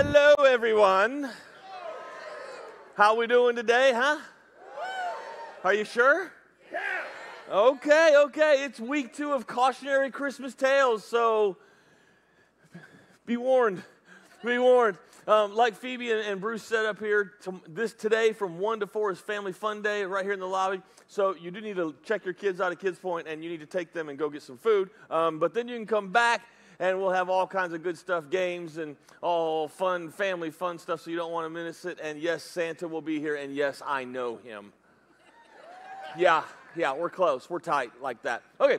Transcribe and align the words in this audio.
Hello 0.00 0.34
everyone. 0.46 1.28
How 2.94 3.16
we 3.16 3.26
doing 3.26 3.56
today, 3.56 3.90
huh? 3.92 4.18
Are 5.64 5.74
you 5.74 5.84
sure? 5.84 6.30
Yeah. 6.72 6.78
Okay, 7.50 8.14
okay. 8.16 8.62
It's 8.62 8.78
week 8.78 9.12
two 9.12 9.32
of 9.32 9.48
cautionary 9.48 10.12
Christmas 10.12 10.54
tales, 10.54 11.02
so 11.02 11.56
be 13.26 13.36
warned. 13.36 13.82
Be 14.44 14.58
warned. 14.58 14.98
Um, 15.26 15.56
like 15.56 15.74
Phoebe 15.74 16.12
and, 16.12 16.20
and, 16.20 16.40
Bruce 16.40 16.62
set 16.62 16.86
up 16.86 17.00
here, 17.00 17.32
to, 17.42 17.60
this 17.66 17.92
today 17.92 18.32
from 18.32 18.60
1 18.60 18.78
to 18.80 18.86
4 18.86 19.10
is 19.10 19.18
Family 19.18 19.52
Fun 19.52 19.82
Day 19.82 20.04
right 20.04 20.24
here 20.24 20.32
in 20.32 20.38
the 20.38 20.46
lobby. 20.46 20.80
So 21.08 21.34
you 21.34 21.50
do 21.50 21.60
need 21.60 21.74
to 21.74 21.96
check 22.04 22.24
your 22.24 22.34
kids 22.34 22.60
out 22.60 22.70
at 22.70 22.78
Kids 22.78 23.00
Point 23.00 23.26
and 23.26 23.42
you 23.42 23.50
need 23.50 23.60
to 23.60 23.66
take 23.66 23.92
them 23.92 24.08
and 24.08 24.16
go 24.16 24.30
get 24.30 24.42
some 24.42 24.58
food. 24.58 24.90
Um, 25.10 25.40
but 25.40 25.54
then 25.54 25.66
you 25.66 25.74
can 25.74 25.86
come 25.86 26.12
back 26.12 26.42
and 26.80 26.98
we'll 26.98 27.10
have 27.10 27.28
all 27.28 27.46
kinds 27.46 27.72
of 27.72 27.82
good 27.82 27.98
stuff, 27.98 28.30
games 28.30 28.76
and 28.76 28.96
all 29.20 29.68
fun, 29.68 30.10
family 30.10 30.50
fun 30.50 30.78
stuff, 30.78 31.00
so 31.00 31.10
you 31.10 31.16
don't 31.16 31.32
want 31.32 31.44
to 31.44 31.50
miss 31.50 31.84
it. 31.84 31.98
And 32.02 32.20
yes, 32.20 32.42
Santa 32.42 32.86
will 32.86 33.02
be 33.02 33.18
here, 33.18 33.34
and 33.34 33.54
yes, 33.54 33.82
I 33.84 34.04
know 34.04 34.36
him. 34.36 34.72
Yeah, 36.16 36.42
yeah, 36.76 36.94
we're 36.94 37.10
close. 37.10 37.50
We're 37.50 37.58
tight 37.58 37.90
like 38.00 38.22
that. 38.22 38.42
Okay, 38.60 38.78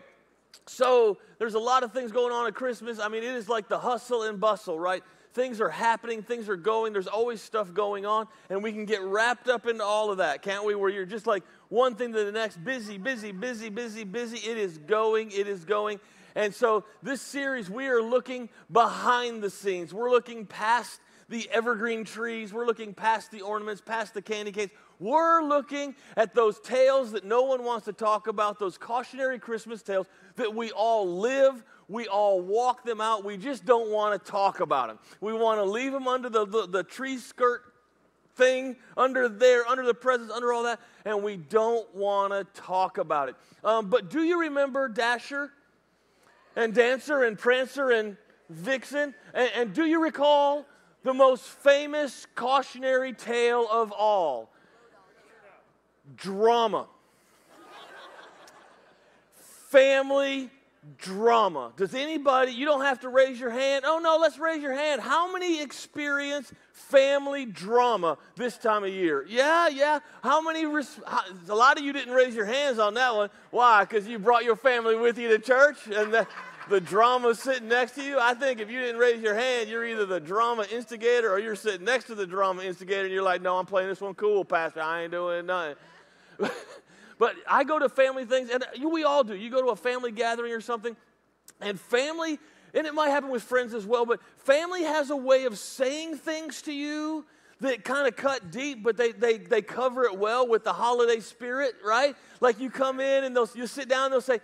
so 0.65 1.17
there's 1.37 1.55
a 1.55 1.59
lot 1.59 1.83
of 1.83 1.91
things 1.91 2.11
going 2.11 2.31
on 2.31 2.47
at 2.47 2.53
Christmas. 2.53 2.99
I 2.99 3.09
mean, 3.09 3.23
it 3.23 3.35
is 3.35 3.49
like 3.49 3.67
the 3.67 3.79
hustle 3.79 4.23
and 4.23 4.39
bustle, 4.39 4.79
right? 4.79 5.03
Things 5.33 5.61
are 5.61 5.69
happening, 5.69 6.23
things 6.23 6.49
are 6.49 6.55
going, 6.55 6.91
there's 6.91 7.07
always 7.07 7.39
stuff 7.39 7.71
going 7.73 8.05
on, 8.05 8.27
and 8.49 8.63
we 8.63 8.71
can 8.71 8.85
get 8.85 9.01
wrapped 9.01 9.47
up 9.47 9.67
into 9.67 9.83
all 9.83 10.09
of 10.09 10.17
that, 10.17 10.41
can't 10.41 10.65
we? 10.65 10.73
Where 10.73 10.89
you're 10.89 11.05
just 11.05 11.27
like 11.27 11.43
one 11.69 11.95
thing 11.95 12.13
to 12.13 12.23
the 12.23 12.31
next, 12.31 12.63
busy, 12.63 12.97
busy, 12.97 13.31
busy, 13.31 13.69
busy, 13.69 14.03
busy. 14.03 14.37
It 14.37 14.57
is 14.57 14.79
going, 14.79 15.31
it 15.31 15.47
is 15.47 15.65
going. 15.65 15.99
And 16.35 16.53
so, 16.53 16.85
this 17.01 17.21
series, 17.21 17.69
we 17.69 17.87
are 17.87 18.01
looking 18.01 18.49
behind 18.71 19.41
the 19.41 19.49
scenes. 19.49 19.93
We're 19.93 20.11
looking 20.11 20.45
past 20.45 20.99
the 21.29 21.49
evergreen 21.51 22.03
trees. 22.03 22.51
We're 22.51 22.65
looking 22.65 22.93
past 22.93 23.31
the 23.31 23.41
ornaments, 23.41 23.81
past 23.81 24.13
the 24.13 24.21
candy 24.21 24.51
canes. 24.51 24.71
We're 24.99 25.41
looking 25.43 25.95
at 26.17 26.35
those 26.35 26.59
tales 26.59 27.13
that 27.13 27.23
no 27.23 27.43
one 27.43 27.63
wants 27.63 27.85
to 27.85 27.93
talk 27.93 28.27
about, 28.27 28.59
those 28.59 28.77
cautionary 28.77 29.39
Christmas 29.39 29.81
tales 29.81 30.07
that 30.35 30.53
we 30.53 30.71
all 30.71 31.19
live, 31.19 31.63
we 31.87 32.07
all 32.07 32.41
walk 32.41 32.83
them 32.83 32.99
out. 32.99 33.23
We 33.23 33.37
just 33.37 33.65
don't 33.65 33.91
want 33.91 34.23
to 34.23 34.31
talk 34.31 34.59
about 34.59 34.89
them. 34.89 34.99
We 35.21 35.33
want 35.33 35.59
to 35.59 35.63
leave 35.63 35.93
them 35.93 36.07
under 36.07 36.29
the, 36.29 36.45
the, 36.45 36.67
the 36.67 36.83
tree 36.83 37.17
skirt 37.17 37.63
thing, 38.35 38.75
under 38.97 39.29
there, 39.29 39.67
under 39.67 39.85
the 39.85 39.93
presents, 39.93 40.33
under 40.33 40.51
all 40.51 40.63
that, 40.63 40.79
and 41.05 41.23
we 41.23 41.37
don't 41.37 41.93
want 41.95 42.33
to 42.33 42.61
talk 42.61 42.97
about 42.97 43.29
it. 43.29 43.35
Um, 43.63 43.89
but 43.89 44.09
do 44.09 44.23
you 44.23 44.41
remember 44.41 44.87
Dasher 44.87 45.51
and 46.55 46.73
Dancer 46.73 47.23
and 47.23 47.37
Prancer 47.37 47.91
and 47.91 48.17
Vixen? 48.49 49.13
And, 49.33 49.51
and 49.55 49.73
do 49.73 49.85
you 49.85 50.01
recall 50.01 50.65
the 51.03 51.13
most 51.13 51.43
famous 51.43 52.27
cautionary 52.35 53.13
tale 53.13 53.67
of 53.69 53.91
all? 53.91 54.51
Drama. 56.15 56.87
Family 59.69 60.49
drama. 60.97 61.71
Does 61.75 61.93
anybody, 61.93 62.51
you 62.51 62.65
don't 62.65 62.81
have 62.81 63.01
to 63.01 63.09
raise 63.09 63.39
your 63.39 63.49
hand. 63.49 63.83
Oh 63.85 63.99
no, 63.99 64.17
let's 64.17 64.39
raise 64.39 64.61
your 64.61 64.73
hand. 64.73 65.01
How 65.01 65.31
many 65.31 65.61
experience 65.61 66.51
family 66.71 67.45
drama 67.45 68.17
this 68.35 68.57
time 68.57 68.83
of 68.83 68.89
year? 68.89 69.25
Yeah, 69.27 69.67
yeah. 69.67 69.99
How 70.23 70.41
many, 70.41 70.63
a 70.63 71.55
lot 71.55 71.77
of 71.77 71.83
you 71.83 71.93
didn't 71.93 72.13
raise 72.13 72.35
your 72.35 72.45
hands 72.45 72.79
on 72.79 72.93
that 72.95 73.15
one. 73.15 73.29
Why? 73.51 73.83
Because 73.83 74.07
you 74.07 74.19
brought 74.19 74.43
your 74.43 74.55
family 74.55 74.95
with 74.95 75.17
you 75.17 75.29
to 75.29 75.39
church 75.39 75.77
and 75.87 76.13
the, 76.13 76.27
the 76.69 76.79
drama 76.79 77.35
sitting 77.35 77.67
next 77.67 77.93
to 77.93 78.03
you. 78.03 78.19
I 78.19 78.33
think 78.33 78.59
if 78.59 78.69
you 78.69 78.79
didn't 78.79 78.97
raise 78.97 79.21
your 79.21 79.35
hand, 79.35 79.69
you're 79.69 79.85
either 79.85 80.05
the 80.05 80.19
drama 80.19 80.65
instigator 80.71 81.31
or 81.31 81.39
you're 81.39 81.55
sitting 81.55 81.85
next 81.85 82.05
to 82.05 82.15
the 82.15 82.27
drama 82.27 82.63
instigator 82.63 83.03
and 83.03 83.13
you're 83.13 83.23
like, 83.23 83.41
no, 83.41 83.57
I'm 83.57 83.65
playing 83.65 83.89
this 83.89 84.01
one 84.01 84.13
cool, 84.13 84.45
Pastor. 84.45 84.81
I 84.81 85.03
ain't 85.03 85.11
doing 85.11 85.45
nothing. 85.45 85.75
But 87.19 87.35
I 87.47 87.65
go 87.65 87.77
to 87.77 87.89
family 87.89 88.25
things, 88.25 88.49
and 88.49 88.63
we 88.89 89.03
all 89.03 89.25
do. 89.25 89.35
You 89.35 89.51
go 89.51 89.61
to 89.61 89.67
a 89.67 89.75
family 89.75 90.11
gathering 90.11 90.53
or 90.53 90.61
something, 90.61 90.95
and 91.59 91.77
family, 91.77 92.39
and 92.73 92.87
it 92.87 92.95
might 92.95 93.09
happen 93.09 93.29
with 93.29 93.43
friends 93.43 93.73
as 93.73 93.85
well, 93.85 94.05
but 94.05 94.21
family 94.37 94.83
has 94.83 95.09
a 95.09 95.17
way 95.17 95.43
of 95.43 95.59
saying 95.59 96.15
things 96.15 96.61
to 96.63 96.71
you 96.71 97.25
that 97.59 97.83
kind 97.83 98.07
of 98.07 98.15
cut 98.15 98.51
deep, 98.51 98.83
but 98.83 98.95
they, 98.95 99.11
they, 99.11 99.37
they 99.37 99.61
cover 99.61 100.05
it 100.05 100.17
well 100.17 100.47
with 100.47 100.63
the 100.63 100.71
holiday 100.71 101.19
spirit, 101.19 101.73
right? 101.85 102.15
Like 102.39 102.57
you 102.57 102.69
come 102.69 103.01
in 103.01 103.25
and 103.25 103.35
they'll, 103.35 103.49
you 103.53 103.67
sit 103.67 103.89
down 103.89 104.05
and 104.05 104.13
they'll 104.13 104.21
say, 104.21 104.39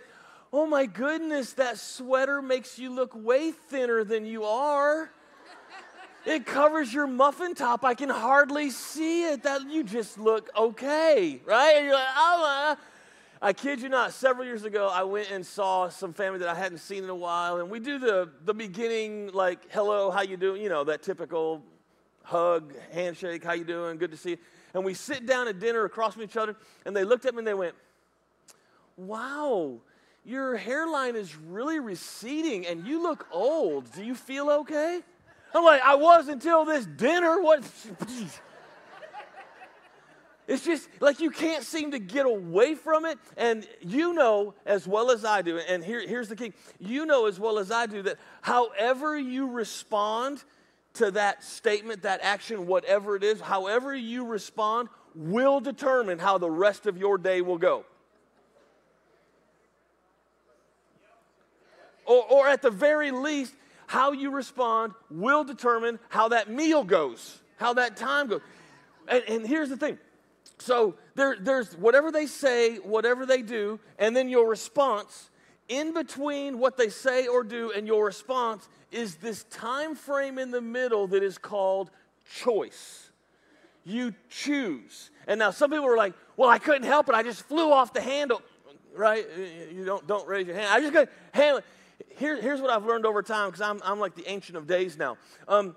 Oh 0.52 0.66
my 0.66 0.86
goodness, 0.86 1.54
that 1.54 1.78
sweater 1.78 2.40
makes 2.40 2.78
you 2.78 2.90
look 2.90 3.12
way 3.14 3.50
thinner 3.50 4.04
than 4.04 4.26
you 4.26 4.44
are. 4.44 5.10
It 6.24 6.44
covers 6.44 6.92
your 6.92 7.06
muffin 7.06 7.54
top. 7.54 7.84
I 7.84 7.94
can 7.94 8.08
hardly 8.08 8.70
see 8.70 9.24
it. 9.24 9.44
That 9.44 9.70
you 9.70 9.84
just 9.84 10.18
look 10.18 10.50
okay, 10.56 11.40
right? 11.44 11.74
And 11.76 11.84
you're 11.84 11.94
like, 11.94 12.08
oh, 12.16 12.76
uh. 12.78 12.82
I 13.40 13.52
kid 13.52 13.82
you 13.82 13.88
not. 13.90 14.12
Several 14.12 14.46
years 14.46 14.64
ago, 14.64 14.88
I 14.88 15.04
went 15.04 15.30
and 15.30 15.44
saw 15.44 15.88
some 15.90 16.14
family 16.14 16.38
that 16.38 16.48
I 16.48 16.54
hadn't 16.54 16.78
seen 16.78 17.04
in 17.04 17.10
a 17.10 17.14
while, 17.14 17.58
and 17.58 17.68
we 17.68 17.78
do 17.78 17.98
the 17.98 18.30
the 18.44 18.54
beginning, 18.54 19.30
like, 19.32 19.70
hello, 19.70 20.10
how 20.10 20.22
you 20.22 20.38
doing? 20.38 20.62
You 20.62 20.70
know, 20.70 20.84
that 20.84 21.02
typical 21.02 21.62
hug, 22.22 22.72
handshake, 22.92 23.44
how 23.44 23.52
you 23.52 23.64
doing? 23.64 23.98
Good 23.98 24.10
to 24.10 24.16
see 24.16 24.30
you. 24.30 24.38
And 24.74 24.84
we 24.84 24.94
sit 24.94 25.26
down 25.26 25.48
at 25.48 25.60
dinner 25.60 25.84
across 25.84 26.14
from 26.14 26.22
each 26.22 26.36
other, 26.36 26.56
and 26.86 26.96
they 26.96 27.04
looked 27.04 27.26
at 27.26 27.34
me 27.34 27.38
and 27.38 27.46
they 27.46 27.54
went, 27.54 27.74
"Wow." 28.96 29.80
Your 30.26 30.56
hairline 30.56 31.14
is 31.14 31.36
really 31.36 31.78
receding 31.78 32.66
and 32.66 32.84
you 32.84 33.00
look 33.00 33.28
old. 33.30 33.92
Do 33.92 34.04
you 34.04 34.16
feel 34.16 34.50
okay? 34.50 35.00
I'm 35.54 35.64
like, 35.64 35.80
I 35.82 35.94
was 35.94 36.26
until 36.26 36.64
this 36.64 36.84
dinner. 36.84 37.40
What? 37.40 37.62
It's 40.48 40.64
just 40.64 40.88
like 41.00 41.20
you 41.20 41.30
can't 41.30 41.64
seem 41.64 41.90
to 41.90 41.98
get 41.98 42.26
away 42.26 42.74
from 42.74 43.04
it. 43.04 43.18
And 43.36 43.66
you 43.80 44.14
know 44.14 44.54
as 44.64 44.86
well 44.86 45.10
as 45.10 45.24
I 45.24 45.42
do, 45.42 45.58
and 45.58 45.84
here, 45.84 46.06
here's 46.06 46.28
the 46.28 46.36
key 46.36 46.52
you 46.78 47.06
know 47.06 47.26
as 47.26 47.40
well 47.40 47.58
as 47.58 47.70
I 47.70 47.86
do 47.86 48.02
that 48.02 48.18
however 48.42 49.18
you 49.18 49.48
respond 49.48 50.44
to 50.94 51.10
that 51.12 51.44
statement, 51.44 52.02
that 52.02 52.20
action, 52.22 52.66
whatever 52.66 53.16
it 53.16 53.22
is, 53.22 53.40
however 53.40 53.94
you 53.94 54.24
respond 54.24 54.88
will 55.14 55.60
determine 55.60 56.18
how 56.18 56.38
the 56.38 56.50
rest 56.50 56.86
of 56.86 56.96
your 56.96 57.18
day 57.18 57.42
will 57.42 57.58
go. 57.58 57.84
Or, 62.06 62.24
or 62.30 62.48
at 62.48 62.62
the 62.62 62.70
very 62.70 63.10
least, 63.10 63.54
how 63.86 64.12
you 64.12 64.30
respond 64.30 64.94
will 65.10 65.44
determine 65.44 65.98
how 66.08 66.28
that 66.28 66.50
meal 66.50 66.84
goes, 66.84 67.38
how 67.56 67.74
that 67.74 67.96
time 67.96 68.28
goes. 68.28 68.40
And, 69.08 69.22
and 69.28 69.46
here's 69.46 69.68
the 69.68 69.76
thing 69.76 69.98
so 70.58 70.94
there, 71.14 71.36
there's 71.38 71.76
whatever 71.76 72.10
they 72.10 72.26
say, 72.26 72.76
whatever 72.76 73.26
they 73.26 73.42
do, 73.42 73.78
and 73.98 74.16
then 74.16 74.28
your 74.28 74.48
response 74.48 75.30
in 75.68 75.92
between 75.92 76.58
what 76.58 76.76
they 76.76 76.88
say 76.88 77.26
or 77.26 77.42
do 77.42 77.72
and 77.72 77.86
your 77.86 78.04
response 78.04 78.68
is 78.92 79.16
this 79.16 79.44
time 79.44 79.94
frame 79.94 80.38
in 80.38 80.50
the 80.50 80.60
middle 80.60 81.08
that 81.08 81.22
is 81.22 81.38
called 81.38 81.90
choice. 82.32 83.10
You 83.84 84.14
choose. 84.30 85.10
And 85.26 85.38
now 85.38 85.50
some 85.50 85.70
people 85.70 85.86
are 85.86 85.96
like, 85.96 86.14
well, 86.36 86.48
I 86.48 86.58
couldn't 86.58 86.84
help 86.84 87.08
it. 87.08 87.14
I 87.14 87.22
just 87.22 87.42
flew 87.42 87.72
off 87.72 87.92
the 87.92 88.00
handle. 88.00 88.42
Right? 88.94 89.26
You 89.72 89.84
don't, 89.84 90.06
don't 90.06 90.26
raise 90.26 90.46
your 90.46 90.56
hand. 90.56 90.68
I 90.70 90.80
just 90.80 90.92
couldn't 90.92 91.10
handle 91.32 91.58
it 91.58 91.64
here, 92.16 92.40
here's 92.40 92.60
what 92.60 92.70
I've 92.70 92.84
learned 92.84 93.06
over 93.06 93.22
time 93.22 93.48
because 93.48 93.60
I'm, 93.60 93.80
I'm 93.84 94.00
like 94.00 94.14
the 94.14 94.28
ancient 94.28 94.56
of 94.56 94.66
days 94.66 94.96
now. 94.96 95.16
Um, 95.48 95.76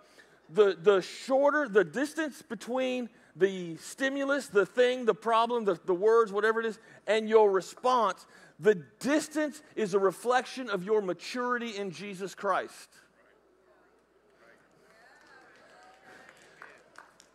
the, 0.50 0.78
the 0.82 1.02
shorter 1.02 1.68
the 1.68 1.84
distance 1.84 2.42
between 2.42 3.10
the 3.36 3.78
stimulus, 3.78 4.48
the 4.48 4.66
thing, 4.66 5.06
the 5.06 5.14
problem, 5.14 5.64
the, 5.66 5.80
the 5.86 5.94
words, 5.94 6.32
whatever 6.32 6.60
it 6.60 6.66
is, 6.66 6.80
and 7.08 7.30
your 7.30 7.52
response, 7.52 8.26
the 8.60 8.76
distance 9.00 9.62
is 9.76 9.94
a 9.94 10.00
reflection 10.00 10.70
of 10.70 10.84
your 10.84 11.02
maturity 11.02 11.78
in 11.78 11.92
Jesus 11.92 12.36
Christ. 12.36 12.90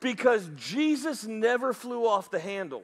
Because 0.01 0.51
Jesus 0.57 1.25
never 1.25 1.73
flew 1.73 2.07
off 2.07 2.31
the 2.31 2.39
handle. 2.39 2.83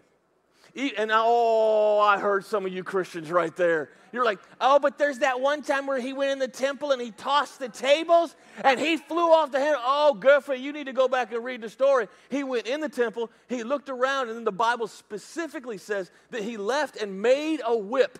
And 0.74 1.10
oh, 1.12 1.98
I 1.98 2.18
heard 2.18 2.44
some 2.44 2.64
of 2.64 2.72
you 2.72 2.84
Christians 2.84 3.30
right 3.30 3.54
there. 3.56 3.90
You're 4.12 4.24
like, 4.24 4.40
oh, 4.60 4.78
but 4.78 4.98
there's 4.98 5.18
that 5.18 5.40
one 5.40 5.62
time 5.62 5.86
where 5.86 6.00
he 6.00 6.12
went 6.12 6.32
in 6.32 6.38
the 6.38 6.48
temple 6.48 6.90
and 6.90 7.00
he 7.00 7.10
tossed 7.12 7.58
the 7.58 7.68
tables 7.68 8.34
and 8.64 8.78
he 8.78 8.96
flew 8.96 9.32
off 9.32 9.52
the 9.52 9.60
head. 9.60 9.76
Oh, 9.78 10.18
for 10.40 10.54
you. 10.54 10.64
You 10.64 10.72
need 10.72 10.86
to 10.86 10.92
go 10.92 11.08
back 11.08 11.32
and 11.32 11.44
read 11.44 11.60
the 11.60 11.68
story. 11.68 12.08
He 12.28 12.44
went 12.44 12.66
in 12.66 12.80
the 12.80 12.88
temple, 12.88 13.30
he 13.48 13.62
looked 13.62 13.88
around, 13.88 14.28
and 14.28 14.36
then 14.36 14.44
the 14.44 14.52
Bible 14.52 14.86
specifically 14.86 15.78
says 15.78 16.10
that 16.30 16.42
he 16.42 16.56
left 16.56 16.96
and 16.96 17.20
made 17.20 17.60
a 17.64 17.76
whip. 17.76 18.18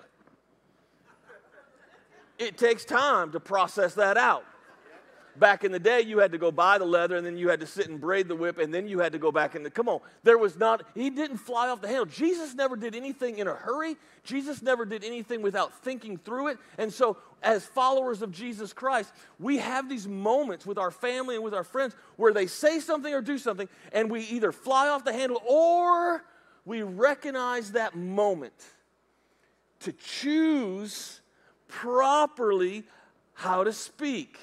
It 2.38 2.56
takes 2.56 2.84
time 2.84 3.32
to 3.32 3.40
process 3.40 3.94
that 3.94 4.16
out. 4.16 4.44
Back 5.36 5.64
in 5.64 5.72
the 5.72 5.78
day, 5.78 6.00
you 6.00 6.18
had 6.18 6.32
to 6.32 6.38
go 6.38 6.50
buy 6.50 6.78
the 6.78 6.84
leather 6.84 7.16
and 7.16 7.24
then 7.24 7.36
you 7.36 7.48
had 7.48 7.60
to 7.60 7.66
sit 7.66 7.88
and 7.88 8.00
braid 8.00 8.28
the 8.28 8.36
whip 8.36 8.58
and 8.58 8.72
then 8.72 8.88
you 8.88 8.98
had 8.98 9.12
to 9.12 9.18
go 9.18 9.32
back 9.32 9.54
in 9.54 9.62
the. 9.62 9.70
Come 9.70 9.88
on. 9.88 10.00
There 10.22 10.38
was 10.38 10.58
not, 10.58 10.82
he 10.94 11.10
didn't 11.10 11.38
fly 11.38 11.68
off 11.68 11.80
the 11.80 11.88
handle. 11.88 12.06
Jesus 12.06 12.54
never 12.54 12.76
did 12.76 12.94
anything 12.94 13.38
in 13.38 13.46
a 13.46 13.54
hurry. 13.54 13.96
Jesus 14.24 14.62
never 14.62 14.84
did 14.84 15.04
anything 15.04 15.42
without 15.42 15.72
thinking 15.82 16.16
through 16.16 16.48
it. 16.48 16.58
And 16.78 16.92
so, 16.92 17.16
as 17.42 17.64
followers 17.64 18.20
of 18.20 18.32
Jesus 18.32 18.72
Christ, 18.72 19.12
we 19.38 19.58
have 19.58 19.88
these 19.88 20.06
moments 20.06 20.66
with 20.66 20.76
our 20.76 20.90
family 20.90 21.36
and 21.36 21.44
with 21.44 21.54
our 21.54 21.64
friends 21.64 21.94
where 22.16 22.32
they 22.32 22.46
say 22.46 22.80
something 22.80 23.12
or 23.12 23.22
do 23.22 23.38
something 23.38 23.68
and 23.92 24.10
we 24.10 24.22
either 24.24 24.52
fly 24.52 24.88
off 24.88 25.04
the 25.04 25.12
handle 25.12 25.42
or 25.48 26.24
we 26.64 26.82
recognize 26.82 27.72
that 27.72 27.96
moment 27.96 28.52
to 29.80 29.92
choose 29.92 31.20
properly 31.68 32.84
how 33.32 33.64
to 33.64 33.72
speak. 33.72 34.38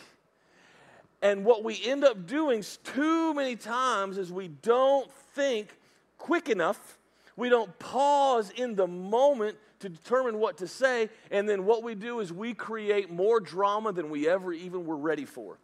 And 1.22 1.44
what 1.44 1.64
we 1.64 1.82
end 1.84 2.04
up 2.04 2.28
doing 2.28 2.64
too 2.84 3.34
many 3.34 3.56
times 3.56 4.18
is 4.18 4.32
we 4.32 4.48
don't 4.48 5.12
think 5.34 5.78
quick 6.18 6.50
enough. 6.50 7.00
We 7.36 7.50
don't 7.50 7.78
pause 7.80 8.52
in 8.52 8.76
the 8.76 8.88
moment 8.88 9.58
to 9.80 9.90
determine 9.90 10.40
what 10.40 10.58
to 10.58 10.68
say. 10.68 11.10
And 11.32 11.48
then 11.48 11.66
what 11.66 11.84
we 11.84 11.96
do 11.96 12.20
is 12.20 12.32
we 12.34 12.54
create 12.54 13.12
more 13.12 13.40
drama 13.40 13.92
than 13.92 14.10
we 14.10 14.28
ever 14.28 14.54
even 14.54 14.86
were 14.86 14.98
ready 14.98 15.26
for. 15.26 15.58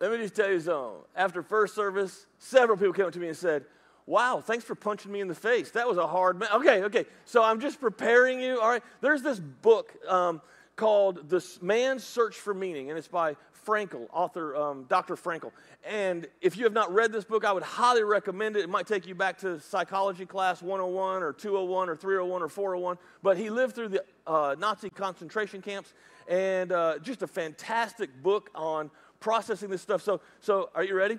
Let 0.00 0.10
me 0.10 0.18
just 0.18 0.34
tell 0.34 0.50
you 0.50 0.60
something. 0.60 1.00
After 1.14 1.42
first 1.42 1.74
service, 1.74 2.26
several 2.38 2.76
people 2.76 2.92
came 2.92 3.06
up 3.06 3.12
to 3.12 3.20
me 3.20 3.28
and 3.28 3.36
said, 3.36 3.64
Wow, 4.04 4.42
thanks 4.44 4.64
for 4.64 4.74
punching 4.74 5.12
me 5.12 5.20
in 5.20 5.28
the 5.28 5.34
face. 5.34 5.70
That 5.70 5.86
was 5.86 5.96
a 5.96 6.08
hard. 6.08 6.40
Ma-. 6.40 6.56
Okay, 6.56 6.82
okay. 6.82 7.06
So 7.24 7.42
I'm 7.42 7.60
just 7.60 7.80
preparing 7.80 8.40
you. 8.40 8.60
All 8.60 8.68
right. 8.68 8.82
There's 9.00 9.22
this 9.22 9.38
book. 9.38 9.94
Um, 10.08 10.42
called 10.76 11.28
The 11.28 11.44
Man's 11.60 12.04
Search 12.04 12.36
for 12.36 12.54
Meaning, 12.54 12.90
and 12.90 12.98
it's 12.98 13.08
by 13.08 13.36
Frankl, 13.66 14.08
author 14.12 14.56
um, 14.56 14.84
Dr. 14.88 15.14
Frankl. 15.14 15.52
And 15.84 16.26
if 16.40 16.56
you 16.56 16.64
have 16.64 16.72
not 16.72 16.92
read 16.92 17.12
this 17.12 17.24
book, 17.24 17.44
I 17.44 17.52
would 17.52 17.62
highly 17.62 18.02
recommend 18.02 18.56
it. 18.56 18.62
It 18.62 18.70
might 18.70 18.86
take 18.86 19.06
you 19.06 19.14
back 19.14 19.38
to 19.38 19.60
psychology 19.60 20.26
class 20.26 20.62
101 20.62 21.22
or 21.22 21.32
201 21.32 21.88
or 21.88 21.96
301 21.96 22.42
or 22.42 22.48
401. 22.48 22.98
But 23.22 23.36
he 23.36 23.50
lived 23.50 23.74
through 23.74 23.88
the 23.88 24.04
uh, 24.26 24.56
Nazi 24.58 24.90
concentration 24.90 25.62
camps, 25.62 25.94
and 26.28 26.72
uh, 26.72 26.98
just 26.98 27.22
a 27.22 27.26
fantastic 27.26 28.10
book 28.22 28.50
on 28.54 28.90
processing 29.20 29.70
this 29.70 29.82
stuff. 29.82 30.02
So, 30.02 30.20
so 30.40 30.70
are 30.74 30.84
you 30.84 30.94
ready? 30.94 31.18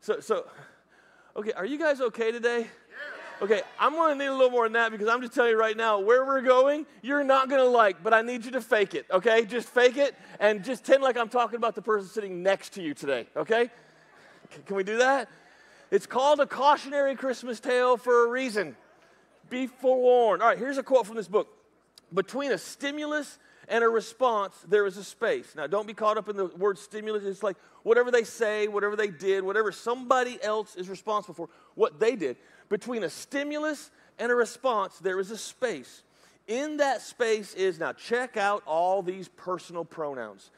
So, 0.00 0.20
so, 0.20 0.46
okay, 1.36 1.52
are 1.52 1.64
you 1.64 1.78
guys 1.78 2.00
okay 2.00 2.30
today? 2.30 2.66
Okay, 3.42 3.62
I'm 3.78 3.94
gonna 3.94 4.14
need 4.14 4.26
a 4.26 4.32
little 4.32 4.50
more 4.50 4.64
than 4.64 4.74
that 4.74 4.92
because 4.92 5.08
I'm 5.08 5.20
just 5.20 5.34
telling 5.34 5.50
you 5.50 5.58
right 5.58 5.76
now 5.76 5.98
where 5.98 6.24
we're 6.24 6.40
going, 6.40 6.86
you're 7.02 7.24
not 7.24 7.50
gonna 7.50 7.64
like, 7.64 8.02
but 8.02 8.14
I 8.14 8.22
need 8.22 8.44
you 8.44 8.52
to 8.52 8.60
fake 8.60 8.94
it, 8.94 9.06
okay? 9.10 9.44
Just 9.44 9.68
fake 9.68 9.96
it 9.96 10.14
and 10.38 10.64
just 10.64 10.84
pretend 10.84 11.02
like 11.02 11.16
I'm 11.16 11.28
talking 11.28 11.56
about 11.56 11.74
the 11.74 11.82
person 11.82 12.08
sitting 12.08 12.42
next 12.42 12.74
to 12.74 12.82
you 12.82 12.94
today, 12.94 13.26
okay? 13.36 13.70
Can 14.66 14.76
we 14.76 14.84
do 14.84 14.98
that? 14.98 15.28
It's 15.90 16.06
called 16.06 16.40
a 16.40 16.46
cautionary 16.46 17.16
Christmas 17.16 17.58
tale 17.58 17.96
for 17.96 18.26
a 18.26 18.30
reason. 18.30 18.76
Be 19.50 19.66
forewarned. 19.66 20.40
All 20.40 20.48
right, 20.48 20.58
here's 20.58 20.78
a 20.78 20.82
quote 20.82 21.06
from 21.06 21.16
this 21.16 21.28
book 21.28 21.48
Between 22.12 22.52
a 22.52 22.58
stimulus 22.58 23.38
and 23.68 23.84
a 23.84 23.88
response, 23.88 24.54
there 24.68 24.86
is 24.86 24.96
a 24.96 25.04
space. 25.04 25.54
Now, 25.56 25.66
don't 25.66 25.86
be 25.86 25.94
caught 25.94 26.18
up 26.18 26.28
in 26.28 26.36
the 26.36 26.46
word 26.46 26.78
stimulus. 26.78 27.24
It's 27.24 27.42
like 27.42 27.56
whatever 27.82 28.10
they 28.10 28.24
say, 28.24 28.68
whatever 28.68 28.96
they 28.96 29.08
did, 29.08 29.44
whatever 29.44 29.72
somebody 29.72 30.38
else 30.42 30.76
is 30.76 30.88
responsible 30.88 31.34
for, 31.34 31.48
what 31.74 31.98
they 31.98 32.16
did 32.16 32.36
between 32.68 33.04
a 33.04 33.10
stimulus 33.10 33.90
and 34.18 34.30
a 34.30 34.34
response, 34.34 34.98
there 34.98 35.18
is 35.18 35.30
a 35.30 35.38
space. 35.38 36.02
In 36.46 36.76
that 36.78 37.00
space 37.00 37.54
is, 37.54 37.78
now 37.78 37.92
check 37.92 38.36
out 38.36 38.62
all 38.66 39.02
these 39.02 39.28
personal 39.28 39.84
pronouns. 39.84 40.50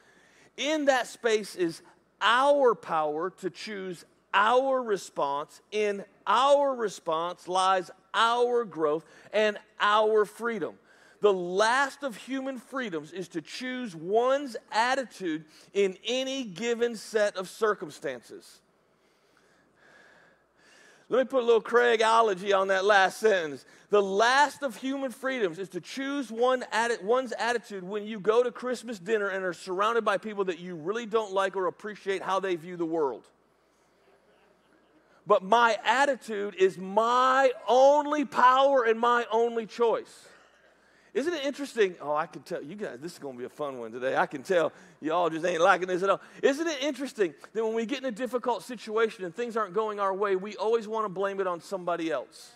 In 0.57 0.85
that 0.85 1.07
space 1.07 1.55
is 1.55 1.81
our 2.19 2.75
power 2.75 3.29
to 3.41 3.49
choose 3.49 4.03
our 4.33 4.81
response. 4.83 5.61
In 5.71 6.03
our 6.25 6.75
response 6.75 7.47
lies 7.47 7.89
our 8.13 8.65
growth 8.65 9.05
and 9.31 9.57
our 9.79 10.25
freedom. 10.25 10.75
The 11.21 11.33
last 11.33 12.03
of 12.03 12.15
human 12.15 12.59
freedoms 12.59 13.11
is 13.11 13.27
to 13.29 13.41
choose 13.41 13.95
one's 13.95 14.55
attitude 14.71 15.45
in 15.73 15.97
any 16.05 16.43
given 16.43 16.95
set 16.95 17.35
of 17.37 17.49
circumstances. 17.49 18.61
Let 21.09 21.19
me 21.19 21.25
put 21.25 21.43
a 21.43 21.45
little 21.45 21.61
Craigology 21.61 22.53
on 22.53 22.67
that 22.67 22.83
last 22.83 23.19
sentence. 23.19 23.65
The 23.89 24.01
last 24.01 24.61
of 24.61 24.75
human 24.75 25.11
freedoms 25.11 25.57
is 25.57 25.69
to 25.69 25.79
choose 25.79 26.29
one 26.29 26.65
one's 27.01 27.31
attitude 27.39 27.83
when 27.83 28.05
you 28.05 28.19
go 28.19 28.43
to 28.43 28.51
Christmas 28.51 28.99
dinner 28.99 29.29
and 29.29 29.45
are 29.45 29.53
surrounded 29.53 30.03
by 30.03 30.17
people 30.17 30.43
that 30.45 30.59
you 30.59 30.75
really 30.75 31.05
don't 31.05 31.31
like 31.31 31.55
or 31.55 31.67
appreciate 31.67 32.21
how 32.21 32.41
they 32.41 32.57
view 32.57 32.75
the 32.75 32.85
world. 32.85 33.25
But 35.25 35.43
my 35.43 35.77
attitude 35.85 36.55
is 36.55 36.77
my 36.77 37.51
only 37.67 38.25
power 38.25 38.83
and 38.83 38.99
my 38.99 39.25
only 39.31 39.65
choice. 39.65 40.27
Isn't 41.13 41.33
it 41.33 41.45
interesting? 41.45 41.95
Oh, 42.01 42.15
I 42.15 42.25
can 42.25 42.41
tell 42.43 42.61
you 42.61 42.75
guys, 42.75 42.99
this 43.01 43.13
is 43.13 43.19
going 43.19 43.35
to 43.35 43.39
be 43.39 43.45
a 43.45 43.49
fun 43.49 43.79
one 43.79 43.91
today. 43.91 44.15
I 44.15 44.25
can 44.25 44.43
tell 44.43 44.71
y'all 45.01 45.29
just 45.29 45.45
ain't 45.45 45.61
liking 45.61 45.87
this 45.87 46.03
at 46.03 46.09
all. 46.09 46.21
Isn't 46.43 46.67
it 46.67 46.83
interesting 46.83 47.33
that 47.53 47.63
when 47.63 47.73
we 47.73 47.85
get 47.85 47.99
in 47.99 48.05
a 48.05 48.11
difficult 48.11 48.63
situation 48.63 49.25
and 49.25 49.35
things 49.35 49.57
aren't 49.57 49.73
going 49.73 49.99
our 49.99 50.13
way, 50.13 50.35
we 50.35 50.55
always 50.57 50.87
want 50.87 51.05
to 51.05 51.09
blame 51.09 51.39
it 51.39 51.47
on 51.47 51.61
somebody 51.61 52.11
else? 52.11 52.51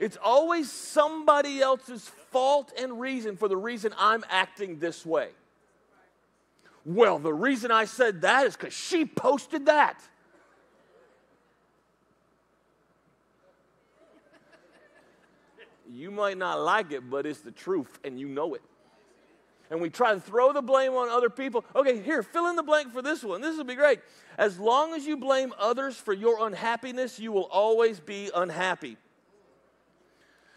It's 0.00 0.18
always 0.22 0.70
somebody 0.70 1.60
else's 1.60 2.08
fault 2.30 2.72
and 2.78 3.00
reason 3.00 3.36
for 3.36 3.48
the 3.48 3.56
reason 3.56 3.94
I'm 3.96 4.24
acting 4.28 4.80
this 4.80 5.06
way. 5.06 5.28
Well, 6.84 7.18
the 7.18 7.32
reason 7.32 7.70
I 7.70 7.86
said 7.86 8.22
that 8.22 8.46
is 8.46 8.56
because 8.56 8.74
she 8.74 9.06
posted 9.06 9.66
that. 9.66 10.02
You 15.94 16.10
might 16.10 16.36
not 16.36 16.60
like 16.60 16.90
it, 16.90 17.08
but 17.08 17.24
it's 17.24 17.40
the 17.40 17.52
truth 17.52 18.00
and 18.02 18.18
you 18.18 18.26
know 18.26 18.54
it. 18.54 18.62
And 19.70 19.80
we 19.80 19.90
try 19.90 20.12
to 20.12 20.20
throw 20.20 20.52
the 20.52 20.60
blame 20.60 20.92
on 20.92 21.08
other 21.08 21.30
people. 21.30 21.64
Okay, 21.74 22.02
here, 22.02 22.22
fill 22.22 22.48
in 22.48 22.56
the 22.56 22.64
blank 22.64 22.92
for 22.92 23.00
this 23.00 23.22
one. 23.22 23.40
This 23.40 23.56
will 23.56 23.64
be 23.64 23.76
great. 23.76 24.00
As 24.36 24.58
long 24.58 24.92
as 24.94 25.06
you 25.06 25.16
blame 25.16 25.54
others 25.58 25.96
for 25.96 26.12
your 26.12 26.46
unhappiness, 26.46 27.20
you 27.20 27.30
will 27.30 27.44
always 27.44 28.00
be 28.00 28.28
unhappy. 28.34 28.96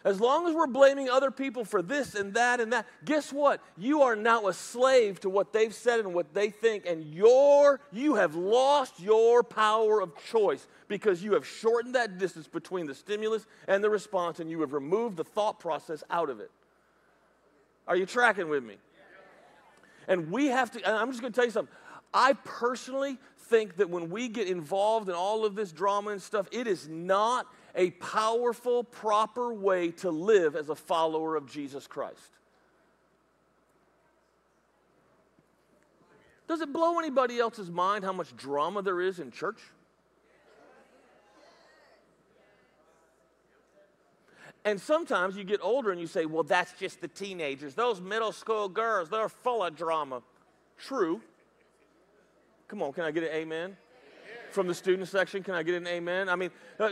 As 0.04 0.20
long 0.20 0.48
as 0.48 0.56
we're 0.56 0.68
blaming 0.68 1.10
other 1.10 1.32
people 1.32 1.66
for 1.66 1.82
this 1.82 2.16
and 2.16 2.34
that 2.34 2.60
and 2.60 2.74
that, 2.74 2.88
guess 3.06 3.32
what? 3.32 3.62
You 3.78 4.02
are 4.04 4.16
now 4.16 4.48
a 4.48 4.54
slave 4.54 5.20
to 5.20 5.30
what 5.30 5.54
they've 5.54 5.74
said 5.74 6.00
and 6.00 6.14
what 6.14 6.34
they 6.34 6.50
think, 6.50 6.86
and 6.88 7.04
your, 7.14 7.80
you 7.92 8.16
have 8.16 8.34
lost 8.34 9.00
your 9.00 9.44
power 9.44 10.02
of 10.02 10.12
choice 10.32 10.66
because 10.88 11.24
you 11.24 11.34
have 11.34 11.46
shortened 11.46 11.96
that 11.96 12.18
distance 12.18 12.48
between 12.48 12.86
the 12.86 12.96
stimulus 12.96 13.46
and 13.68 13.84
the 13.84 13.90
response, 13.90 14.40
and 14.40 14.50
you 14.50 14.62
have 14.62 14.74
removed 14.74 15.18
the 15.18 15.24
thought 15.24 15.60
process 15.60 16.04
out 16.10 16.30
of 16.30 16.40
it. 16.40 16.52
Are 17.88 17.96
you 17.96 18.06
tracking 18.06 18.50
with 18.50 18.64
me? 18.64 18.76
And 20.08 20.32
we 20.32 20.48
have 20.48 20.72
to, 20.72 20.90
I'm 20.90 21.10
just 21.10 21.22
going 21.22 21.34
to 21.34 21.36
tell 21.36 21.46
you 21.46 21.52
something. 21.52 21.76
I 22.14 22.34
personally 22.46 23.18
think 23.38 23.76
that 23.78 23.90
when 23.90 24.10
we 24.10 24.30
get 24.30 24.48
involved 24.48 25.10
in 25.10 25.16
all 25.16 25.46
of 25.46 25.56
this 25.56 25.72
drama 25.72 26.12
and 26.12 26.22
stuff, 26.22 26.48
it 26.52 26.68
is 26.68 26.88
not 26.88 27.48
a 27.76 27.92
powerful, 27.92 28.84
proper 28.84 29.54
way 29.54 29.92
to 29.92 30.10
live 30.10 30.56
as 30.56 30.70
a 30.70 30.76
follower 30.76 31.36
of 31.36 31.46
Jesus 31.46 31.88
Christ. 31.88 32.32
Does 36.48 36.62
it 36.62 36.72
blow 36.72 36.98
anybody 36.98 37.40
else's 37.40 37.70
mind 37.70 38.06
how 38.06 38.14
much 38.14 38.36
drama 38.38 38.82
there 38.82 39.02
is 39.02 39.20
in 39.20 39.32
church? 39.32 39.60
And 44.68 44.82
sometimes 44.82 45.38
you 45.38 45.46
get 45.46 45.62
older 45.64 45.92
and 45.92 46.02
you 46.02 46.08
say, 46.08 46.26
well, 46.26 46.44
that's 46.44 46.74
just 46.74 47.00
the 47.00 47.08
teenagers. 47.08 47.74
Those 47.74 48.02
middle 48.02 48.34
school 48.34 48.68
girls, 48.68 49.10
they're 49.10 49.30
full 49.30 49.64
of 49.64 49.78
drama. 49.78 50.22
True. 50.78 51.22
Come 52.68 52.84
on, 52.84 52.92
can 52.92 53.06
I 53.06 53.12
get 53.12 53.24
an 53.24 53.30
amen? 53.30 53.78
From 54.52 54.68
the 54.68 54.74
student 54.74 55.08
section, 55.08 55.42
can 55.42 55.54
I 55.54 55.64
get 55.64 55.76
an 55.76 55.88
amen? 55.88 56.28
I 56.28 56.36
mean, 56.36 56.50
uh, 56.82 56.90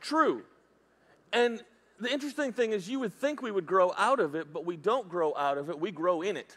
true. 0.00 0.44
And 1.32 1.60
the 1.98 2.12
interesting 2.12 2.52
thing 2.52 2.70
is, 2.70 2.88
you 2.88 3.00
would 3.00 3.14
think 3.14 3.42
we 3.42 3.50
would 3.50 3.66
grow 3.66 3.92
out 3.98 4.20
of 4.20 4.36
it, 4.36 4.52
but 4.52 4.64
we 4.64 4.76
don't 4.76 5.08
grow 5.08 5.34
out 5.34 5.58
of 5.58 5.70
it, 5.70 5.80
we 5.80 5.90
grow 5.90 6.22
in 6.22 6.36
it. 6.36 6.56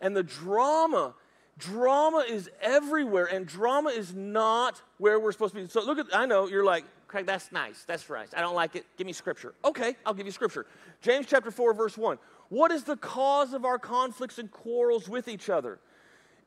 And 0.00 0.16
the 0.16 0.22
drama, 0.22 1.14
drama 1.58 2.24
is 2.28 2.50
everywhere, 2.60 3.26
and 3.26 3.46
drama 3.46 3.90
is 3.90 4.14
not 4.14 4.82
where 4.98 5.18
we're 5.18 5.32
supposed 5.32 5.54
to 5.54 5.60
be. 5.60 5.68
So 5.68 5.84
look 5.84 5.98
at, 5.98 6.06
I 6.14 6.26
know 6.26 6.48
you're 6.48 6.64
like, 6.64 6.84
Craig, 7.06 7.26
that's 7.26 7.52
nice, 7.52 7.84
that's 7.84 8.08
nice. 8.08 8.30
I 8.36 8.40
don't 8.40 8.56
like 8.56 8.74
it. 8.76 8.86
Give 8.96 9.06
me 9.06 9.12
scripture. 9.12 9.54
Okay, 9.64 9.96
I'll 10.04 10.14
give 10.14 10.26
you 10.26 10.32
scripture. 10.32 10.66
James 11.00 11.26
chapter 11.28 11.50
4, 11.50 11.74
verse 11.74 11.96
1. 11.96 12.18
What 12.48 12.72
is 12.72 12.84
the 12.84 12.96
cause 12.96 13.52
of 13.52 13.64
our 13.64 13.78
conflicts 13.78 14.38
and 14.38 14.50
quarrels 14.50 15.08
with 15.08 15.28
each 15.28 15.48
other? 15.48 15.78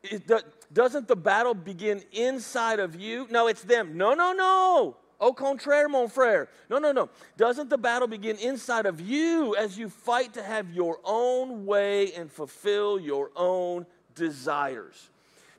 It, 0.04 0.30
doesn't 0.74 1.08
the 1.08 1.16
battle 1.16 1.54
begin 1.54 2.04
inside 2.12 2.80
of 2.80 2.96
you? 3.00 3.28
No, 3.30 3.48
it's 3.48 3.64
them. 3.64 3.98
No, 3.98 4.14
no, 4.14 4.34
no. 4.34 4.98
Au 5.20 5.34
contraire, 5.34 5.90
mon 5.90 6.08
frère. 6.08 6.48
No, 6.70 6.78
no, 6.78 6.92
no. 6.92 7.10
Doesn't 7.38 7.70
the 7.70 7.78
battle 7.78 8.08
begin 8.08 8.38
inside 8.38 8.86
of 8.86 9.02
you 9.02 9.56
as 9.56 9.78
you 9.78 9.90
fight 9.90 10.34
to 10.34 10.44
have 10.44 10.70
your 10.72 11.00
own 11.04 11.66
way 11.66 12.14
and 12.14 12.32
fulfill 12.32 13.00
your 13.00 13.32
own 13.36 13.86
desires? 14.17 15.09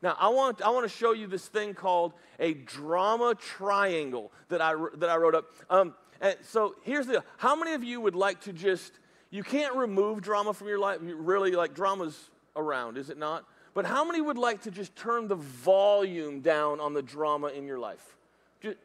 Now, 0.03 0.17
I 0.19 0.29
want, 0.29 0.63
I 0.63 0.71
want 0.71 0.89
to 0.89 0.97
show 0.97 1.13
you 1.13 1.27
this 1.27 1.47
thing 1.47 1.75
called 1.75 2.13
a 2.39 2.55
drama 2.55 3.35
triangle 3.35 4.31
that 4.49 4.61
I, 4.61 4.75
that 4.97 5.09
I 5.09 5.17
wrote 5.17 5.35
up. 5.35 5.47
Um, 5.71 5.95
and 6.21 6.37
so 6.43 6.77
here's 6.83 7.07
the 7.07 7.25
how 7.37 7.57
many 7.57 7.75
of 7.75 7.83
you 7.83 8.01
would 8.01 8.15
like 8.15 8.43
to 8.43 8.53
just, 8.53 8.93
you 9.31 9.43
can't 9.43 9.75
remove 9.75 10.21
drama 10.21 10.55
from 10.55 10.69
your 10.69 10.79
life? 10.79 10.99
Really, 11.03 11.53
like 11.53 11.75
drama's 11.75 12.31
around, 12.55 12.97
is 12.97 13.11
it 13.11 13.19
not? 13.19 13.45
But 13.75 13.87
how 13.87 14.05
many 14.05 14.21
would 14.21 14.39
like 14.39 14.63
to 14.63 14.71
just 14.71 14.95
turn 14.97 15.29
the 15.29 15.37
volume 15.37 16.41
down 16.41 16.81
on 16.81 16.95
the 16.95 17.03
drama 17.03 17.49
in 17.49 17.67
your 17.67 17.79
life? 17.79 18.17
Just, 18.61 18.77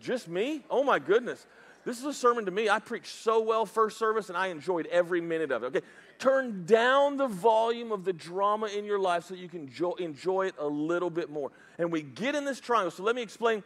just 0.00 0.28
me? 0.28 0.62
Oh 0.70 0.82
my 0.82 0.98
goodness. 0.98 1.46
This 1.84 1.98
is 1.98 2.04
a 2.04 2.12
sermon 2.12 2.44
to 2.44 2.50
me. 2.50 2.68
I 2.68 2.78
preached 2.78 3.14
so 3.14 3.40
well 3.40 3.64
first 3.64 3.98
service 3.98 4.28
and 4.28 4.36
I 4.36 4.48
enjoyed 4.48 4.86
every 4.86 5.20
minute 5.20 5.50
of 5.50 5.62
it. 5.62 5.66
Okay, 5.66 5.86
turn 6.20 6.64
down 6.66 7.16
the 7.16 7.26
volume 7.26 7.90
of 7.90 8.04
the 8.04 8.12
drama 8.12 8.66
in 8.66 8.84
your 8.84 9.00
life 9.00 9.24
so 9.24 9.34
you 9.34 9.48
can 9.48 9.68
jo- 9.68 9.94
enjoy 9.94 10.46
it 10.46 10.54
a 10.58 10.66
little 10.66 11.10
bit 11.10 11.30
more. 11.30 11.50
And 11.78 11.90
we 11.90 12.02
get 12.02 12.34
in 12.34 12.44
this 12.44 12.60
triangle. 12.60 12.90
So 12.90 13.02
let 13.02 13.16
me 13.16 13.22
explain 13.22 13.64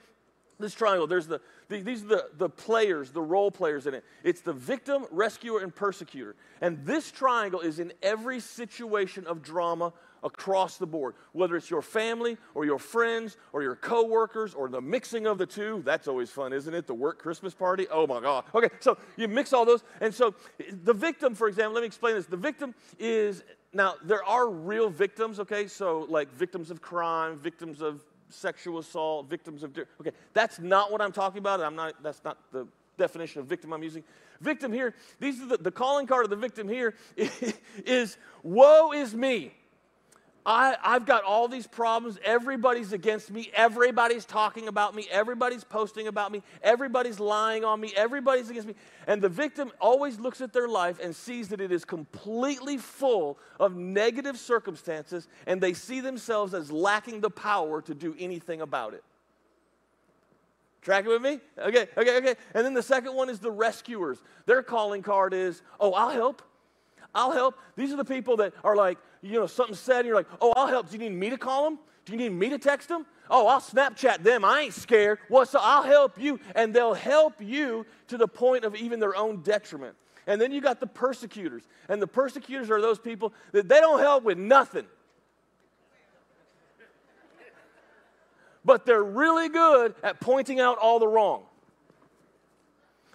this 0.58 0.72
triangle. 0.72 1.06
There's 1.06 1.26
the, 1.26 1.40
the, 1.68 1.80
these 1.80 2.04
are 2.04 2.08
the, 2.08 2.28
the 2.38 2.48
players, 2.48 3.10
the 3.10 3.20
role 3.20 3.50
players 3.50 3.86
in 3.86 3.94
it. 3.94 4.04
It's 4.22 4.40
the 4.40 4.52
victim, 4.52 5.04
rescuer, 5.10 5.60
and 5.60 5.74
persecutor. 5.74 6.36
And 6.60 6.86
this 6.86 7.10
triangle 7.10 7.60
is 7.60 7.80
in 7.80 7.92
every 8.02 8.40
situation 8.40 9.26
of 9.26 9.42
drama 9.42 9.92
across 10.24 10.78
the 10.78 10.86
board, 10.86 11.14
whether 11.32 11.56
it's 11.56 11.70
your 11.70 11.82
family 11.82 12.36
or 12.54 12.64
your 12.64 12.78
friends 12.78 13.36
or 13.52 13.62
your 13.62 13.76
coworkers 13.76 14.54
or 14.54 14.68
the 14.68 14.80
mixing 14.80 15.26
of 15.26 15.38
the 15.38 15.46
two. 15.46 15.82
That's 15.84 16.08
always 16.08 16.30
fun, 16.30 16.52
isn't 16.52 16.74
it? 16.74 16.86
The 16.86 16.94
work 16.94 17.18
Christmas 17.18 17.54
party. 17.54 17.86
Oh 17.90 18.06
my 18.06 18.20
God. 18.20 18.44
Okay, 18.54 18.70
so 18.80 18.96
you 19.16 19.28
mix 19.28 19.52
all 19.52 19.64
those. 19.64 19.84
And 20.00 20.12
so 20.12 20.34
the 20.82 20.94
victim, 20.94 21.34
for 21.34 21.46
example, 21.46 21.74
let 21.74 21.82
me 21.82 21.86
explain 21.86 22.14
this. 22.14 22.26
The 22.26 22.36
victim 22.36 22.74
is 22.98 23.44
now 23.72 23.94
there 24.02 24.24
are 24.24 24.48
real 24.48 24.88
victims, 24.88 25.38
okay? 25.40 25.66
So 25.66 26.06
like 26.08 26.32
victims 26.32 26.70
of 26.70 26.80
crime, 26.80 27.38
victims 27.38 27.82
of 27.82 28.02
sexual 28.30 28.78
assault, 28.78 29.28
victims 29.28 29.62
of 29.62 29.76
okay, 30.00 30.12
that's 30.32 30.58
not 30.58 30.90
what 30.90 31.02
I'm 31.02 31.12
talking 31.12 31.38
about. 31.38 31.60
I'm 31.60 31.76
not 31.76 32.02
that's 32.02 32.24
not 32.24 32.38
the 32.50 32.66
definition 32.96 33.40
of 33.40 33.46
victim 33.46 33.72
I'm 33.72 33.82
using. 33.82 34.04
Victim 34.40 34.72
here, 34.72 34.94
these 35.20 35.40
are 35.40 35.46
the, 35.46 35.56
the 35.58 35.70
calling 35.70 36.06
card 36.06 36.24
of 36.24 36.30
the 36.30 36.36
victim 36.36 36.68
here 36.68 36.94
is 37.84 38.16
woe 38.42 38.92
is 38.92 39.14
me. 39.14 39.52
I, 40.46 40.76
I've 40.84 41.06
got 41.06 41.24
all 41.24 41.48
these 41.48 41.66
problems. 41.66 42.18
Everybody's 42.22 42.92
against 42.92 43.30
me. 43.30 43.50
Everybody's 43.54 44.26
talking 44.26 44.68
about 44.68 44.94
me. 44.94 45.06
Everybody's 45.10 45.64
posting 45.64 46.06
about 46.06 46.32
me. 46.32 46.42
Everybody's 46.62 47.18
lying 47.18 47.64
on 47.64 47.80
me. 47.80 47.94
Everybody's 47.96 48.50
against 48.50 48.68
me. 48.68 48.74
And 49.06 49.22
the 49.22 49.30
victim 49.30 49.72
always 49.80 50.20
looks 50.20 50.42
at 50.42 50.52
their 50.52 50.68
life 50.68 50.98
and 51.02 51.16
sees 51.16 51.48
that 51.48 51.62
it 51.62 51.72
is 51.72 51.86
completely 51.86 52.76
full 52.76 53.38
of 53.58 53.74
negative 53.74 54.36
circumstances, 54.38 55.28
and 55.46 55.60
they 55.60 55.72
see 55.72 56.00
themselves 56.00 56.52
as 56.52 56.70
lacking 56.70 57.20
the 57.20 57.30
power 57.30 57.80
to 57.80 57.94
do 57.94 58.14
anything 58.18 58.60
about 58.60 58.92
it. 58.92 59.02
Tracking 60.82 61.10
with 61.10 61.22
me? 61.22 61.40
Okay, 61.56 61.88
okay, 61.96 62.18
okay. 62.18 62.34
And 62.52 62.66
then 62.66 62.74
the 62.74 62.82
second 62.82 63.14
one 63.14 63.30
is 63.30 63.38
the 63.38 63.50
rescuers. 63.50 64.18
Their 64.44 64.62
calling 64.62 65.00
card 65.00 65.32
is, 65.32 65.62
oh, 65.80 65.94
I'll 65.94 66.10
help. 66.10 66.42
I'll 67.14 67.32
help. 67.32 67.58
These 67.76 67.92
are 67.92 67.96
the 67.96 68.04
people 68.04 68.36
that 68.38 68.52
are 68.62 68.76
like, 68.76 68.98
you 69.24 69.40
know, 69.40 69.46
something 69.46 69.74
said, 69.74 70.00
and 70.00 70.06
you're 70.06 70.16
like, 70.16 70.28
oh, 70.40 70.52
I'll 70.54 70.66
help. 70.66 70.90
Do 70.90 70.96
you 70.96 70.98
need 70.98 71.16
me 71.16 71.30
to 71.30 71.38
call 71.38 71.64
them? 71.64 71.78
Do 72.04 72.12
you 72.12 72.18
need 72.18 72.32
me 72.32 72.50
to 72.50 72.58
text 72.58 72.88
them? 72.88 73.06
Oh, 73.30 73.46
I'll 73.46 73.60
Snapchat 73.60 74.22
them. 74.22 74.44
I 74.44 74.62
ain't 74.62 74.74
scared. 74.74 75.18
Well, 75.30 75.46
so 75.46 75.58
I'll 75.62 75.82
help 75.82 76.20
you. 76.20 76.38
And 76.54 76.74
they'll 76.74 76.94
help 76.94 77.40
you 77.40 77.86
to 78.08 78.18
the 78.18 78.28
point 78.28 78.64
of 78.64 78.76
even 78.76 79.00
their 79.00 79.16
own 79.16 79.40
detriment. 79.40 79.96
And 80.26 80.40
then 80.40 80.52
you 80.52 80.60
got 80.60 80.80
the 80.80 80.86
persecutors. 80.86 81.62
And 81.88 82.02
the 82.02 82.06
persecutors 82.06 82.70
are 82.70 82.80
those 82.80 82.98
people 82.98 83.32
that 83.52 83.68
they 83.68 83.80
don't 83.80 84.00
help 84.00 84.24
with 84.24 84.36
nothing. 84.36 84.84
But 88.64 88.84
they're 88.84 89.02
really 89.02 89.48
good 89.48 89.94
at 90.02 90.20
pointing 90.20 90.60
out 90.60 90.78
all 90.78 90.98
the 90.98 91.08
wrong. 91.08 91.44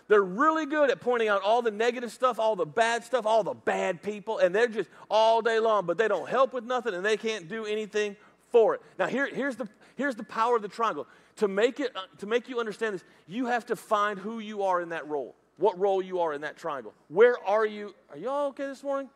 They're 0.10 0.24
really 0.24 0.66
good 0.66 0.90
at 0.90 1.00
pointing 1.00 1.30
out 1.30 1.44
all 1.44 1.62
the 1.62 1.72
negative 1.72 2.12
stuff, 2.12 2.40
all 2.40 2.56
the 2.56 2.66
bad 2.66 3.04
stuff, 3.04 3.28
all 3.28 3.44
the 3.44 3.54
bad 3.54 4.02
people, 4.02 4.40
and 4.40 4.54
they're 4.54 4.68
just 4.68 4.90
all 5.10 5.42
day 5.42 5.60
long, 5.60 5.86
but 5.86 6.00
they 6.00 6.08
don't 6.08 6.28
help 6.28 6.52
with 6.52 6.66
nothing 6.66 6.96
and 6.96 7.06
they 7.06 7.16
can't 7.16 7.48
do 7.48 7.66
anything 7.66 8.16
for 8.50 8.74
it. 8.74 8.82
Now, 8.98 9.06
here, 9.06 9.28
here's, 9.28 9.56
the, 9.56 9.70
here's 9.96 10.16
the 10.16 10.24
power 10.24 10.56
of 10.56 10.64
the 10.64 10.68
triangle. 10.68 11.06
To 11.38 11.48
make, 11.48 11.80
it, 11.80 11.96
uh, 11.96 12.02
to 12.18 12.26
make 12.26 12.50
you 12.50 12.60
understand 12.60 12.96
this, 12.96 13.04
you 13.28 13.46
have 13.46 13.68
to 13.68 13.76
find 13.76 14.18
who 14.18 14.40
you 14.40 14.64
are 14.64 14.82
in 14.82 14.90
that 14.90 15.08
role, 15.08 15.36
what 15.58 15.80
role 15.80 16.02
you 16.02 16.20
are 16.22 16.34
in 16.34 16.42
that 16.42 16.58
triangle. 16.58 16.94
Where 17.08 17.38
are 17.46 17.66
you? 17.66 17.94
Are 18.10 18.18
you 18.18 18.30
all 18.30 18.48
okay 18.50 18.66
this 18.66 18.84
morning? 18.84 19.10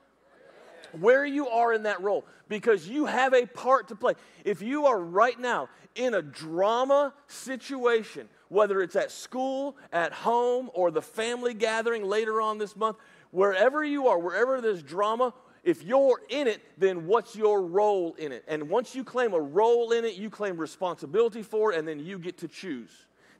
Where 1.00 1.25
you 1.25 1.47
are 1.47 1.73
in 1.73 1.83
that 1.83 2.01
role, 2.03 2.23
because 2.47 2.88
you 2.88 3.07
have 3.07 3.33
a 3.33 3.47
part 3.47 3.88
to 3.88 3.95
play. 3.95 4.13
If 4.45 4.62
you 4.62 4.85
are 4.85 5.00
right 5.00 5.39
now 5.39 5.69
in 5.95 6.13
a 6.13 6.21
drama 6.21 7.13
situation 7.27 8.29
whether 8.53 8.81
it's 8.81 8.95
at 8.95 9.12
school, 9.12 9.75
at 9.91 10.13
home, 10.13 10.69
or 10.74 10.91
the 10.91 11.01
family 11.01 11.53
gathering 11.53 12.03
later 12.03 12.39
on 12.39 12.57
this 12.57 12.75
month, 12.75 12.98
wherever 13.31 13.83
you 13.83 14.07
are, 14.07 14.19
wherever 14.19 14.62
there's 14.62 14.83
drama, 14.83 15.33
if 15.63 15.81
you're 15.83 16.22
in 16.29 16.48
it, 16.48 16.62
then 16.77 17.07
what's 17.07 17.36
your 17.36 17.63
role 17.63 18.13
in 18.15 18.31
it? 18.31 18.43
And 18.48 18.69
once 18.69 18.93
you 18.93 19.03
claim 19.03 19.33
a 19.33 19.39
role 19.39 19.91
in 19.91 20.05
it, 20.05 20.15
you 20.15 20.29
claim 20.29 20.57
responsibility 20.57 21.41
for 21.41 21.74
it, 21.74 21.79
and 21.79 21.88
then 21.88 22.00
you 22.00 22.19
get 22.19 22.38
to 22.39 22.48
choose. 22.48 22.91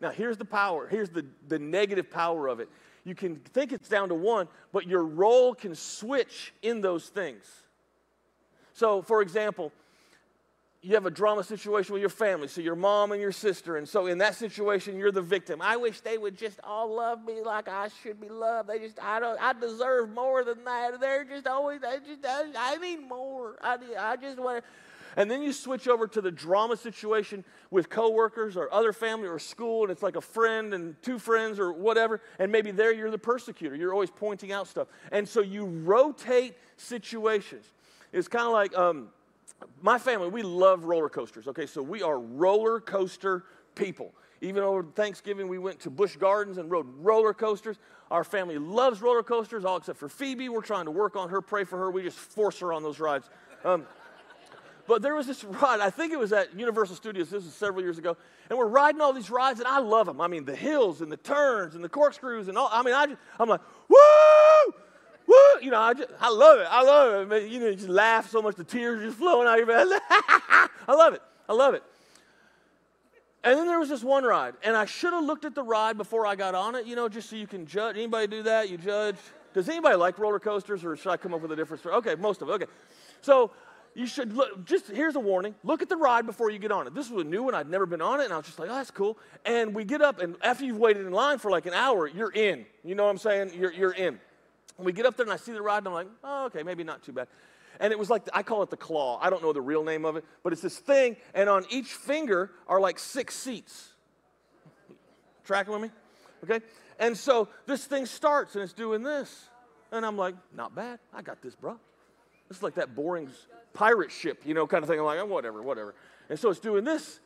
Now, 0.02 0.10
here's 0.10 0.38
the 0.38 0.46
power. 0.46 0.88
Here's 0.88 1.10
the, 1.10 1.26
the 1.48 1.60
negative 1.60 2.10
power 2.10 2.48
of 2.48 2.60
it. 2.60 2.70
You 3.06 3.14
can 3.14 3.36
think 3.36 3.72
it's 3.72 3.90
down 3.90 4.10
to 4.10 4.16
one, 4.16 4.48
but 4.72 4.88
your 4.88 5.04
role 5.04 5.54
can 5.54 5.76
switch 5.76 6.54
in 6.62 6.82
those 6.82 7.08
things. 7.10 7.46
So, 8.74 9.02
for 9.02 9.22
example, 9.22 9.72
you 10.84 10.96
have 10.96 11.06
a 11.06 11.12
drama 11.12 11.46
situation 11.46 11.94
with 11.94 12.02
your 12.02 12.10
family, 12.10 12.50
so 12.50 12.60
your 12.60 12.76
mom 12.76 13.14
and 13.14 13.22
your 13.22 13.32
sister, 13.32 13.78
and 13.78 13.88
so 13.88 14.08
in 14.08 14.18
that 14.18 14.36
situation, 14.36 14.98
you're 14.98 15.14
the 15.14 15.22
victim. 15.22 15.62
I 15.62 15.78
wish 15.78 16.02
they 16.02 16.18
would 16.18 16.38
just 16.38 16.60
all 16.62 16.94
love 16.94 17.24
me 17.24 17.42
like 17.42 17.70
I 17.70 17.88
should 18.04 18.20
be 18.20 18.28
loved. 18.28 18.68
They 18.68 18.80
just, 18.80 19.02
I 19.02 19.22
don't, 19.22 19.42
I 19.42 19.54
deserve 19.54 20.10
more 20.10 20.44
than 20.44 20.62
that. 20.66 21.00
They're 21.00 21.24
just 21.24 21.48
always, 21.48 21.80
I 21.88 22.00
just, 22.00 22.26
I, 22.26 22.44
I 22.58 22.76
need 22.78 23.08
more. 23.08 23.56
I, 23.62 23.78
I 23.98 24.18
just 24.18 24.38
want 24.38 24.62
to. 24.62 24.70
And 25.16 25.32
then 25.32 25.42
you 25.42 25.54
switch 25.54 25.88
over 25.88 26.06
to 26.06 26.20
the 26.20 26.32
drama 26.32 26.76
situation 26.76 27.46
with 27.72 27.90
coworkers 27.90 28.58
or 28.58 28.74
other 28.74 28.92
family 28.92 29.30
or 29.30 29.40
school, 29.40 29.84
and 29.84 29.92
it's 29.92 30.04
like 30.04 30.18
a 30.18 30.22
friend 30.22 30.74
and 30.74 31.02
two 31.02 31.18
friends 31.18 31.60
or 31.60 31.72
whatever, 31.72 32.20
and 32.40 32.52
maybe 32.52 32.72
there 32.72 32.92
you're 32.92 33.12
the 33.12 33.18
persecutor. 33.18 33.76
You're 33.76 33.94
always 33.94 34.12
pointing 34.12 34.52
out 34.52 34.68
stuff. 34.68 34.90
And 35.14 35.30
so 35.30 35.40
you 35.40 35.66
rotate 35.66 36.58
situations. 36.76 37.72
It's 38.12 38.28
kind 38.28 38.48
of 38.48 38.52
like, 38.52 38.78
um, 38.78 39.10
my 39.82 39.98
family, 39.98 40.30
we 40.30 40.44
love 40.44 40.86
roller 40.86 41.10
coasters. 41.10 41.48
Okay, 41.48 41.66
so 41.66 41.82
we 41.82 42.02
are 42.02 42.20
roller 42.20 42.80
coaster 42.80 43.44
people. 43.76 44.14
Even 44.42 44.64
over 44.64 44.84
Thanksgiving, 44.84 45.48
we 45.48 45.58
went 45.58 45.80
to 45.82 45.90
Busch 45.90 46.18
Gardens 46.18 46.58
and 46.58 46.70
rode 46.70 46.88
roller 46.98 47.34
coasters. 47.34 47.78
Our 48.12 48.24
family 48.24 48.58
loves 48.58 49.02
roller 49.02 49.24
coasters, 49.24 49.64
all 49.64 49.78
except 49.78 49.98
for 49.98 50.10
Phoebe. 50.10 50.50
We're 50.50 50.62
trying 50.62 50.86
to 50.86 50.92
work 50.92 51.16
on 51.16 51.30
her, 51.30 51.42
pray 51.42 51.64
for 51.64 51.78
her. 51.78 51.90
We 51.90 52.04
just 52.04 52.18
force 52.18 52.60
her 52.60 52.74
on 52.74 52.84
those 52.84 53.00
rides. 53.00 53.30
Um, 53.64 53.86
but 54.86 55.02
there 55.02 55.16
was 55.16 55.28
this 55.28 55.44
ride, 55.46 55.80
I 55.80 55.90
think 55.90 56.12
it 56.12 56.20
was 56.20 56.34
at 56.34 56.58
Universal 56.60 56.98
Studios, 56.98 57.30
this 57.30 57.46
was 57.46 57.54
several 57.54 57.82
years 57.82 57.98
ago, 57.98 58.18
and 58.50 58.60
we're 58.60 58.68
riding 58.68 59.00
all 59.00 59.14
these 59.14 59.30
rides, 59.30 59.60
and 59.60 59.68
I 59.68 59.80
love 59.80 60.08
them. 60.08 60.20
I 60.20 60.28
mean, 60.28 60.44
the 60.44 60.56
hills 60.56 61.02
and 61.02 61.10
the 61.10 61.18
turns 61.18 61.76
and 61.76 61.84
the 61.84 61.90
corkscrews 61.90 62.50
and 62.50 62.58
all. 62.58 62.70
I 62.72 62.84
mean, 62.84 62.94
I 62.94 63.06
just, 63.06 63.18
I'm 63.40 63.48
like, 63.48 63.62
woo! 63.88 63.98
You 65.62 65.72
know, 65.72 65.80
I, 65.80 65.94
just, 65.94 66.10
I 66.20 66.30
love 66.30 66.60
it. 66.60 66.68
I 66.70 66.84
love 66.84 67.32
it. 67.32 67.50
You 67.50 67.60
know, 67.60 67.68
you 67.68 67.76
just 67.76 67.90
laugh 67.90 68.30
so 68.30 68.42
much 68.42 68.56
the 68.56 68.64
tears 68.64 69.02
just 69.02 69.18
flowing 69.18 69.48
out 69.48 69.60
of 69.60 69.68
your 69.68 69.78
face. 69.78 70.00
I 70.10 70.94
love 70.94 71.14
it. 71.14 71.22
I 71.48 71.54
love 71.54 71.74
it. 71.74 71.84
And 73.44 73.58
then 73.58 73.68
there 73.68 73.80
was 73.80 73.90
this 73.90 74.04
one 74.04 74.24
ride, 74.24 74.54
and 74.64 74.76
I 74.76 74.86
should 74.86 75.12
have 75.12 75.24
looked 75.24 75.44
at 75.44 75.54
the 75.54 75.64
ride 75.64 75.98
before 75.98 76.26
I 76.26 76.36
got 76.36 76.56
on 76.56 76.76
it, 76.76 76.86
you 76.86 76.96
know, 76.96 77.10
just 77.10 77.30
so 77.30 77.36
you 77.36 77.48
can 77.48 77.66
judge. 77.66 77.98
Anybody 77.98 78.28
do 78.28 78.44
that? 78.44 78.70
You 78.70 78.78
judge? 78.78 79.18
Does 79.54 79.68
anybody 79.68 79.98
like 79.98 80.18
roller 80.18 80.40
coasters, 80.40 80.86
or 80.86 80.96
should 80.96 81.10
I 81.12 81.18
come 81.18 81.34
up 81.34 81.42
with 81.42 81.52
a 81.52 81.56
different 81.56 81.82
story? 81.82 81.96
Okay, 81.96 82.16
most 82.16 82.42
of 82.42 82.50
it. 82.50 82.54
Okay. 82.54 82.66
So 83.22 83.52
you 83.96 84.08
should 84.08 84.34
look, 84.34 84.66
just 84.66 84.88
here's 84.88 85.16
a 85.16 85.20
warning 85.20 85.54
look 85.64 85.82
at 85.82 85.90
the 85.90 85.96
ride 85.96 86.26
before 86.26 86.50
you 86.50 86.58
get 86.58 86.72
on 86.72 86.88
it. 86.88 86.96
This 86.96 87.10
was 87.10 87.24
a 87.24 87.28
new 87.28 87.44
one, 87.44 87.54
I'd 87.54 87.70
never 87.70 87.86
been 87.86 88.02
on 88.02 88.22
it, 88.22 88.26
and 88.26 88.34
I 88.34 88.38
was 88.38 88.46
just 88.46 88.60
like, 88.60 88.70
oh, 88.70 88.76
that's 88.76 88.92
cool. 88.92 89.18
And 89.46 89.76
we 89.76 89.84
get 89.84 90.02
up, 90.02 90.20
and 90.20 90.36
after 90.42 90.66
you've 90.66 90.78
waited 90.78 91.06
in 91.06 91.12
line 91.12 91.38
for 91.38 91.52
like 91.52 91.66
an 91.66 91.74
hour, 91.74 92.08
you're 92.08 92.32
in. 92.32 92.66
You 92.84 92.96
know 92.96 93.04
what 93.04 93.12
I'm 93.12 93.18
saying? 93.18 93.52
You're, 93.56 93.74
you're 93.74 93.94
in. 93.94 94.20
And 94.78 94.86
we 94.86 94.92
get 94.92 95.06
up 95.06 95.16
there 95.16 95.26
and 95.26 95.34
I 95.34 95.38
see 95.38 95.52
the 95.52 95.62
ride 95.62 95.80
and 95.80 95.88
I'm 95.88 95.94
like, 95.94 96.08
oh, 96.24 96.46
okay, 96.46 96.64
maybe 96.64 96.84
not 96.84 97.04
too 97.04 97.12
bad. 97.12 97.28
And 97.80 97.92
it 97.92 97.98
was 97.98 98.10
like, 98.10 98.24
I 98.34 98.44
call 98.44 98.64
it 98.64 98.70
the 98.70 98.78
claw. 98.78 99.20
I 99.22 99.30
don't 99.30 99.42
know 99.42 99.54
the 99.54 99.62
real 99.62 99.84
name 99.84 100.06
of 100.06 100.16
it, 100.16 100.26
but 100.44 100.54
it's 100.54 100.62
this 100.62 100.78
thing, 100.78 101.18
and 101.34 101.50
on 101.50 101.66
each 101.70 101.88
finger 101.88 102.52
are 102.68 102.80
like 102.80 103.00
six 103.00 103.36
seats. 103.36 103.90
Tracking 105.44 105.74
with 105.74 105.82
me? 105.82 105.90
Okay? 106.44 106.64
And 107.00 107.18
so 107.18 107.50
this 107.66 107.86
thing 107.86 108.06
starts 108.06 108.56
and 108.56 108.64
it's 108.64 108.74
doing 108.74 109.04
this. 109.04 109.50
And 109.92 110.06
I'm 110.06 110.18
like, 110.18 110.36
not 110.56 110.76
bad. 110.76 111.00
I 111.14 111.22
got 111.22 111.42
this, 111.42 111.56
bro. 111.56 111.78
It's 112.50 112.64
like 112.64 112.76
that 112.76 112.96
boring 112.96 113.30
pirate 113.74 114.12
ship, 114.12 114.42
you 114.46 114.54
know, 114.54 114.68
kind 114.68 114.84
of 114.84 114.90
thing. 114.90 115.00
I'm 115.00 115.06
like, 115.06 115.20
oh, 115.20 115.26
whatever, 115.26 115.62
whatever. 115.62 115.96
And 116.30 116.40
so 116.40 116.50
it's 116.50 116.60
doing 116.60 116.84
this. 116.84 117.20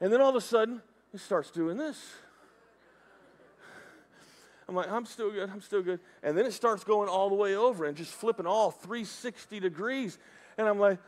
And 0.00 0.12
then 0.12 0.20
all 0.20 0.30
of 0.30 0.36
a 0.36 0.40
sudden, 0.40 0.82
it 1.14 1.20
starts 1.20 1.50
doing 1.50 1.76
this. 1.76 1.98
I'm 4.68 4.74
like, 4.74 4.90
I'm 4.90 5.06
still 5.06 5.30
good, 5.30 5.48
I'm 5.48 5.60
still 5.60 5.82
good. 5.82 6.00
And 6.22 6.36
then 6.36 6.44
it 6.44 6.52
starts 6.52 6.82
going 6.82 7.08
all 7.08 7.28
the 7.28 7.36
way 7.36 7.54
over 7.54 7.84
and 7.84 7.96
just 7.96 8.12
flipping 8.12 8.46
all 8.46 8.70
360 8.70 9.60
degrees. 9.60 10.18
And 10.58 10.66
I'm 10.68 10.78
like, 10.78 10.98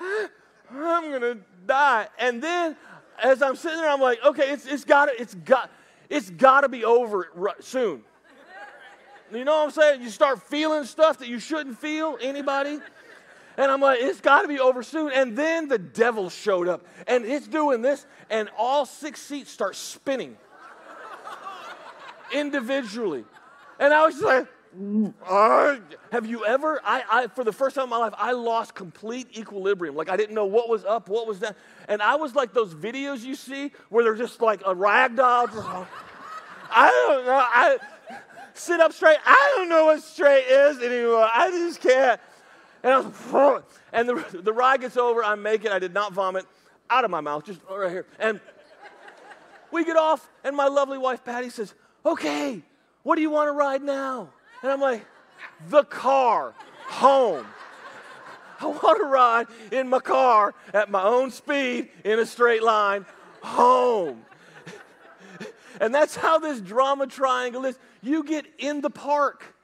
ah, 0.00 0.28
I'm 0.72 1.10
gonna 1.10 1.36
die. 1.66 2.08
And 2.18 2.42
then 2.42 2.76
as 3.22 3.42
I'm 3.42 3.56
sitting 3.56 3.78
there, 3.78 3.90
I'm 3.90 4.00
like, 4.00 4.24
okay, 4.24 4.50
it's, 4.50 4.66
it's 4.66 4.84
gotta, 4.84 5.12
it's 5.20 5.34
got, 5.34 5.70
it's 6.08 6.30
gotta 6.30 6.68
be 6.68 6.84
over 6.84 7.28
soon. 7.60 8.02
You 9.32 9.44
know 9.44 9.58
what 9.58 9.64
I'm 9.64 9.70
saying? 9.70 10.02
You 10.02 10.10
start 10.10 10.42
feeling 10.42 10.84
stuff 10.84 11.18
that 11.18 11.28
you 11.28 11.38
shouldn't 11.38 11.78
feel. 11.78 12.18
Anybody? 12.20 12.80
And 13.56 13.70
I'm 13.70 13.80
like, 13.80 14.00
it's 14.00 14.20
got 14.20 14.42
to 14.42 14.48
be 14.48 14.58
over 14.58 14.82
soon. 14.82 15.12
And 15.12 15.36
then 15.36 15.68
the 15.68 15.78
devil 15.78 16.30
showed 16.30 16.66
up, 16.66 16.84
and 17.06 17.24
it's 17.24 17.46
doing 17.46 17.82
this, 17.82 18.06
and 18.28 18.48
all 18.56 18.86
six 18.86 19.20
seats 19.20 19.50
start 19.50 19.76
spinning 19.76 20.36
individually. 22.32 23.24
And 23.78 23.94
I 23.94 24.04
was 24.04 24.14
just 24.14 24.24
like, 24.24 24.46
mm, 24.78 25.82
have 26.12 26.26
you 26.26 26.44
ever? 26.44 26.80
I, 26.84 27.02
I, 27.10 27.26
for 27.28 27.44
the 27.44 27.52
first 27.52 27.76
time 27.76 27.84
in 27.84 27.90
my 27.90 27.96
life, 27.96 28.14
I 28.16 28.32
lost 28.32 28.74
complete 28.74 29.36
equilibrium. 29.36 29.94
Like 29.94 30.10
I 30.10 30.16
didn't 30.16 30.34
know 30.34 30.46
what 30.46 30.68
was 30.68 30.84
up, 30.84 31.08
what 31.08 31.26
was 31.26 31.40
down, 31.40 31.54
and 31.88 32.02
I 32.02 32.16
was 32.16 32.34
like 32.34 32.52
those 32.52 32.74
videos 32.74 33.22
you 33.22 33.34
see 33.34 33.72
where 33.88 34.04
they're 34.04 34.14
just 34.14 34.40
like 34.40 34.62
a 34.66 34.74
rag 34.74 35.16
doll. 35.16 35.48
I 36.72 36.90
don't 37.06 37.26
know. 37.26 37.32
I 37.32 37.78
sit 38.54 38.80
up 38.80 38.92
straight. 38.92 39.18
I 39.24 39.54
don't 39.56 39.68
know 39.68 39.86
what 39.86 40.02
straight 40.02 40.44
is 40.44 40.78
anymore. 40.78 41.28
I 41.32 41.50
just 41.50 41.80
can't. 41.80 42.20
And 42.82 42.92
I 42.92 42.98
was, 43.00 43.62
and 43.92 44.08
the, 44.08 44.40
the 44.42 44.52
ride 44.52 44.80
gets 44.80 44.96
over. 44.96 45.24
I 45.24 45.34
make 45.34 45.64
it. 45.64 45.72
I 45.72 45.78
did 45.78 45.94
not 45.94 46.12
vomit 46.12 46.46
out 46.88 47.04
of 47.04 47.10
my 47.10 47.20
mouth, 47.20 47.44
just 47.44 47.60
right 47.70 47.90
here. 47.90 48.06
And 48.18 48.40
we 49.70 49.84
get 49.84 49.96
off, 49.96 50.28
and 50.44 50.56
my 50.56 50.66
lovely 50.66 50.98
wife 50.98 51.24
Patty 51.24 51.50
says, 51.50 51.74
"Okay, 52.04 52.62
what 53.02 53.16
do 53.16 53.22
you 53.22 53.30
want 53.30 53.48
to 53.48 53.52
ride 53.52 53.82
now?" 53.82 54.28
And 54.62 54.70
I'm 54.70 54.80
like, 54.80 55.06
"The 55.68 55.84
car 55.84 56.54
home." 56.86 57.46
I 58.60 58.66
want 58.66 58.98
to 58.98 59.04
ride 59.04 59.46
in 59.72 59.88
my 59.88 60.00
car 60.00 60.54
at 60.74 60.90
my 60.90 61.02
own 61.02 61.30
speed 61.30 61.88
in 62.04 62.18
a 62.18 62.26
straight 62.26 62.62
line 62.62 63.06
home. 63.42 64.24
and 65.80 65.94
that's 65.94 66.14
how 66.14 66.38
this 66.38 66.60
drama 66.60 67.06
triangle 67.06 67.64
is. 67.64 67.78
You 68.02 68.22
get 68.22 68.46
in 68.58 68.82
the 68.82 68.90
park 68.90 69.54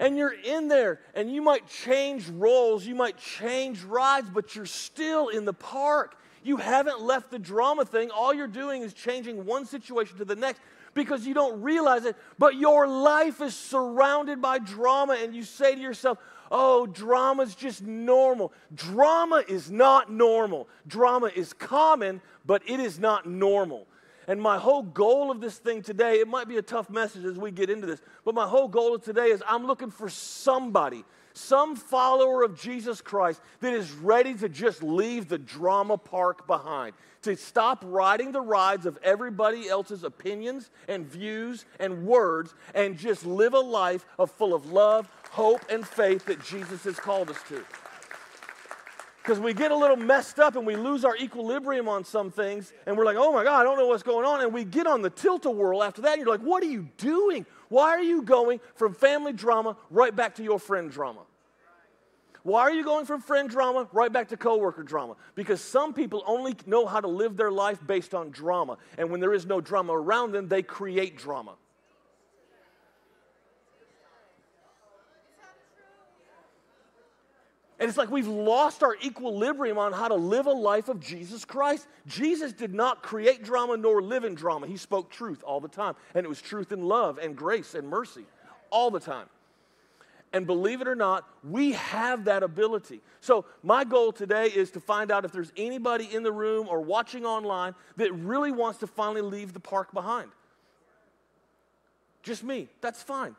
and 0.00 0.16
you're 0.16 0.34
in 0.34 0.68
there 0.68 1.00
and 1.14 1.32
you 1.32 1.40
might 1.40 1.68
change 1.68 2.28
roles, 2.28 2.84
you 2.84 2.94
might 2.94 3.16
change 3.16 3.82
rides, 3.84 4.28
but 4.28 4.56
you're 4.56 4.66
still 4.66 5.28
in 5.28 5.44
the 5.44 5.52
park. 5.52 6.16
You 6.42 6.56
haven't 6.56 7.00
left 7.00 7.30
the 7.30 7.38
drama 7.38 7.84
thing. 7.84 8.10
All 8.10 8.34
you're 8.34 8.48
doing 8.48 8.82
is 8.82 8.92
changing 8.92 9.46
one 9.46 9.64
situation 9.64 10.18
to 10.18 10.24
the 10.24 10.34
next 10.34 10.60
because 10.94 11.26
you 11.26 11.34
don't 11.34 11.62
realize 11.62 12.04
it, 12.04 12.16
but 12.38 12.56
your 12.56 12.86
life 12.86 13.40
is 13.40 13.54
surrounded 13.54 14.40
by 14.40 14.58
drama, 14.58 15.14
and 15.14 15.34
you 15.34 15.42
say 15.42 15.74
to 15.74 15.80
yourself, 15.80 16.18
Oh, 16.54 16.86
drama's 16.86 17.54
just 17.54 17.82
normal. 17.82 18.52
Drama 18.74 19.42
is 19.48 19.70
not 19.70 20.12
normal. 20.12 20.68
Drama 20.86 21.30
is 21.34 21.54
common, 21.54 22.20
but 22.44 22.62
it 22.66 22.78
is 22.78 22.98
not 22.98 23.24
normal. 23.24 23.86
And 24.28 24.40
my 24.40 24.58
whole 24.58 24.82
goal 24.82 25.30
of 25.30 25.40
this 25.40 25.56
thing 25.56 25.82
today, 25.82 26.20
it 26.20 26.28
might 26.28 26.48
be 26.48 26.58
a 26.58 26.62
tough 26.62 26.90
message 26.90 27.24
as 27.24 27.38
we 27.38 27.50
get 27.50 27.70
into 27.70 27.86
this, 27.86 28.02
but 28.24 28.34
my 28.34 28.46
whole 28.46 28.68
goal 28.68 28.94
of 28.94 29.02
today 29.02 29.28
is 29.28 29.42
I'm 29.48 29.66
looking 29.66 29.90
for 29.90 30.10
somebody, 30.10 31.04
some 31.34 31.76
follower 31.76 32.42
of 32.42 32.60
Jesus 32.60 33.00
Christ 33.00 33.40
that 33.60 33.72
is 33.72 33.92
ready 33.92 34.34
to 34.34 34.48
just 34.48 34.82
leave 34.82 35.28
the 35.28 35.38
drama 35.38 35.96
park 35.96 36.46
behind, 36.46 36.94
to 37.22 37.36
stop 37.36 37.82
riding 37.86 38.32
the 38.32 38.40
rides 38.40 38.86
of 38.86 38.98
everybody 39.02 39.68
else's 39.68 40.04
opinions 40.04 40.70
and 40.88 41.06
views 41.06 41.64
and 41.78 42.06
words, 42.06 42.54
and 42.74 42.98
just 42.98 43.24
live 43.24 43.54
a 43.54 43.60
life 43.60 44.04
of 44.18 44.30
full 44.30 44.54
of 44.54 44.72
love, 44.72 45.10
hope, 45.30 45.62
and 45.70 45.86
faith 45.86 46.26
that 46.26 46.42
Jesus 46.44 46.84
has 46.84 46.98
called 46.98 47.30
us 47.30 47.38
to. 47.48 47.64
Because 49.22 49.38
we 49.38 49.54
get 49.54 49.70
a 49.70 49.76
little 49.76 49.96
messed 49.96 50.40
up 50.40 50.56
and 50.56 50.66
we 50.66 50.74
lose 50.74 51.04
our 51.04 51.16
equilibrium 51.16 51.88
on 51.88 52.04
some 52.04 52.32
things 52.32 52.72
and 52.86 52.96
we're 52.96 53.04
like 53.04 53.16
oh 53.16 53.32
my 53.32 53.44
god 53.44 53.60
i 53.60 53.62
don't 53.62 53.78
know 53.78 53.86
what's 53.86 54.02
going 54.02 54.26
on. 54.26 54.40
And 54.40 54.52
we 54.52 54.64
get 54.64 54.88
on 54.88 55.00
the 55.00 55.10
tilt-a-whirl 55.10 55.80
after 55.84 56.02
that 56.02 56.14
and 56.14 56.22
you're 56.22 56.28
like 56.28 56.44
what 56.44 56.60
are 56.64 56.66
you 56.66 56.88
doing 56.96 57.46
why 57.72 57.92
are 57.92 58.02
you 58.02 58.20
going 58.20 58.60
from 58.74 58.92
family 58.92 59.32
drama 59.32 59.78
right 59.88 60.14
back 60.14 60.34
to 60.34 60.42
your 60.42 60.58
friend 60.58 60.90
drama? 60.90 61.20
Why 62.42 62.60
are 62.60 62.72
you 62.72 62.84
going 62.84 63.06
from 63.06 63.22
friend 63.22 63.48
drama 63.48 63.88
right 63.92 64.12
back 64.12 64.28
to 64.28 64.36
coworker 64.36 64.82
drama? 64.82 65.16
Because 65.34 65.62
some 65.62 65.94
people 65.94 66.22
only 66.26 66.54
know 66.66 66.84
how 66.84 67.00
to 67.00 67.08
live 67.08 67.34
their 67.34 67.50
life 67.50 67.78
based 67.86 68.12
on 68.12 68.28
drama. 68.28 68.76
And 68.98 69.10
when 69.10 69.20
there 69.20 69.32
is 69.32 69.46
no 69.46 69.62
drama 69.62 69.94
around 69.94 70.32
them 70.32 70.48
they 70.48 70.62
create 70.62 71.16
drama 71.16 71.54
And 77.82 77.88
it's 77.88 77.98
like 77.98 78.12
we've 78.12 78.28
lost 78.28 78.84
our 78.84 78.94
equilibrium 79.04 79.76
on 79.76 79.92
how 79.92 80.06
to 80.06 80.14
live 80.14 80.46
a 80.46 80.52
life 80.52 80.88
of 80.88 81.00
Jesus 81.00 81.44
Christ. 81.44 81.88
Jesus 82.06 82.52
did 82.52 82.72
not 82.72 83.02
create 83.02 83.42
drama 83.42 83.76
nor 83.76 84.00
live 84.00 84.22
in 84.22 84.36
drama. 84.36 84.68
He 84.68 84.76
spoke 84.76 85.10
truth 85.10 85.42
all 85.42 85.58
the 85.58 85.66
time. 85.66 85.96
And 86.14 86.24
it 86.24 86.28
was 86.28 86.40
truth 86.40 86.70
and 86.70 86.84
love 86.84 87.18
and 87.18 87.34
grace 87.34 87.74
and 87.74 87.88
mercy 87.88 88.24
all 88.70 88.92
the 88.92 89.00
time. 89.00 89.26
And 90.32 90.46
believe 90.46 90.80
it 90.80 90.86
or 90.86 90.94
not, 90.94 91.28
we 91.42 91.72
have 91.72 92.26
that 92.26 92.44
ability. 92.44 93.00
So, 93.20 93.46
my 93.64 93.82
goal 93.82 94.12
today 94.12 94.46
is 94.46 94.70
to 94.70 94.80
find 94.80 95.10
out 95.10 95.24
if 95.24 95.32
there's 95.32 95.52
anybody 95.56 96.08
in 96.14 96.22
the 96.22 96.30
room 96.30 96.68
or 96.70 96.80
watching 96.82 97.26
online 97.26 97.74
that 97.96 98.12
really 98.12 98.52
wants 98.52 98.78
to 98.78 98.86
finally 98.86 99.22
leave 99.22 99.54
the 99.54 99.60
park 99.60 99.92
behind. 99.92 100.30
Just 102.22 102.44
me. 102.44 102.68
That's 102.80 103.02
fine. 103.02 103.34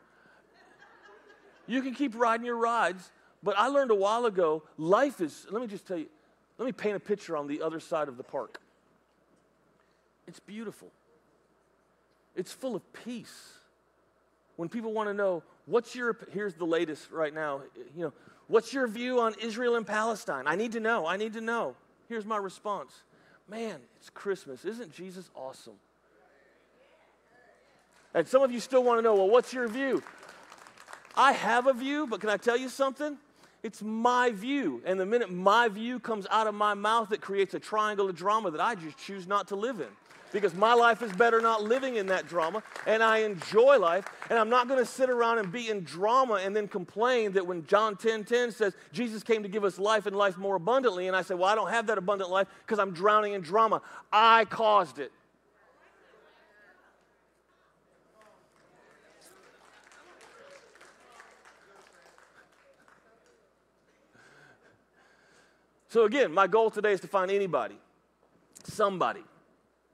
You 1.66 1.80
can 1.80 1.94
keep 1.94 2.14
riding 2.14 2.44
your 2.44 2.58
rides 2.58 3.10
but 3.44 3.56
I 3.58 3.68
learned 3.68 3.90
a 3.90 3.94
while 3.94 4.24
ago 4.24 4.62
life 4.78 5.20
is, 5.20 5.46
let 5.50 5.60
me 5.60 5.68
just 5.68 5.86
tell 5.86 5.98
you, 5.98 6.06
let 6.58 6.66
me 6.66 6.72
paint 6.72 6.96
a 6.96 7.00
picture 7.00 7.36
on 7.36 7.46
the 7.46 7.62
other 7.62 7.78
side 7.78 8.08
of 8.08 8.16
the 8.16 8.22
park. 8.22 8.58
It's 10.26 10.40
beautiful, 10.40 10.88
it's 12.34 12.52
full 12.52 12.74
of 12.74 12.92
peace. 12.92 13.52
When 14.56 14.68
people 14.68 14.92
want 14.92 15.08
to 15.08 15.14
know, 15.14 15.42
what's 15.66 15.96
your, 15.96 16.16
here's 16.32 16.54
the 16.54 16.64
latest 16.64 17.10
right 17.10 17.34
now, 17.34 17.62
you 17.96 18.04
know, 18.04 18.12
what's 18.46 18.72
your 18.72 18.86
view 18.86 19.20
on 19.20 19.34
Israel 19.42 19.74
and 19.74 19.86
Palestine? 19.86 20.44
I 20.46 20.54
need 20.54 20.72
to 20.72 20.80
know, 20.80 21.06
I 21.06 21.16
need 21.16 21.34
to 21.34 21.40
know. 21.40 21.74
Here's 22.08 22.24
my 22.24 22.36
response 22.36 22.92
Man, 23.48 23.78
it's 23.96 24.08
Christmas. 24.08 24.64
Isn't 24.64 24.92
Jesus 24.92 25.28
awesome? 25.34 25.74
And 28.14 28.26
some 28.26 28.42
of 28.42 28.52
you 28.52 28.60
still 28.60 28.82
want 28.82 28.98
to 28.98 29.02
know, 29.02 29.14
well, 29.14 29.28
what's 29.28 29.52
your 29.52 29.68
view? 29.68 30.02
I 31.16 31.32
have 31.32 31.66
a 31.66 31.72
view, 31.72 32.06
but 32.06 32.20
can 32.20 32.30
I 32.30 32.36
tell 32.36 32.56
you 32.56 32.68
something? 32.68 33.18
It's 33.64 33.82
my 33.82 34.30
view. 34.30 34.82
And 34.84 35.00
the 35.00 35.06
minute 35.06 35.32
my 35.32 35.68
view 35.68 35.98
comes 35.98 36.26
out 36.30 36.46
of 36.46 36.54
my 36.54 36.74
mouth, 36.74 37.12
it 37.12 37.22
creates 37.22 37.54
a 37.54 37.58
triangle 37.58 38.10
of 38.10 38.14
drama 38.14 38.50
that 38.50 38.60
I 38.60 38.74
just 38.74 38.98
choose 38.98 39.26
not 39.26 39.48
to 39.48 39.56
live 39.56 39.80
in. 39.80 39.88
Because 40.32 40.52
my 40.52 40.74
life 40.74 41.00
is 41.00 41.10
better 41.12 41.40
not 41.40 41.62
living 41.62 41.96
in 41.96 42.06
that 42.08 42.28
drama, 42.28 42.62
and 42.86 43.02
I 43.02 43.18
enjoy 43.18 43.78
life, 43.78 44.04
and 44.28 44.38
I'm 44.38 44.50
not 44.50 44.68
going 44.68 44.80
to 44.80 44.86
sit 44.86 45.08
around 45.08 45.38
and 45.38 45.50
be 45.50 45.70
in 45.70 45.84
drama 45.84 46.40
and 46.44 46.54
then 46.54 46.68
complain 46.68 47.32
that 47.32 47.46
when 47.46 47.64
John 47.66 47.96
10 47.96 48.24
10 48.24 48.50
says 48.50 48.74
Jesus 48.92 49.22
came 49.22 49.44
to 49.44 49.48
give 49.48 49.64
us 49.64 49.78
life 49.78 50.06
and 50.06 50.14
life 50.14 50.36
more 50.36 50.56
abundantly, 50.56 51.06
and 51.06 51.16
I 51.16 51.22
say, 51.22 51.34
Well, 51.34 51.44
I 51.44 51.54
don't 51.54 51.70
have 51.70 51.86
that 51.86 51.98
abundant 51.98 52.30
life 52.30 52.48
because 52.66 52.78
I'm 52.78 52.90
drowning 52.90 53.32
in 53.32 53.40
drama. 53.40 53.80
I 54.12 54.44
caused 54.46 54.98
it. 54.98 55.10
So, 65.94 66.06
again, 66.06 66.32
my 66.32 66.48
goal 66.48 66.70
today 66.70 66.90
is 66.90 66.98
to 67.02 67.06
find 67.06 67.30
anybody, 67.30 67.78
somebody 68.64 69.22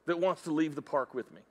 that 0.07 0.19
wants 0.19 0.41
to 0.45 0.51
leave 0.51 0.75
the 0.75 0.81
park 0.81 1.13
with 1.13 1.31
me, 1.31 1.43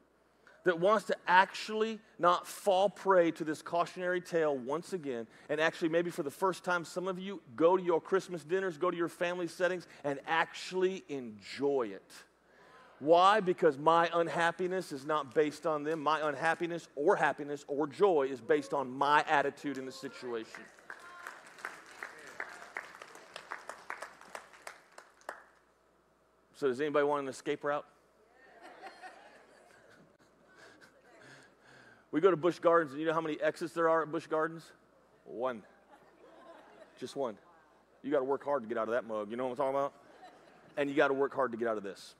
that 0.63 0.79
wants 0.79 1.05
to 1.05 1.15
actually 1.27 1.99
not 2.17 2.47
fall 2.47 2.89
prey 2.89 3.29
to 3.29 3.43
this 3.43 3.61
cautionary 3.61 4.21
tale 4.21 4.57
once 4.57 4.91
again, 4.91 5.27
and 5.49 5.61
actually, 5.61 5.89
maybe 5.89 6.09
for 6.09 6.23
the 6.23 6.31
first 6.31 6.63
time, 6.63 6.83
some 6.83 7.07
of 7.07 7.19
you 7.19 7.43
go 7.55 7.77
to 7.77 7.83
your 7.83 8.01
Christmas 8.01 8.43
dinners, 8.43 8.79
go 8.79 8.89
to 8.89 8.97
your 8.97 9.07
family 9.07 9.47
settings, 9.47 9.85
and 10.03 10.19
actually 10.25 11.03
enjoy 11.09 11.91
it. 11.93 12.11
Why? 12.97 13.41
Because 13.41 13.77
my 13.77 14.09
unhappiness 14.15 14.91
is 14.91 15.05
not 15.05 15.35
based 15.35 15.67
on 15.67 15.83
them. 15.83 16.01
My 16.01 16.27
unhappiness 16.27 16.87
or 16.95 17.15
happiness 17.15 17.65
or 17.67 17.85
joy 17.85 18.27
is 18.31 18.41
based 18.41 18.73
on 18.73 18.89
my 18.89 19.23
attitude 19.29 19.77
in 19.77 19.85
the 19.85 19.91
situation. 19.91 20.63
So, 26.59 26.67
does 26.67 26.81
anybody 26.81 27.05
want 27.05 27.23
an 27.23 27.29
escape 27.29 27.63
route? 27.63 27.85
we 32.11 32.19
go 32.19 32.29
to 32.29 32.35
Busch 32.35 32.59
Gardens, 32.59 32.91
and 32.91 32.99
you 32.99 33.07
know 33.07 33.13
how 33.13 33.21
many 33.21 33.39
exits 33.39 33.71
there 33.71 33.87
are 33.87 34.01
at 34.01 34.11
Busch 34.11 34.27
Gardens? 34.27 34.65
One. 35.23 35.63
Just 36.99 37.15
one. 37.15 37.37
You 38.03 38.11
got 38.11 38.19
to 38.19 38.25
work 38.25 38.43
hard 38.43 38.63
to 38.63 38.67
get 38.67 38.77
out 38.77 38.89
of 38.89 38.93
that 38.93 39.07
mug. 39.07 39.31
You 39.31 39.37
know 39.37 39.45
what 39.45 39.51
I'm 39.51 39.55
talking 39.55 39.73
about? 39.73 39.93
And 40.75 40.89
you 40.89 40.97
got 40.97 41.07
to 41.07 41.13
work 41.13 41.33
hard 41.33 41.53
to 41.53 41.57
get 41.57 41.69
out 41.69 41.77
of 41.77 41.83
this. 41.83 42.15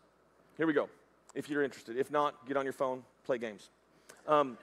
Here 0.56 0.66
we 0.66 0.72
go. 0.72 0.88
If 1.36 1.50
you're 1.50 1.62
interested. 1.62 1.98
If 1.98 2.10
not, 2.10 2.48
get 2.48 2.56
on 2.56 2.64
your 2.64 2.72
phone, 2.72 3.04
play 3.26 3.40
games. 3.40 3.72
Um, 4.26 4.58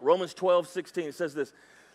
Romans 0.00 0.34
12, 0.34 0.68
16, 0.68 1.08
it 1.08 1.16
says 1.16 1.34
this 1.34 1.52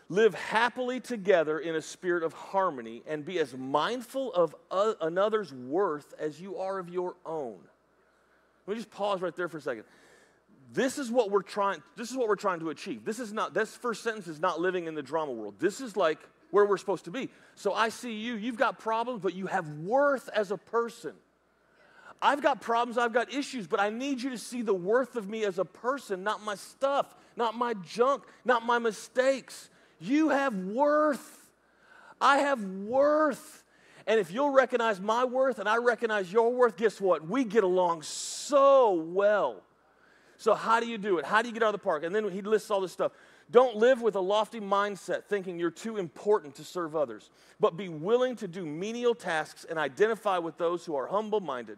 Live 0.07 0.35
happily 0.35 0.99
together 0.99 1.57
in 1.57 1.75
a 1.75 1.81
spirit 1.81 2.23
of 2.23 2.33
harmony 2.33 3.01
and 3.07 3.25
be 3.25 3.39
as 3.39 3.55
mindful 3.57 4.31
of 4.33 4.55
another's 5.01 5.51
worth 5.51 6.13
as 6.19 6.39
you 6.39 6.57
are 6.57 6.77
of 6.77 6.89
your 6.89 7.15
own. 7.25 7.57
Let 8.67 8.73
me 8.73 8.79
just 8.79 8.91
pause 8.91 9.21
right 9.21 9.35
there 9.35 9.49
for 9.49 9.57
a 9.57 9.61
second. 9.61 9.83
This 10.73 10.97
is 10.97 11.11
what 11.11 11.31
we're 11.31 11.41
trying 11.41 11.81
this 11.95 12.11
is 12.11 12.17
what 12.17 12.27
we're 12.27 12.35
trying 12.35 12.59
to 12.59 12.69
achieve. 12.69 13.05
This 13.05 13.19
is 13.19 13.33
not 13.33 13.53
this 13.53 13.75
first 13.75 14.03
sentence 14.03 14.27
is 14.27 14.39
not 14.39 14.59
living 14.59 14.85
in 14.85 14.95
the 14.95 15.03
drama 15.03 15.31
world. 15.31 15.55
This 15.59 15.81
is 15.81 15.95
like 15.95 16.19
where 16.51 16.65
we're 16.65 16.77
supposed 16.77 17.05
to 17.05 17.11
be. 17.11 17.29
So 17.55 17.73
I 17.73 17.89
see 17.89 18.13
you, 18.13 18.35
you've 18.35 18.57
got 18.57 18.79
problems, 18.79 19.21
but 19.21 19.33
you 19.33 19.47
have 19.47 19.67
worth 19.79 20.29
as 20.33 20.51
a 20.51 20.57
person. 20.57 21.13
I've 22.21 22.41
got 22.41 22.61
problems, 22.61 22.97
I've 22.97 23.13
got 23.13 23.33
issues, 23.33 23.67
but 23.67 23.79
I 23.79 23.89
need 23.89 24.21
you 24.21 24.29
to 24.31 24.37
see 24.37 24.61
the 24.61 24.73
worth 24.73 25.15
of 25.15 25.27
me 25.29 25.43
as 25.43 25.59
a 25.59 25.65
person, 25.65 26.23
not 26.23 26.43
my 26.43 26.55
stuff, 26.55 27.13
not 27.35 27.55
my 27.55 27.73
junk, 27.85 28.23
not 28.45 28.65
my 28.65 28.79
mistakes. 28.79 29.69
You 29.99 30.29
have 30.29 30.55
worth. 30.55 31.49
I 32.19 32.37
have 32.39 32.61
worth. 32.63 33.63
And 34.07 34.19
if 34.19 34.31
you'll 34.31 34.51
recognize 34.51 34.99
my 34.99 35.25
worth 35.25 35.59
and 35.59 35.67
I 35.67 35.77
recognize 35.77 36.31
your 36.31 36.53
worth, 36.53 36.77
guess 36.77 37.01
what? 37.01 37.27
We 37.27 37.43
get 37.43 37.63
along 37.63 38.03
so 38.03 38.93
well. 38.93 39.63
So, 40.37 40.53
how 40.53 40.79
do 40.79 40.87
you 40.87 40.97
do 40.97 41.17
it? 41.17 41.25
How 41.25 41.41
do 41.41 41.47
you 41.47 41.53
get 41.53 41.63
out 41.63 41.73
of 41.73 41.79
the 41.79 41.83
park? 41.83 42.03
And 42.03 42.13
then 42.13 42.29
he 42.29 42.41
lists 42.41 42.69
all 42.69 42.81
this 42.81 42.91
stuff. 42.91 43.13
Don't 43.51 43.77
live 43.77 44.01
with 44.01 44.15
a 44.15 44.19
lofty 44.19 44.59
mindset 44.59 45.23
thinking 45.25 45.59
you're 45.59 45.71
too 45.71 45.97
important 45.97 46.55
to 46.55 46.63
serve 46.63 46.95
others, 46.95 47.29
but 47.59 47.77
be 47.77 47.89
willing 47.89 48.35
to 48.37 48.47
do 48.47 48.65
menial 48.65 49.15
tasks 49.15 49.65
and 49.69 49.77
identify 49.77 50.37
with 50.37 50.57
those 50.57 50.85
who 50.85 50.95
are 50.95 51.07
humble 51.07 51.39
minded. 51.39 51.77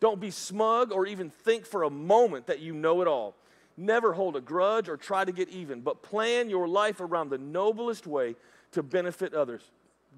Don't 0.00 0.20
be 0.20 0.30
smug 0.30 0.92
or 0.92 1.06
even 1.06 1.30
think 1.30 1.66
for 1.66 1.82
a 1.82 1.90
moment 1.90 2.46
that 2.46 2.60
you 2.60 2.72
know 2.72 3.00
it 3.00 3.08
all. 3.08 3.34
Never 3.80 4.12
hold 4.12 4.34
a 4.34 4.40
grudge 4.40 4.88
or 4.88 4.96
try 4.96 5.24
to 5.24 5.30
get 5.30 5.48
even, 5.50 5.82
but 5.82 6.02
plan 6.02 6.50
your 6.50 6.66
life 6.66 7.00
around 7.00 7.30
the 7.30 7.38
noblest 7.38 8.08
way 8.08 8.34
to 8.72 8.82
benefit 8.82 9.34
others. 9.34 9.70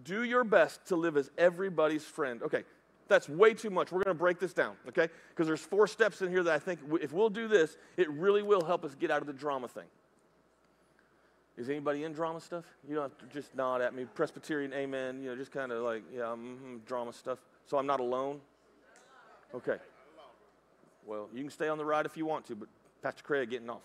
Do 0.03 0.25
your 0.25 0.45
best 0.45 0.87
to 0.87 0.97
live 0.97 1.19
as 1.19 1.31
everybody's 1.37 2.03
friend. 2.03 2.43
Okay, 2.43 2.65
that's 3.07 3.29
way 3.29 3.53
too 3.53 3.69
much. 3.69 3.93
We're 3.93 4.03
going 4.03 4.17
to 4.17 4.19
break 4.19 4.41
this 4.41 4.55
down, 4.55 4.77
okay? 4.89 5.09
Because 5.29 5.47
there's 5.47 5.61
four 5.61 5.87
steps 5.87 6.23
in 6.23 6.31
here 6.31 6.43
that 6.43 6.55
I 6.55 6.59
think 6.59 6.81
if 7.03 7.13
we'll 7.13 7.29
do 7.29 7.49
this, 7.49 7.77
it 7.99 8.09
really 8.09 8.43
will 8.43 8.65
help 8.65 8.83
us 8.83 8.95
get 8.95 9.11
out 9.11 9.21
of 9.21 9.27
the 9.27 9.35
drama 9.35 9.69
thing. 9.69 9.85
Is 11.59 11.69
anybody 11.69 12.05
in 12.05 12.15
drama 12.15 12.41
stuff? 12.41 12.65
You 12.89 12.95
don't 12.95 13.11
have 13.11 13.19
to 13.19 13.27
just 13.27 13.55
nod 13.55 13.83
at 13.83 13.95
me. 13.95 14.07
Presbyterian, 14.15 14.73
amen. 14.73 15.23
You 15.23 15.29
know, 15.29 15.37
just 15.37 15.53
kind 15.53 15.71
of 15.71 15.83
like, 15.83 16.03
yeah, 16.11 16.23
mm-hmm, 16.23 16.79
drama 16.87 17.13
stuff. 17.13 17.39
So 17.67 17.77
I'm 17.77 17.87
not 17.87 18.01
alone? 18.01 18.41
Okay. 19.55 19.77
Well, 21.05 21.29
you 21.35 21.43
can 21.43 21.51
stay 21.51 21.69
on 21.69 21.77
the 21.77 21.85
ride 21.85 22.07
if 22.07 22.17
you 22.17 22.25
want 22.25 22.47
to, 22.47 22.57
but 22.57 22.69
Pastor 23.03 23.23
Craig 23.23 23.51
getting 23.51 23.71
off. 23.71 23.83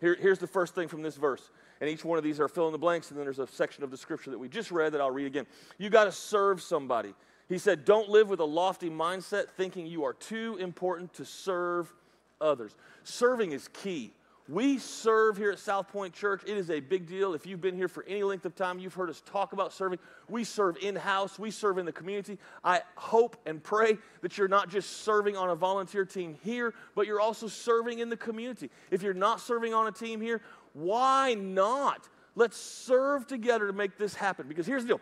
Here, 0.00 0.16
here's 0.20 0.38
the 0.38 0.46
first 0.46 0.74
thing 0.74 0.88
from 0.88 1.02
this 1.02 1.16
verse. 1.16 1.50
And 1.80 1.90
each 1.90 2.04
one 2.04 2.18
of 2.18 2.24
these 2.24 2.40
are 2.40 2.48
fill 2.48 2.66
in 2.66 2.72
the 2.72 2.78
blanks, 2.78 3.10
and 3.10 3.18
then 3.18 3.24
there's 3.24 3.38
a 3.38 3.46
section 3.46 3.84
of 3.84 3.90
the 3.90 3.96
scripture 3.96 4.30
that 4.30 4.38
we 4.38 4.48
just 4.48 4.70
read 4.70 4.92
that 4.92 5.00
I'll 5.00 5.10
read 5.10 5.26
again. 5.26 5.46
You 5.78 5.90
got 5.90 6.04
to 6.04 6.12
serve 6.12 6.62
somebody. 6.62 7.14
He 7.48 7.58
said, 7.58 7.84
Don't 7.84 8.08
live 8.08 8.28
with 8.28 8.40
a 8.40 8.44
lofty 8.44 8.90
mindset 8.90 9.48
thinking 9.56 9.86
you 9.86 10.04
are 10.04 10.14
too 10.14 10.56
important 10.60 11.12
to 11.14 11.24
serve 11.24 11.92
others. 12.40 12.74
Serving 13.02 13.52
is 13.52 13.68
key. 13.68 14.12
We 14.48 14.76
serve 14.76 15.38
here 15.38 15.50
at 15.50 15.58
South 15.58 15.88
Point 15.88 16.12
Church. 16.12 16.42
It 16.46 16.58
is 16.58 16.68
a 16.68 16.78
big 16.80 17.06
deal. 17.06 17.32
If 17.32 17.46
you've 17.46 17.62
been 17.62 17.76
here 17.76 17.88
for 17.88 18.04
any 18.06 18.22
length 18.22 18.44
of 18.44 18.54
time, 18.54 18.78
you've 18.78 18.92
heard 18.92 19.08
us 19.08 19.22
talk 19.24 19.54
about 19.54 19.72
serving. 19.72 19.98
We 20.28 20.44
serve 20.44 20.76
in 20.82 20.96
house, 20.96 21.38
we 21.38 21.50
serve 21.50 21.78
in 21.78 21.86
the 21.86 21.92
community. 21.92 22.38
I 22.62 22.82
hope 22.96 23.38
and 23.46 23.62
pray 23.62 23.96
that 24.20 24.36
you're 24.36 24.48
not 24.48 24.68
just 24.68 24.98
serving 24.98 25.34
on 25.34 25.48
a 25.48 25.54
volunteer 25.54 26.04
team 26.04 26.36
here, 26.42 26.74
but 26.94 27.06
you're 27.06 27.22
also 27.22 27.48
serving 27.48 28.00
in 28.00 28.10
the 28.10 28.18
community. 28.18 28.68
If 28.90 29.02
you're 29.02 29.14
not 29.14 29.40
serving 29.40 29.72
on 29.72 29.86
a 29.86 29.92
team 29.92 30.20
here, 30.20 30.42
why 30.74 31.32
not? 31.34 32.06
Let's 32.34 32.58
serve 32.58 33.26
together 33.26 33.66
to 33.66 33.72
make 33.72 33.96
this 33.96 34.14
happen. 34.14 34.46
Because 34.46 34.66
here's 34.66 34.82
the 34.82 34.88
deal 34.88 35.00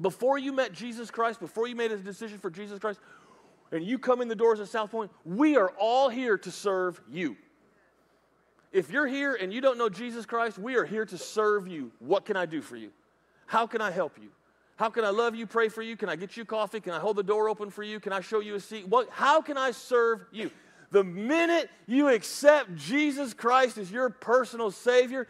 before 0.00 0.38
you 0.38 0.52
met 0.52 0.72
Jesus 0.72 1.10
Christ, 1.10 1.40
before 1.40 1.66
you 1.66 1.74
made 1.74 1.90
a 1.90 1.96
decision 1.96 2.38
for 2.38 2.50
Jesus 2.50 2.78
Christ, 2.78 3.00
and 3.72 3.84
you 3.84 3.98
come 3.98 4.20
in 4.20 4.28
the 4.28 4.36
doors 4.36 4.60
of 4.60 4.68
South 4.68 4.92
Point, 4.92 5.10
we 5.24 5.56
are 5.56 5.70
all 5.78 6.08
here 6.08 6.38
to 6.38 6.50
serve 6.52 7.00
you. 7.10 7.36
If 8.72 8.90
you're 8.90 9.06
here 9.06 9.34
and 9.34 9.52
you 9.52 9.60
don't 9.60 9.78
know 9.78 9.88
Jesus 9.88 10.26
Christ, 10.26 10.58
we 10.58 10.76
are 10.76 10.84
here 10.84 11.06
to 11.06 11.18
serve 11.18 11.66
you. 11.66 11.90
What 11.98 12.24
can 12.24 12.36
I 12.36 12.46
do 12.46 12.60
for 12.60 12.76
you? 12.76 12.90
How 13.46 13.66
can 13.66 13.80
I 13.80 13.90
help 13.90 14.18
you? 14.20 14.28
How 14.76 14.90
can 14.90 15.04
I 15.04 15.10
love 15.10 15.34
you, 15.34 15.46
pray 15.46 15.68
for 15.68 15.82
you? 15.82 15.96
Can 15.96 16.08
I 16.08 16.16
get 16.16 16.36
you 16.36 16.44
coffee? 16.44 16.78
Can 16.80 16.92
I 16.92 17.00
hold 17.00 17.16
the 17.16 17.22
door 17.22 17.48
open 17.48 17.70
for 17.70 17.82
you? 17.82 17.98
Can 17.98 18.12
I 18.12 18.20
show 18.20 18.40
you 18.40 18.54
a 18.54 18.60
seat? 18.60 18.86
What, 18.86 19.08
how 19.10 19.40
can 19.40 19.56
I 19.56 19.72
serve 19.72 20.24
you? 20.30 20.50
The 20.90 21.02
minute 21.02 21.68
you 21.86 22.08
accept 22.08 22.76
Jesus 22.76 23.34
Christ 23.34 23.76
as 23.76 23.90
your 23.90 24.08
personal 24.08 24.70
Savior, 24.70 25.26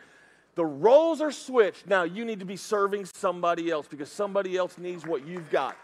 the 0.55 0.67
roles 0.67 1.21
are 1.21 1.33
switched. 1.33 1.87
Now 1.87 2.03
you 2.03 2.25
need 2.25 2.41
to 2.41 2.45
be 2.45 2.57
serving 2.57 3.07
somebody 3.07 3.71
else 3.71 3.87
because 3.89 4.11
somebody 4.11 4.57
else 4.57 4.77
needs 4.77 5.07
what 5.07 5.27
you've 5.27 5.51
got. 5.51 5.77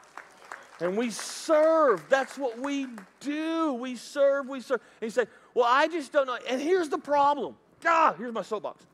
And 0.81 0.97
we 0.97 1.11
serve. 1.11 2.05
That's 2.09 2.37
what 2.37 2.59
we 2.59 2.89
do. 3.21 3.75
We 3.75 3.97
serve, 3.97 4.49
we 4.49 4.61
serve. 4.61 4.81
And 5.01 5.07
you 5.07 5.11
say, 5.11 5.27
well, 5.55 5.67
I 5.69 5.89
just 5.89 6.13
don't 6.13 6.27
know. 6.27 6.39
And 6.49 6.61
here's 6.61 6.89
the 6.89 6.99
problem. 6.99 7.57
Ah, 7.85 8.15
here's 8.19 8.33
my 8.33 8.43
soapbox. 8.43 8.85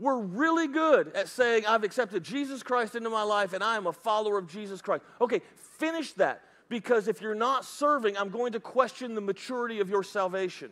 We're 0.00 0.18
really 0.18 0.66
good 0.66 1.12
at 1.14 1.28
saying, 1.28 1.66
I've 1.66 1.84
accepted 1.84 2.24
Jesus 2.24 2.62
Christ 2.62 2.94
into 2.94 3.10
my 3.10 3.22
life 3.22 3.52
and 3.52 3.62
I 3.62 3.76
am 3.76 3.86
a 3.86 3.92
follower 3.92 4.38
of 4.38 4.48
Jesus 4.48 4.82
Christ. 4.82 5.04
Okay, 5.20 5.40
finish 5.78 6.12
that 6.14 6.42
because 6.68 7.06
if 7.08 7.20
you're 7.20 7.34
not 7.34 7.64
serving, 7.64 8.16
I'm 8.16 8.30
going 8.30 8.52
to 8.52 8.60
question 8.60 9.14
the 9.14 9.20
maturity 9.20 9.80
of 9.80 9.88
your 9.88 10.02
salvation. 10.02 10.70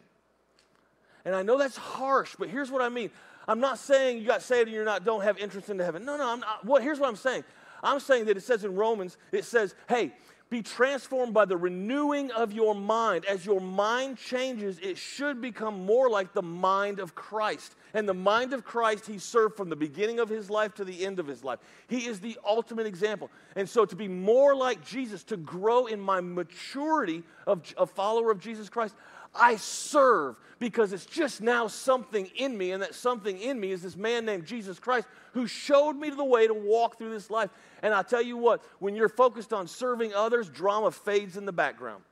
And 1.25 1.35
I 1.37 1.43
know 1.43 1.57
that's 1.57 1.77
harsh, 1.77 2.35
but 2.39 2.49
here's 2.49 2.71
what 2.71 2.83
I 2.83 2.89
mean. 2.89 3.11
I'm 3.47 3.61
not 3.61 3.79
saying 3.79 4.19
you 4.19 4.27
got 4.27 4.43
saved 4.43 4.67
and 4.67 4.75
you're 4.75 4.85
not 4.85 5.05
don't 5.05 5.23
have 5.23 5.39
interest 5.39 5.71
into 5.71 5.85
heaven. 5.85 6.05
No, 6.05 6.17
no, 6.17 6.29
I'm 6.29 6.41
not. 6.41 6.65
What, 6.65 6.83
here's 6.83 6.99
what 6.99 7.09
I'm 7.09 7.17
saying. 7.17 7.45
I'm 7.83 8.01
saying 8.01 8.27
that 8.27 8.37
it 8.37 8.43
says 8.43 8.65
in 8.65 8.75
Romans, 8.75 9.17
it 9.33 9.45
says, 9.45 9.75
hey, 9.89 10.13
be 10.53 10.63
transformed 10.63 11.33
by 11.33 11.47
the 11.47 11.57
renewing 11.57 12.31
of 12.31 12.53
your 12.53 12.75
mind. 12.75 13.25
As 13.25 13.47
your 13.47 13.59
mind 13.59 14.19
changes, 14.19 14.79
it 14.81 14.99
should 14.99 15.41
become 15.41 15.87
more 15.87 16.11
like 16.11 16.35
the 16.35 16.43
mind 16.43 17.01
of 17.01 17.15
Christ. 17.15 17.75
And 17.95 18.07
the 18.07 18.15
mind 18.15 18.53
of 18.53 18.63
Christ, 18.63 19.07
he 19.07 19.19
served 19.19 19.57
from 19.57 19.71
the 19.71 19.77
beginning 19.77 20.21
of 20.21 20.29
his 20.29 20.51
life 20.51 20.75
to 20.75 20.85
the 20.85 21.07
end 21.07 21.19
of 21.19 21.27
his 21.27 21.43
life. 21.43 21.59
He 21.89 22.07
is 22.07 22.21
the 22.21 22.39
ultimate 22.47 22.87
example. 22.87 23.31
And 23.57 23.67
so, 23.67 23.87
to 23.87 23.97
be 23.97 24.09
more 24.09 24.55
like 24.55 24.85
Jesus, 24.85 25.25
to 25.25 25.39
grow 25.39 25.87
in 25.87 25.99
my 25.99 26.21
maturity 26.21 27.23
of 27.47 27.63
a 27.79 27.87
follower 27.87 28.31
of 28.31 28.39
Jesus 28.39 28.69
Christ, 28.69 28.95
I 29.35 29.57
serve 29.57 30.37
because 30.59 30.93
it's 30.93 31.07
just 31.07 31.41
now 31.41 31.67
something 31.67 32.31
in 32.37 32.57
me, 32.57 32.71
and 32.71 32.83
that 32.83 32.95
something 32.95 33.39
in 33.41 33.59
me 33.59 33.73
is 33.73 33.83
this 33.83 33.97
man 33.97 34.25
named 34.25 34.47
Jesus 34.47 34.79
Christ 34.79 35.09
who 35.33 35.47
showed 35.47 35.95
me 35.95 36.11
the 36.11 36.25
way 36.25 36.47
to 36.47 36.55
walk 36.55 36.99
through 36.99 37.11
this 37.11 37.31
life. 37.31 37.51
And 37.83 37.93
I 37.93 38.03
tell 38.03 38.23
you 38.23 38.37
what, 38.37 38.63
when 38.79 38.95
you're 38.95 39.09
focused 39.09 39.53
on 39.53 39.67
serving 39.67 40.15
others, 40.15 40.49
drama 40.49 40.93
fades 40.93 41.37
in 41.37 41.47
the 41.47 41.53
background. 41.53 42.05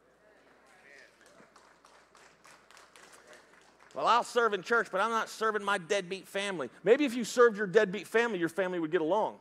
Well, 3.94 4.06
I'll 4.06 4.24
serve 4.24 4.54
in 4.54 4.62
church, 4.62 4.88
but 4.90 5.00
I'm 5.00 5.10
not 5.10 5.28
serving 5.28 5.64
my 5.64 5.78
deadbeat 5.78 6.26
family. 6.26 6.70
Maybe 6.84 7.04
if 7.04 7.14
you 7.14 7.24
served 7.24 7.56
your 7.56 7.66
deadbeat 7.66 8.06
family, 8.06 8.38
your 8.38 8.48
family 8.48 8.78
would 8.78 8.92
get 8.92 9.00
along. 9.00 9.36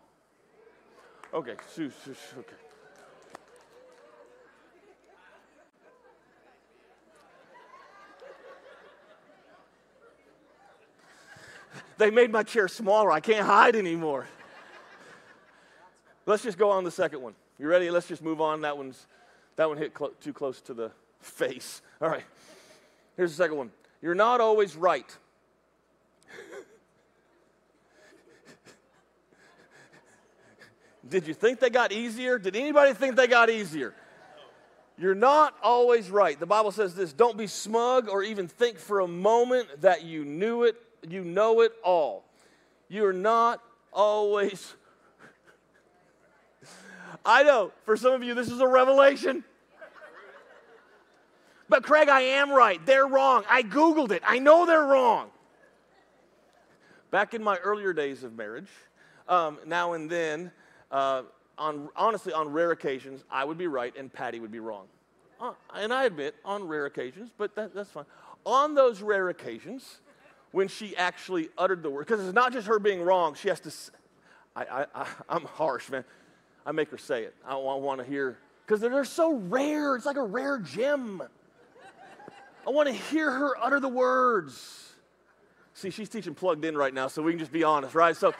Okay, 1.33 1.55
okay. 1.77 2.55
They 11.97 12.12
made 12.12 12.32
my 12.32 12.43
chair 12.43 12.69
smaller. 12.69 13.12
I 13.12 13.19
can't 13.19 13.45
hide 13.45 13.75
anymore. 13.75 14.25
Let's 16.25 16.43
just 16.43 16.58
go 16.58 16.69
on 16.71 16.84
the 16.84 16.91
second 16.91 17.21
one. 17.21 17.34
You 17.58 17.67
ready? 17.67 17.91
Let's 17.91 18.08
just 18.08 18.21
move 18.21 18.39
on. 18.39 18.62
That 18.62 18.77
one's 18.77 19.05
that 19.58 19.67
one 19.67 19.77
hit 19.77 19.93
clo- 19.93 20.13
too 20.21 20.32
close 20.32 20.62
to 20.62 20.73
the 20.73 20.91
face. 21.19 21.82
All 22.01 22.08
right. 22.08 22.23
Here's 23.17 23.32
the 23.32 23.43
second 23.43 23.58
one. 23.58 23.71
You're 24.01 24.15
not 24.15 24.39
always 24.39 24.77
right. 24.77 25.17
Did 31.10 31.27
you 31.27 31.34
think 31.34 31.60
they 31.60 31.69
got 31.69 31.91
easier? 31.91 32.38
Did 32.38 32.55
anybody 32.55 32.93
think 32.93 33.15
they 33.15 33.27
got 33.27 33.49
easier? 33.49 33.93
You're 34.97 35.15
not 35.15 35.55
always 35.63 36.12
right. 36.12 36.39
The 36.39 36.45
Bible 36.45 36.71
says 36.71 36.93
this 36.93 37.13
don't 37.13 37.38
be 37.38 37.47
smug 37.47 38.10
or 38.10 38.21
even 38.21 38.47
think 38.47 38.77
for 38.77 38.99
a 38.99 39.08
moment 39.08 39.82
that 39.82 40.03
you 40.03 40.23
knew 40.23 40.63
it 40.63 40.75
you 41.07 41.23
know 41.23 41.62
it 41.62 41.73
all. 41.83 42.23
You're 42.88 43.13
not 43.13 43.62
always. 43.93 44.75
I 47.25 47.43
know, 47.43 47.71
for 47.85 47.95
some 47.95 48.13
of 48.13 48.23
you, 48.23 48.33
this 48.33 48.49
is 48.49 48.59
a 48.59 48.67
revelation. 48.67 49.43
But 51.67 51.83
Craig, 51.83 52.09
I 52.09 52.21
am 52.21 52.51
right. 52.51 52.83
They're 52.83 53.05
wrong. 53.05 53.43
I 53.47 53.62
Googled 53.62 54.12
it. 54.12 54.23
I 54.25 54.39
know 54.39 54.65
they're 54.65 54.85
wrong. 54.85 55.29
Back 57.12 57.35
in 57.35 57.43
my 57.43 57.57
earlier 57.57 57.93
days 57.93 58.23
of 58.23 58.35
marriage, 58.35 58.69
um, 59.27 59.59
now 59.67 59.93
and 59.93 60.09
then, 60.09 60.51
uh, 60.91 61.23
on, 61.57 61.89
honestly, 61.95 62.33
on 62.33 62.51
rare 62.51 62.71
occasions, 62.71 63.23
I 63.29 63.45
would 63.45 63.57
be 63.57 63.67
right 63.67 63.95
and 63.95 64.12
Patty 64.12 64.39
would 64.39 64.51
be 64.51 64.59
wrong. 64.59 64.88
Uh, 65.39 65.53
and 65.75 65.93
I 65.93 66.05
admit, 66.05 66.35
on 66.43 66.67
rare 66.67 66.85
occasions, 66.85 67.29
but 67.38 67.55
that, 67.55 67.73
that's 67.75 67.89
fine 67.91 68.05
on 68.45 68.73
those 68.73 69.01
rare 69.01 69.29
occasions 69.29 69.99
when 70.51 70.67
she 70.67 70.95
actually 70.97 71.49
uttered 71.57 71.83
the 71.83 71.89
word, 71.89 72.07
because 72.07 72.25
it's 72.25 72.33
not 72.33 72.53
just 72.53 72.67
her 72.67 72.79
being 72.79 73.01
wrong, 73.01 73.35
she 73.35 73.49
has 73.49 73.59
to, 73.62 73.71
I, 74.55 74.85
I, 74.95 75.05
I, 75.29 75.35
am 75.35 75.43
harsh, 75.43 75.89
man. 75.89 76.03
I 76.65 76.71
make 76.71 76.89
her 76.89 76.97
say 76.97 77.23
it. 77.23 77.35
I, 77.45 77.53
I 77.53 77.75
want 77.75 77.99
to 77.99 78.05
hear, 78.05 78.38
because 78.65 78.81
they're, 78.81 78.89
they're 78.89 79.05
so 79.05 79.33
rare. 79.33 79.95
It's 79.95 80.05
like 80.05 80.17
a 80.17 80.23
rare 80.23 80.59
gem. 80.59 81.21
I 82.67 82.71
want 82.71 82.88
to 82.88 82.93
hear 82.93 83.31
her 83.31 83.53
utter 83.62 83.79
the 83.79 83.89
words. 83.89 84.93
See, 85.73 85.91
she's 85.91 86.09
teaching 86.09 86.35
plugged 86.35 86.65
in 86.65 86.75
right 86.75 86.93
now, 86.93 87.07
so 87.07 87.21
we 87.21 87.31
can 87.31 87.39
just 87.39 87.51
be 87.53 87.63
honest, 87.63 87.95
right? 87.95 88.15
So 88.15 88.33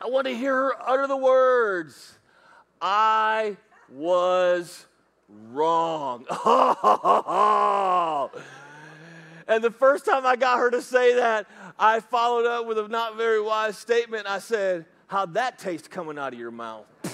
I 0.00 0.08
want 0.08 0.26
to 0.26 0.36
hear 0.36 0.54
her 0.54 0.72
utter 0.84 1.06
the 1.06 1.16
words. 1.16 2.18
I 2.80 3.56
was 3.90 4.86
wrong. 5.28 6.26
and 9.46 9.62
the 9.62 9.70
first 9.70 10.04
time 10.04 10.24
I 10.26 10.36
got 10.36 10.58
her 10.58 10.70
to 10.70 10.82
say 10.82 11.16
that, 11.16 11.46
I 11.78 12.00
followed 12.00 12.46
up 12.46 12.66
with 12.66 12.78
a 12.78 12.88
not 12.88 13.16
very 13.16 13.40
wise 13.40 13.76
statement. 13.76 14.26
I 14.26 14.38
said, 14.38 14.86
How'd 15.06 15.34
that 15.34 15.58
taste 15.58 15.90
coming 15.90 16.18
out 16.18 16.32
of 16.32 16.38
your 16.38 16.50
mouth? 16.50 16.86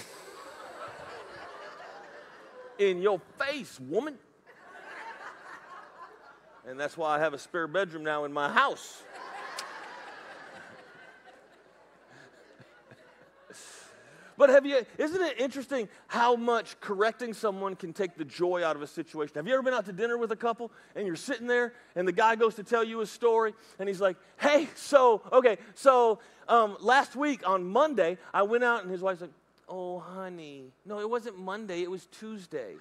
In 2.78 3.02
your 3.02 3.20
face, 3.38 3.78
woman. 3.80 4.16
And 6.66 6.78
that's 6.78 6.96
why 6.96 7.16
I 7.16 7.18
have 7.18 7.34
a 7.34 7.38
spare 7.38 7.66
bedroom 7.66 8.04
now 8.04 8.24
in 8.24 8.32
my 8.32 8.50
house. 8.50 9.02
But 14.40 14.48
have 14.48 14.64
you, 14.64 14.86
isn't 14.96 15.20
it 15.20 15.38
interesting 15.38 15.86
how 16.06 16.34
much 16.34 16.80
correcting 16.80 17.34
someone 17.34 17.76
can 17.76 17.92
take 17.92 18.16
the 18.16 18.24
joy 18.24 18.64
out 18.64 18.74
of 18.74 18.80
a 18.80 18.86
situation? 18.86 19.34
Have 19.34 19.46
you 19.46 19.52
ever 19.52 19.62
been 19.62 19.74
out 19.74 19.84
to 19.84 19.92
dinner 19.92 20.16
with 20.16 20.32
a 20.32 20.36
couple 20.36 20.72
and 20.96 21.06
you're 21.06 21.14
sitting 21.14 21.46
there 21.46 21.74
and 21.94 22.08
the 22.08 22.12
guy 22.12 22.36
goes 22.36 22.54
to 22.54 22.62
tell 22.62 22.82
you 22.82 23.02
a 23.02 23.06
story 23.06 23.52
and 23.78 23.86
he's 23.86 24.00
like, 24.00 24.16
hey, 24.38 24.66
so, 24.76 25.20
okay, 25.30 25.58
so 25.74 26.20
um, 26.48 26.78
last 26.80 27.16
week 27.16 27.46
on 27.46 27.68
Monday, 27.68 28.16
I 28.32 28.44
went 28.44 28.64
out 28.64 28.82
and 28.82 28.90
his 28.90 29.02
wife's 29.02 29.20
like, 29.20 29.30
oh, 29.68 29.98
honey. 29.98 30.72
No, 30.86 31.00
it 31.00 31.10
wasn't 31.10 31.38
Monday, 31.38 31.82
it 31.82 31.90
was 31.90 32.06
Tuesday. 32.06 32.76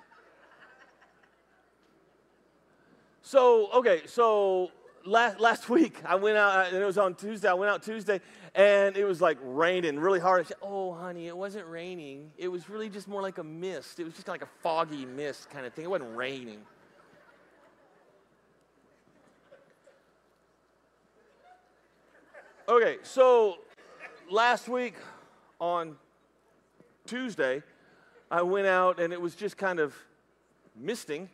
So, 3.21 3.69
okay, 3.73 4.03
so 4.05 4.71
last, 5.05 5.39
last 5.39 5.69
week 5.69 5.99
I 6.05 6.15
went 6.15 6.37
out, 6.37 6.55
uh, 6.55 6.69
and 6.69 6.77
it 6.77 6.85
was 6.85 6.97
on 6.97 7.15
Tuesday. 7.15 7.47
I 7.47 7.53
went 7.53 7.71
out 7.71 7.83
Tuesday, 7.83 8.21
and 8.55 8.95
it 8.97 9.05
was 9.05 9.21
like 9.21 9.37
raining 9.41 9.99
really 9.99 10.19
hard. 10.19 10.47
Said, 10.47 10.57
oh, 10.61 10.93
honey, 10.93 11.27
it 11.27 11.35
wasn't 11.35 11.67
raining. 11.67 12.31
It 12.37 12.47
was 12.47 12.69
really 12.69 12.89
just 12.89 13.07
more 13.07 13.21
like 13.21 13.37
a 13.37 13.43
mist. 13.43 13.99
It 13.99 14.03
was 14.03 14.13
just 14.13 14.27
like 14.27 14.41
a 14.41 14.49
foggy 14.61 15.05
mist 15.05 15.49
kind 15.49 15.65
of 15.65 15.73
thing. 15.73 15.85
It 15.85 15.89
wasn't 15.89 16.15
raining. 16.15 16.59
Okay, 22.67 22.97
so 23.01 23.57
last 24.29 24.67
week 24.67 24.93
on 25.59 25.95
Tuesday, 27.07 27.63
I 28.29 28.43
went 28.43 28.67
out, 28.67 28.99
and 28.99 29.11
it 29.11 29.19
was 29.19 29.33
just 29.33 29.57
kind 29.57 29.79
of 29.79 29.95
misting 30.75 31.29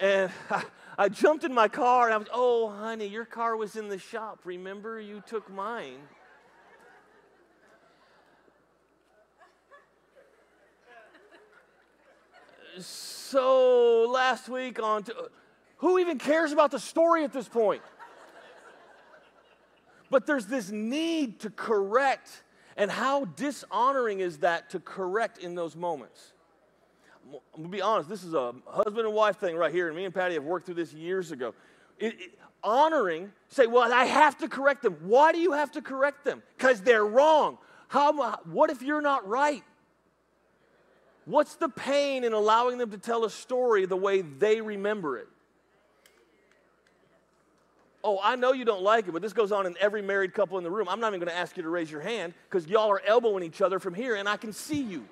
and 0.00 0.30
I, 0.50 0.64
I, 0.96 1.08
jumped 1.08 1.44
in 1.44 1.52
my 1.52 1.68
car 1.68 2.06
and 2.06 2.14
I 2.14 2.18
was, 2.18 2.28
oh, 2.32 2.68
honey, 2.68 3.06
your 3.06 3.24
car 3.24 3.56
was 3.56 3.76
in 3.76 3.88
the 3.88 3.98
shop. 3.98 4.40
Remember, 4.44 5.00
you 5.00 5.22
took 5.26 5.50
mine. 5.50 5.98
So 12.78 14.08
last 14.10 14.48
week 14.48 14.82
on, 14.82 15.04
t- 15.04 15.12
who 15.78 15.98
even 15.98 16.18
cares 16.18 16.52
about 16.52 16.70
the 16.70 16.78
story 16.78 17.24
at 17.24 17.32
this 17.32 17.48
point? 17.48 17.82
But 20.10 20.26
there's 20.26 20.46
this 20.46 20.70
need 20.70 21.40
to 21.40 21.50
correct, 21.50 22.44
and 22.76 22.90
how 22.90 23.24
dishonoring 23.24 24.20
is 24.20 24.38
that 24.38 24.70
to 24.70 24.80
correct 24.80 25.38
in 25.38 25.54
those 25.54 25.74
moments? 25.74 26.33
I'm 27.54 27.62
gonna 27.62 27.68
be 27.68 27.82
honest, 27.82 28.08
this 28.08 28.24
is 28.24 28.34
a 28.34 28.54
husband 28.66 29.06
and 29.06 29.14
wife 29.14 29.38
thing 29.38 29.56
right 29.56 29.72
here, 29.72 29.88
and 29.88 29.96
me 29.96 30.04
and 30.04 30.14
Patty 30.14 30.34
have 30.34 30.44
worked 30.44 30.66
through 30.66 30.76
this 30.76 30.92
years 30.92 31.32
ago. 31.32 31.54
It, 31.98 32.14
it, 32.20 32.38
honoring, 32.62 33.30
say, 33.48 33.66
well, 33.66 33.92
I 33.92 34.04
have 34.04 34.38
to 34.38 34.48
correct 34.48 34.82
them. 34.82 34.96
Why 35.02 35.32
do 35.32 35.38
you 35.38 35.52
have 35.52 35.72
to 35.72 35.82
correct 35.82 36.24
them? 36.24 36.42
Because 36.56 36.80
they're 36.80 37.04
wrong. 37.04 37.58
How, 37.88 38.36
what 38.44 38.70
if 38.70 38.82
you're 38.82 39.02
not 39.02 39.28
right? 39.28 39.62
What's 41.26 41.56
the 41.56 41.68
pain 41.68 42.24
in 42.24 42.32
allowing 42.32 42.78
them 42.78 42.90
to 42.90 42.98
tell 42.98 43.24
a 43.24 43.30
story 43.30 43.86
the 43.86 43.96
way 43.96 44.22
they 44.22 44.60
remember 44.60 45.18
it? 45.18 45.28
Oh, 48.02 48.20
I 48.22 48.36
know 48.36 48.52
you 48.52 48.66
don't 48.66 48.82
like 48.82 49.08
it, 49.08 49.12
but 49.12 49.22
this 49.22 49.32
goes 49.32 49.50
on 49.50 49.64
in 49.66 49.74
every 49.80 50.02
married 50.02 50.34
couple 50.34 50.58
in 50.58 50.64
the 50.64 50.70
room. 50.70 50.88
I'm 50.90 51.00
not 51.00 51.08
even 51.08 51.20
going 51.20 51.32
to 51.32 51.36
ask 51.36 51.56
you 51.56 51.62
to 51.62 51.70
raise 51.70 51.90
your 51.90 52.02
hand 52.02 52.34
because 52.50 52.66
y'all 52.66 52.90
are 52.90 53.00
elbowing 53.06 53.42
each 53.42 53.62
other 53.62 53.78
from 53.78 53.94
here 53.94 54.16
and 54.16 54.28
I 54.28 54.36
can 54.36 54.52
see 54.52 54.82
you. 54.82 55.06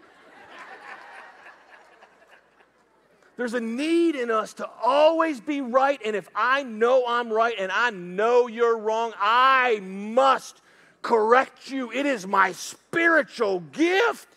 There's 3.42 3.54
a 3.54 3.60
need 3.60 4.14
in 4.14 4.30
us 4.30 4.54
to 4.54 4.70
always 4.80 5.40
be 5.40 5.60
right. 5.60 6.00
And 6.04 6.14
if 6.14 6.28
I 6.32 6.62
know 6.62 7.02
I'm 7.08 7.28
right 7.28 7.56
and 7.58 7.72
I 7.72 7.90
know 7.90 8.46
you're 8.46 8.78
wrong, 8.78 9.12
I 9.18 9.80
must 9.80 10.62
correct 11.02 11.68
you. 11.68 11.90
It 11.90 12.06
is 12.06 12.24
my 12.24 12.52
spiritual 12.52 13.58
gift. 13.58 14.28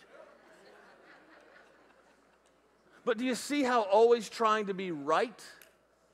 But 3.05 3.19
do 3.19 3.25
you 3.25 3.35
see 3.35 3.61
how 3.61 3.83
always 3.83 4.27
trying 4.27 4.65
to 4.65 4.73
be 4.73 4.89
right 4.89 5.39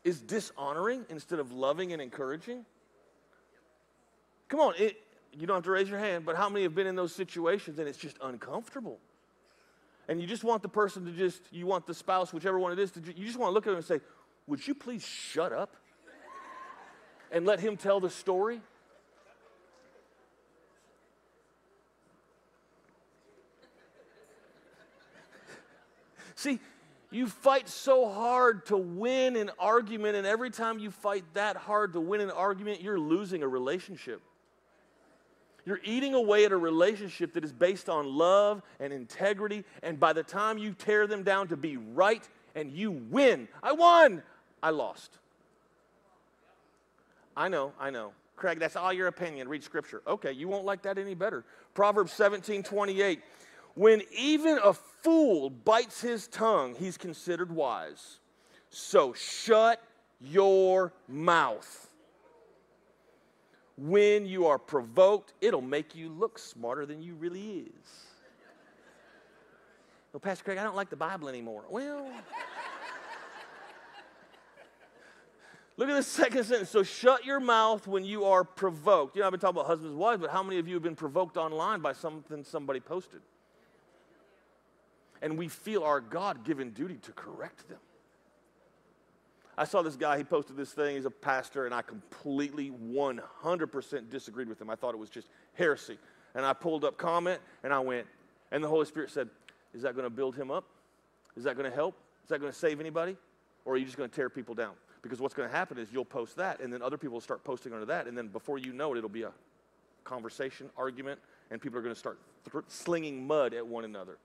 is 0.04 0.20
dishonoring 0.20 1.06
instead 1.08 1.40
of 1.40 1.54
loving 1.54 1.94
and 1.94 2.02
encouraging? 2.02 2.66
Come 4.50 4.60
on, 4.60 4.74
it, 4.78 5.02
you 5.32 5.48
don't 5.48 5.56
have 5.56 5.64
to 5.64 5.72
raise 5.72 5.88
your 5.88 6.00
hand, 6.00 6.26
but 6.26 6.36
how 6.36 6.50
many 6.50 6.64
have 6.64 6.76
been 6.76 6.88
in 6.88 6.98
those 6.98 7.16
situations 7.16 7.80
and 7.80 7.88
it's 7.88 7.98
just 7.98 8.18
uncomfortable? 8.22 9.00
And 10.12 10.20
you 10.20 10.28
just 10.28 10.44
want 10.44 10.62
the 10.62 10.68
person 10.68 11.06
to 11.06 11.12
just, 11.14 11.42
you 11.52 11.66
want 11.66 11.88
the 11.88 11.94
spouse, 11.94 12.34
whichever 12.34 12.60
one 12.60 12.74
it 12.74 12.80
is, 12.80 12.92
to, 12.92 13.00
you 13.00 13.26
just 13.26 13.40
want 13.40 13.50
to 13.50 13.54
look 13.54 13.66
at 13.66 13.70
them 13.70 13.78
and 13.78 13.86
say, 13.86 14.02
Would 14.46 14.68
you 14.68 14.76
please 14.76 15.06
shut 15.06 15.54
up 15.54 15.78
and 17.32 17.46
let 17.46 17.62
him 17.62 17.78
tell 17.78 18.02
the 18.02 18.10
story? 18.10 18.60
See, 26.36 26.60
you 27.10 27.28
fight 27.28 27.70
so 27.70 28.10
hard 28.10 28.66
to 28.66 28.76
win 28.76 29.38
an 29.38 29.50
argument, 29.58 30.18
and 30.18 30.28
every 30.28 30.50
time 30.50 30.78
you 30.78 30.92
fight 30.92 31.24
that 31.36 31.56
hard 31.56 31.94
to 31.94 32.02
win 32.02 32.20
an 32.20 32.32
argument, 32.32 32.82
you're 32.82 33.00
losing 33.00 33.44
a 33.44 33.48
relationship. 33.48 34.22
You're 35.66 35.82
eating 35.84 36.14
away 36.14 36.46
at 36.46 36.52
a 36.52 36.58
relationship 36.58 37.34
that 37.34 37.44
is 37.44 37.52
based 37.52 37.90
on 37.90 38.16
love 38.16 38.62
and 38.80 38.92
integrity, 38.92 39.64
and 39.84 40.00
by 40.00 40.14
the 40.14 40.24
time 40.24 40.58
you 40.58 40.74
tear 40.74 41.08
them 41.08 41.24
down 41.24 41.48
to 41.50 41.58
be 41.58 41.78
right 41.78 42.28
and 42.56 42.72
you 42.72 42.92
win, 42.92 43.48
I 43.62 43.74
won, 43.74 44.24
I 44.62 44.72
lost. 44.72 45.18
I 47.38 47.48
know, 47.48 47.74
I 47.80 47.90
know. 47.90 48.14
Craig, 48.36 48.60
that's 48.60 48.76
all 48.76 48.92
your 48.92 49.08
opinion. 49.08 49.48
Read 49.48 49.64
scripture. 49.64 50.02
Okay, 50.08 50.32
you 50.32 50.48
won't 50.48 50.66
like 50.66 50.82
that 50.82 50.98
any 50.98 51.14
better. 51.14 51.44
Proverbs 51.76 52.12
17 52.14 52.64
28. 52.64 53.22
When 53.76 54.02
even 54.18 54.60
a 54.64 54.74
fool 54.74 55.50
bites 55.50 56.02
his 56.02 56.28
tongue, 56.28 56.76
he's 56.78 56.98
considered 56.98 57.52
wise. 57.52 58.20
So 58.70 59.14
shut 59.14 59.82
your 60.20 60.92
mouth 61.08 61.91
when 63.82 64.28
you 64.28 64.46
are 64.46 64.60
provoked, 64.60 65.34
it'll 65.42 65.62
make 65.62 65.96
you 65.96 66.10
look 66.10 66.38
smarter 66.38 66.86
than 66.86 67.02
you 67.02 67.16
really 67.16 67.66
is. 67.66 67.90
Well, 70.14 70.20
Pastor 70.20 70.44
Craig, 70.44 70.58
I 70.58 70.64
don't 70.64 70.76
like 70.76 70.90
the 70.90 70.96
Bible 70.96 71.30
anymore. 71.30 71.64
Well, 71.70 72.12
look 75.78 75.90
at 75.90 75.96
the 75.96 76.04
second 76.04 76.44
sentence. 76.44 76.70
So 76.70 76.84
shut 76.84 77.26
your 77.26 77.40
mouth 77.40 77.88
when 77.88 78.04
you 78.04 78.26
are 78.26 78.44
provoked. 78.44 79.16
You 79.16 79.22
know, 79.22 79.28
I've 79.28 79.32
been 79.32 79.40
talking 79.40 79.58
about 79.58 79.68
husbands 79.68 79.92
and 79.92 80.00
wives, 80.00 80.22
but 80.22 80.30
how 80.30 80.44
many 80.44 80.60
of 80.60 80.68
you 80.68 80.76
have 80.76 80.84
been 80.84 80.96
provoked 80.96 81.38
online 81.38 81.80
by 81.80 81.94
something 81.94 82.44
somebody 82.44 82.80
posted? 82.80 83.22
And 85.24 85.38
we 85.38 85.48
feel 85.48 85.84
our 85.84 86.02
God 86.02 86.44
given 86.44 86.72
duty 86.72 86.98
to 86.98 87.12
correct 87.14 87.68
them. 87.70 87.80
I 89.58 89.66
saw 89.66 89.82
this 89.82 89.96
guy, 89.96 90.18
he 90.18 90.24
posted 90.24 90.56
this 90.56 90.72
thing, 90.72 90.96
he's 90.96 91.06
a 91.06 91.12
pastor, 91.12 91.66
and 91.66 91.76
I 91.76 91.82
completely 91.82 92.72
100% 92.72 94.10
disagreed 94.10 94.48
with 94.48 94.62
him. 94.62 94.70
I 94.70 94.76
thought 94.76 94.94
it 94.94 94.98
was 94.98 95.10
just 95.10 95.28
heresy. 95.54 95.98
And 96.36 96.46
I 96.46 96.54
pulled 96.54 96.86
up 96.86 96.98
comment 96.98 97.42
and 97.64 97.74
I 97.74 97.80
went, 97.80 98.08
and 98.52 98.64
the 98.64 98.68
Holy 98.68 98.86
Spirit 98.86 99.12
said, 99.12 99.30
Is 99.74 99.82
that 99.82 99.96
going 99.96 100.06
to 100.06 100.10
build 100.10 100.36
him 100.36 100.52
up? 100.52 100.66
Is 101.36 101.44
that 101.44 101.58
going 101.58 101.70
to 101.70 101.76
help? 101.76 101.96
Is 102.24 102.30
that 102.30 102.40
going 102.40 102.52
to 102.52 102.58
save 102.58 102.80
anybody? 102.80 103.18
Or 103.66 103.74
are 103.74 103.78
you 103.78 103.86
just 103.86 103.98
going 103.98 104.10
to 104.10 104.16
tear 104.16 104.30
people 104.30 104.56
down? 104.56 104.74
Because 105.02 105.20
what's 105.20 105.34
going 105.34 105.50
to 105.50 105.56
happen 105.56 105.78
is 105.78 105.90
you'll 105.92 106.06
post 106.06 106.36
that, 106.38 106.60
and 106.60 106.72
then 106.72 106.82
other 106.82 106.98
people 106.98 107.14
will 107.14 107.22
start 107.22 107.44
posting 107.44 107.74
under 107.74 107.86
that, 107.88 108.08
and 108.08 108.18
then 108.18 108.28
before 108.28 108.58
you 108.58 108.72
know 108.72 108.94
it, 108.94 108.98
it'll 109.00 109.10
be 109.10 109.24
a 109.24 109.32
conversation, 110.04 110.70
argument, 110.78 111.20
and 111.50 111.60
people 111.60 111.78
are 111.80 111.82
going 111.82 111.94
to 111.94 112.00
start 112.00 112.20
th- 112.52 112.64
slinging 112.68 113.26
mud 113.26 113.54
at 113.54 113.66
one 113.66 113.84
another. 113.84 114.18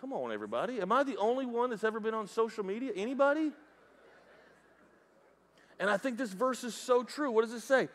Come 0.00 0.14
on, 0.14 0.32
everybody. 0.32 0.80
Am 0.80 0.92
I 0.92 1.02
the 1.02 1.18
only 1.18 1.44
one 1.44 1.68
that's 1.68 1.84
ever 1.84 2.00
been 2.00 2.14
on 2.14 2.26
social 2.26 2.64
media? 2.64 2.90
Anybody? 2.96 3.52
And 5.78 5.90
I 5.90 5.98
think 5.98 6.16
this 6.16 6.32
verse 6.32 6.64
is 6.64 6.74
so 6.74 7.02
true. 7.02 7.30
What 7.30 7.44
does 7.44 7.52
it 7.52 7.60
say? 7.60 7.88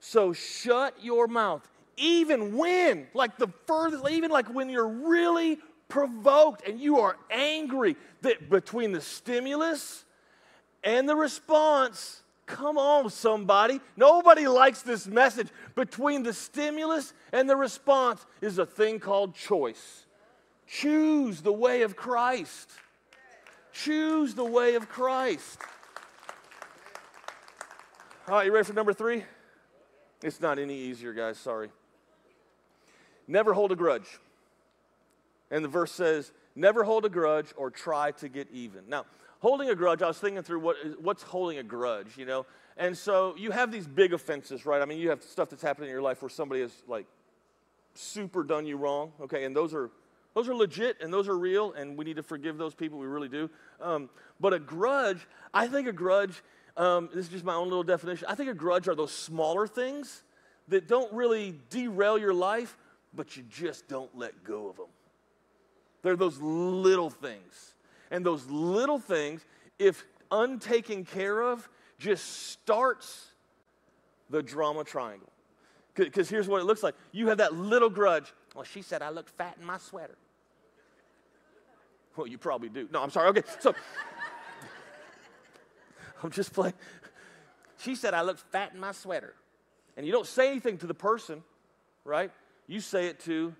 So 0.00 0.32
shut 0.32 0.94
your 1.02 1.26
mouth, 1.26 1.68
even 1.98 2.56
when, 2.56 3.06
like 3.12 3.36
the 3.36 3.48
furthest, 3.66 4.08
even 4.10 4.30
like 4.30 4.48
when 4.48 4.70
you're 4.70 4.88
really 4.88 5.58
provoked 5.90 6.66
and 6.66 6.80
you 6.80 7.00
are 7.00 7.18
angry, 7.30 7.96
that 8.22 8.48
between 8.48 8.92
the 8.92 9.02
stimulus 9.02 10.06
and 10.82 11.06
the 11.06 11.16
response, 11.16 12.22
come 12.46 12.78
on, 12.78 13.10
somebody. 13.10 13.78
Nobody 13.94 14.48
likes 14.48 14.80
this 14.80 15.06
message. 15.06 15.48
Between 15.74 16.22
the 16.22 16.32
stimulus 16.32 17.12
and 17.30 17.48
the 17.48 17.56
response 17.56 18.24
is 18.40 18.58
a 18.58 18.64
thing 18.64 19.00
called 19.00 19.34
choice. 19.34 20.06
Choose 20.70 21.42
the 21.42 21.52
way 21.52 21.82
of 21.82 21.96
Christ. 21.96 22.70
Choose 23.72 24.36
the 24.36 24.44
way 24.44 24.76
of 24.76 24.88
Christ. 24.88 25.58
All 28.28 28.36
right, 28.36 28.46
you 28.46 28.52
ready 28.52 28.64
for 28.64 28.72
number 28.72 28.92
three? 28.92 29.24
It's 30.22 30.40
not 30.40 30.60
any 30.60 30.76
easier, 30.76 31.12
guys. 31.12 31.38
Sorry. 31.38 31.70
Never 33.26 33.52
hold 33.52 33.72
a 33.72 33.76
grudge. 33.76 34.20
And 35.50 35.64
the 35.64 35.68
verse 35.68 35.90
says, 35.90 36.30
never 36.54 36.84
hold 36.84 37.04
a 37.04 37.08
grudge 37.08 37.52
or 37.56 37.70
try 37.70 38.12
to 38.12 38.28
get 38.28 38.46
even. 38.52 38.88
Now, 38.88 39.06
holding 39.40 39.70
a 39.70 39.74
grudge, 39.74 40.02
I 40.02 40.06
was 40.06 40.18
thinking 40.18 40.44
through 40.44 40.60
what 40.60 40.76
what's 41.00 41.24
holding 41.24 41.58
a 41.58 41.64
grudge, 41.64 42.16
you 42.16 42.26
know? 42.26 42.46
And 42.76 42.96
so 42.96 43.34
you 43.36 43.50
have 43.50 43.72
these 43.72 43.88
big 43.88 44.12
offenses, 44.12 44.64
right? 44.64 44.80
I 44.80 44.84
mean, 44.84 44.98
you 44.98 45.10
have 45.10 45.24
stuff 45.24 45.50
that's 45.50 45.62
happened 45.62 45.86
in 45.86 45.90
your 45.90 46.02
life 46.02 46.22
where 46.22 46.28
somebody 46.28 46.60
has 46.60 46.72
like 46.86 47.06
super 47.94 48.44
done 48.44 48.66
you 48.66 48.76
wrong, 48.76 49.10
okay? 49.20 49.44
And 49.44 49.56
those 49.56 49.74
are 49.74 49.90
those 50.34 50.48
are 50.48 50.54
legit 50.54 50.96
and 51.00 51.12
those 51.12 51.28
are 51.28 51.36
real, 51.36 51.72
and 51.72 51.96
we 51.96 52.04
need 52.04 52.16
to 52.16 52.22
forgive 52.22 52.58
those 52.58 52.74
people. 52.74 52.98
We 52.98 53.06
really 53.06 53.28
do. 53.28 53.50
Um, 53.80 54.10
but 54.38 54.54
a 54.54 54.58
grudge, 54.58 55.26
I 55.52 55.66
think 55.66 55.88
a 55.88 55.92
grudge 55.92 56.42
um, 56.76 57.08
this 57.14 57.26
is 57.26 57.30
just 57.30 57.44
my 57.44 57.54
own 57.54 57.68
little 57.68 57.82
definition. 57.82 58.26
I 58.28 58.34
think 58.34 58.48
a 58.48 58.54
grudge 58.54 58.88
are 58.88 58.94
those 58.94 59.12
smaller 59.12 59.66
things 59.66 60.22
that 60.68 60.88
don't 60.88 61.12
really 61.12 61.58
derail 61.68 62.18
your 62.18 62.32
life, 62.34 62.76
but 63.12 63.36
you 63.36 63.42
just 63.50 63.88
don't 63.88 64.16
let 64.16 64.44
go 64.44 64.68
of 64.68 64.76
them. 64.76 64.86
They're 66.02 66.16
those 66.16 66.40
little 66.40 67.10
things. 67.10 67.74
And 68.10 68.24
those 68.24 68.46
little 68.46 68.98
things, 68.98 69.44
if 69.78 70.04
untaken 70.30 71.04
care 71.04 71.40
of, 71.40 71.68
just 71.98 72.48
starts 72.48 73.26
the 74.30 74.42
drama 74.42 74.84
triangle. 74.84 75.28
Because 75.94 76.30
here's 76.30 76.48
what 76.48 76.60
it 76.60 76.64
looks 76.64 76.82
like 76.82 76.94
you 77.12 77.28
have 77.28 77.38
that 77.38 77.52
little 77.52 77.90
grudge. 77.90 78.32
Well, 78.54 78.64
she 78.64 78.80
said 78.80 79.02
I 79.02 79.10
looked 79.10 79.30
fat 79.30 79.56
in 79.60 79.66
my 79.66 79.76
sweater. 79.76 80.16
Well, 82.16 82.26
you 82.26 82.38
probably 82.38 82.68
do. 82.68 82.88
No, 82.92 83.02
I'm 83.02 83.10
sorry. 83.10 83.28
Okay, 83.28 83.42
so 83.60 83.74
I'm 86.22 86.30
just 86.30 86.52
playing. 86.52 86.74
She 87.78 87.94
said, 87.94 88.14
I 88.14 88.22
look 88.22 88.38
fat 88.38 88.72
in 88.74 88.80
my 88.80 88.92
sweater. 88.92 89.34
And 89.96 90.06
you 90.06 90.12
don't 90.12 90.26
say 90.26 90.50
anything 90.50 90.78
to 90.78 90.86
the 90.86 90.94
person, 90.94 91.42
right? 92.04 92.30
You 92.66 92.80
say 92.80 93.06
it 93.06 93.20
to 93.20 93.54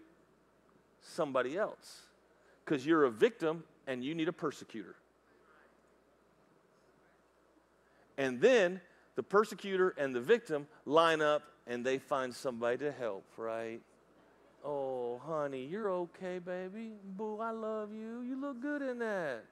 somebody 1.02 1.56
else 1.56 2.00
because 2.64 2.84
you're 2.84 3.04
a 3.04 3.10
victim 3.10 3.64
and 3.86 4.04
you 4.04 4.14
need 4.14 4.28
a 4.28 4.32
persecutor. 4.32 4.94
And 8.18 8.40
then 8.40 8.80
the 9.16 9.22
persecutor 9.22 9.94
and 9.96 10.14
the 10.14 10.20
victim 10.20 10.66
line 10.84 11.22
up 11.22 11.42
and 11.66 11.84
they 11.84 11.98
find 11.98 12.34
somebody 12.34 12.78
to 12.78 12.92
help, 12.92 13.24
right? 13.36 13.80
Oh, 14.64 15.20
honey, 15.24 15.64
you're 15.64 15.90
okay, 15.90 16.38
baby. 16.38 16.92
Boo, 17.16 17.40
I 17.40 17.50
love 17.50 17.94
you. 17.94 18.22
You 18.22 18.40
look 18.40 18.60
good 18.60 18.82
in 18.82 18.98
that 18.98 19.44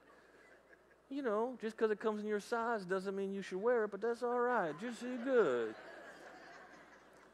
you 1.09 1.23
know, 1.23 1.57
just 1.59 1.75
because 1.75 1.91
it 1.91 1.99
comes 1.99 2.21
in 2.21 2.27
your 2.27 2.39
size 2.39 2.85
doesn't 2.85 3.15
mean 3.15 3.33
you 3.33 3.41
should 3.41 3.61
wear 3.61 3.85
it, 3.85 3.91
but 3.91 4.01
that's 4.01 4.21
all 4.21 4.39
right. 4.39 4.79
Just 4.79 5.01
you 5.01 5.17
good. 5.23 5.73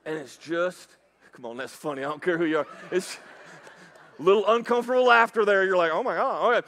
And 0.05 0.17
it's 0.17 0.37
just, 0.37 0.89
come 1.33 1.45
on, 1.45 1.57
that's 1.57 1.73
funny. 1.73 2.03
I 2.03 2.07
don't 2.07 2.21
care 2.21 2.37
who 2.37 2.45
you 2.45 2.59
are. 2.59 2.67
It's 2.91 3.17
a 4.17 4.21
little 4.21 4.45
uncomfortable 4.47 5.05
laughter 5.05 5.43
there. 5.43 5.65
You're 5.65 5.77
like, 5.77 5.91
oh 5.91 6.03
my 6.03 6.15
God, 6.15 6.53
okay. 6.53 6.67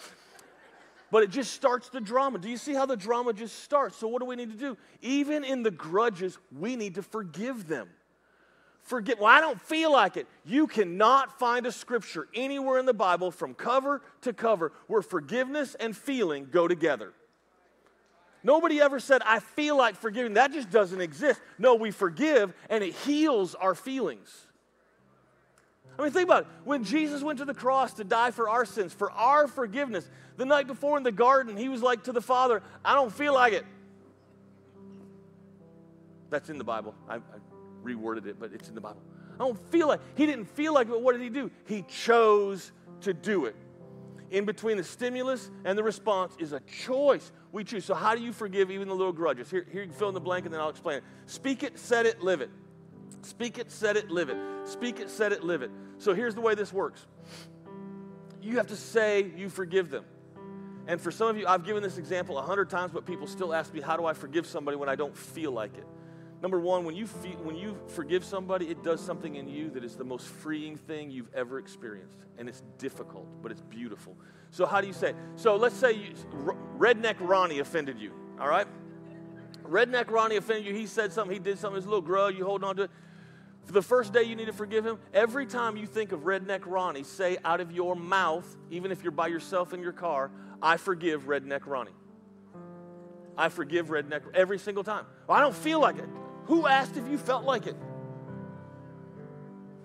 But 1.09 1.23
it 1.23 1.29
just 1.29 1.53
starts 1.53 1.87
the 1.87 2.01
drama. 2.01 2.39
Do 2.39 2.49
you 2.49 2.57
see 2.57 2.73
how 2.73 2.85
the 2.85 2.97
drama 2.97 3.31
just 3.31 3.63
starts? 3.63 3.95
So, 3.95 4.09
what 4.09 4.19
do 4.19 4.25
we 4.25 4.35
need 4.35 4.51
to 4.51 4.57
do? 4.57 4.75
Even 5.01 5.45
in 5.45 5.63
the 5.63 5.71
grudges, 5.71 6.37
we 6.51 6.75
need 6.75 6.95
to 6.95 7.03
forgive 7.03 7.67
them 7.69 7.87
forget, 8.87 9.19
well, 9.19 9.27
I 9.27 9.41
don't 9.41 9.59
feel 9.59 9.91
like 9.91 10.17
it. 10.17 10.27
You 10.45 10.65
cannot 10.65 11.37
find 11.37 11.65
a 11.65 11.71
scripture 11.71 12.27
anywhere 12.33 12.79
in 12.79 12.85
the 12.85 12.93
Bible 12.93 13.31
from 13.31 13.53
cover 13.53 14.01
to 14.21 14.33
cover 14.33 14.71
where 14.87 15.01
forgiveness 15.01 15.75
and 15.75 15.95
feeling 15.95 16.47
go 16.49 16.67
together. 16.67 17.13
Nobody 18.43 18.79
ever 18.79 18.99
said, 18.99 19.21
I 19.25 19.39
feel 19.39 19.77
like 19.77 19.95
forgiving. 19.95 20.35
That 20.35 20.53
just 20.53 20.69
doesn't 20.69 21.01
exist. 21.01 21.41
No, 21.57 21.75
we 21.75 21.91
forgive 21.91 22.53
and 22.69 22.83
it 22.83 22.93
heals 22.93 23.55
our 23.55 23.75
feelings. 23.75 24.45
I 25.99 26.03
mean, 26.03 26.11
think 26.11 26.25
about 26.25 26.43
it. 26.43 26.47
When 26.63 26.83
Jesus 26.83 27.23
went 27.23 27.39
to 27.39 27.45
the 27.45 27.53
cross 27.53 27.93
to 27.95 28.03
die 28.03 28.31
for 28.31 28.47
our 28.47 28.65
sins, 28.65 28.93
for 28.93 29.11
our 29.11 29.47
forgiveness, 29.47 30.07
the 30.37 30.45
night 30.45 30.67
before 30.67 30.97
in 30.97 31.03
the 31.03 31.11
garden, 31.11 31.57
he 31.57 31.67
was 31.67 31.81
like 31.81 32.03
to 32.03 32.13
the 32.13 32.21
Father, 32.21 32.61
I 32.85 32.93
don't 32.93 33.11
feel 33.11 33.33
like 33.33 33.53
it. 33.53 33.65
That's 36.29 36.49
in 36.49 36.57
the 36.57 36.63
Bible. 36.63 36.93
I, 37.09 37.15
I 37.15 37.19
reworded 37.95 38.25
it, 38.25 38.39
but 38.39 38.51
it's 38.53 38.69
in 38.69 38.75
the 38.75 38.81
Bible. 38.81 39.01
I 39.35 39.45
don't 39.45 39.71
feel 39.71 39.87
like, 39.87 40.01
he 40.15 40.25
didn't 40.25 40.45
feel 40.45 40.73
like 40.73 40.87
it, 40.87 40.91
but 40.91 41.01
what 41.01 41.13
did 41.13 41.21
he 41.21 41.29
do? 41.29 41.51
He 41.65 41.83
chose 41.83 42.71
to 43.01 43.13
do 43.13 43.45
it. 43.45 43.55
In 44.29 44.45
between 44.45 44.75
the 44.75 44.83
stimulus 44.83 45.49
and 45.63 45.77
the 45.77 45.83
response 45.83 46.35
is 46.37 46.51
a 46.51 46.59
choice 46.61 47.31
we 47.51 47.63
choose. 47.63 47.85
So, 47.85 47.95
how 47.95 48.13
do 48.13 48.21
you 48.21 48.33
forgive 48.33 48.69
even 48.71 48.89
the 48.89 48.95
little 48.95 49.13
grudges? 49.13 49.49
Here, 49.49 49.65
here 49.71 49.83
you 49.83 49.91
fill 49.91 50.09
in 50.09 50.13
the 50.13 50.19
blank 50.19 50.45
and 50.45 50.53
then 50.53 50.59
I'll 50.59 50.69
explain 50.69 50.97
it. 50.97 51.03
Speak 51.27 51.63
it, 51.63 51.79
set 51.79 52.05
it, 52.05 52.21
live 52.21 52.41
it. 52.41 52.49
Speak 53.21 53.57
it, 53.57 53.71
set 53.71 53.95
it, 53.95 54.11
live 54.11 54.29
it. 54.29 54.37
Speak 54.65 54.99
it, 54.99 55.09
set 55.09 55.31
it, 55.31 55.43
live 55.45 55.61
it. 55.61 55.71
So, 55.97 56.13
here's 56.13 56.35
the 56.35 56.41
way 56.41 56.55
this 56.55 56.73
works 56.73 57.05
you 58.41 58.57
have 58.57 58.67
to 58.67 58.75
say 58.75 59.31
you 59.35 59.49
forgive 59.49 59.89
them. 59.89 60.05
And 60.87 61.01
for 61.01 61.11
some 61.11 61.27
of 61.27 61.37
you, 61.37 61.45
I've 61.45 61.65
given 61.65 61.83
this 61.83 61.97
example 61.97 62.37
a 62.37 62.41
hundred 62.41 62.69
times, 62.69 62.93
but 62.93 63.05
people 63.05 63.27
still 63.27 63.53
ask 63.53 63.73
me, 63.73 63.81
how 63.81 63.97
do 63.97 64.05
I 64.05 64.13
forgive 64.13 64.47
somebody 64.47 64.77
when 64.77 64.87
I 64.87 64.95
don't 64.95 65.15
feel 65.15 65.51
like 65.51 65.77
it? 65.77 65.85
Number 66.41 66.59
one, 66.59 66.85
when 66.85 66.95
you, 66.95 67.07
when 67.07 67.55
you 67.55 67.77
forgive 67.87 68.23
somebody, 68.23 68.67
it 68.67 68.83
does 68.83 69.01
something 69.01 69.35
in 69.35 69.47
you 69.47 69.71
that 69.71 69.83
is 69.83 69.95
the 69.95 70.03
most 70.03 70.27
freeing 70.27 70.77
thing 70.77 71.09
you've 71.09 71.33
ever 71.33 71.57
experienced. 71.57 72.17
And 72.37 72.47
it's 72.47 72.61
difficult, 72.77 73.27
but 73.41 73.51
it's 73.51 73.61
beautiful. 73.61 74.15
So, 74.51 74.65
how 74.65 74.79
do 74.79 74.87
you 74.87 74.93
say? 74.93 75.13
So, 75.35 75.55
let's 75.55 75.75
say 75.75 75.93
you, 75.93 76.13
Redneck 76.77 77.15
Ronnie 77.19 77.59
offended 77.59 77.99
you, 77.99 78.11
all 78.39 78.47
right? 78.47 78.67
Redneck 79.63 80.11
Ronnie 80.11 80.37
offended 80.37 80.65
you. 80.65 80.73
He 80.73 80.85
said 80.85 81.11
something, 81.11 81.33
he 81.33 81.39
did 81.39 81.57
something, 81.57 81.75
his 81.75 81.85
little 81.85 82.01
grudge, 82.01 82.35
you 82.35 82.45
hold 82.45 82.63
on 82.63 82.75
to 82.77 82.83
it. 82.83 82.91
For 83.65 83.73
the 83.73 83.81
first 83.81 84.13
day 84.13 84.23
you 84.23 84.35
need 84.35 84.45
to 84.45 84.53
forgive 84.53 84.85
him, 84.85 84.99
every 85.13 85.45
time 85.45 85.75
you 85.75 85.87
think 85.87 86.13
of 86.13 86.21
Redneck 86.21 86.61
Ronnie, 86.65 87.03
say 87.03 87.37
out 87.43 87.59
of 87.59 87.71
your 87.71 87.95
mouth, 87.95 88.47
even 88.69 88.91
if 88.91 89.03
you're 89.03 89.11
by 89.11 89.27
yourself 89.27 89.73
in 89.73 89.81
your 89.81 89.91
car, 89.91 90.31
I 90.61 90.77
forgive 90.77 91.23
Redneck 91.23 91.65
Ronnie. 91.65 91.91
I 93.37 93.49
forgive 93.49 93.87
Redneck 93.87 94.21
every 94.33 94.57
single 94.57 94.83
time. 94.83 95.05
Well, 95.27 95.37
I 95.37 95.41
don't 95.41 95.55
feel 95.55 95.81
like 95.81 95.97
it. 95.97 96.07
Who 96.47 96.67
asked 96.67 96.97
if 96.97 97.07
you 97.07 97.17
felt 97.17 97.43
like 97.43 97.67
it? 97.67 97.75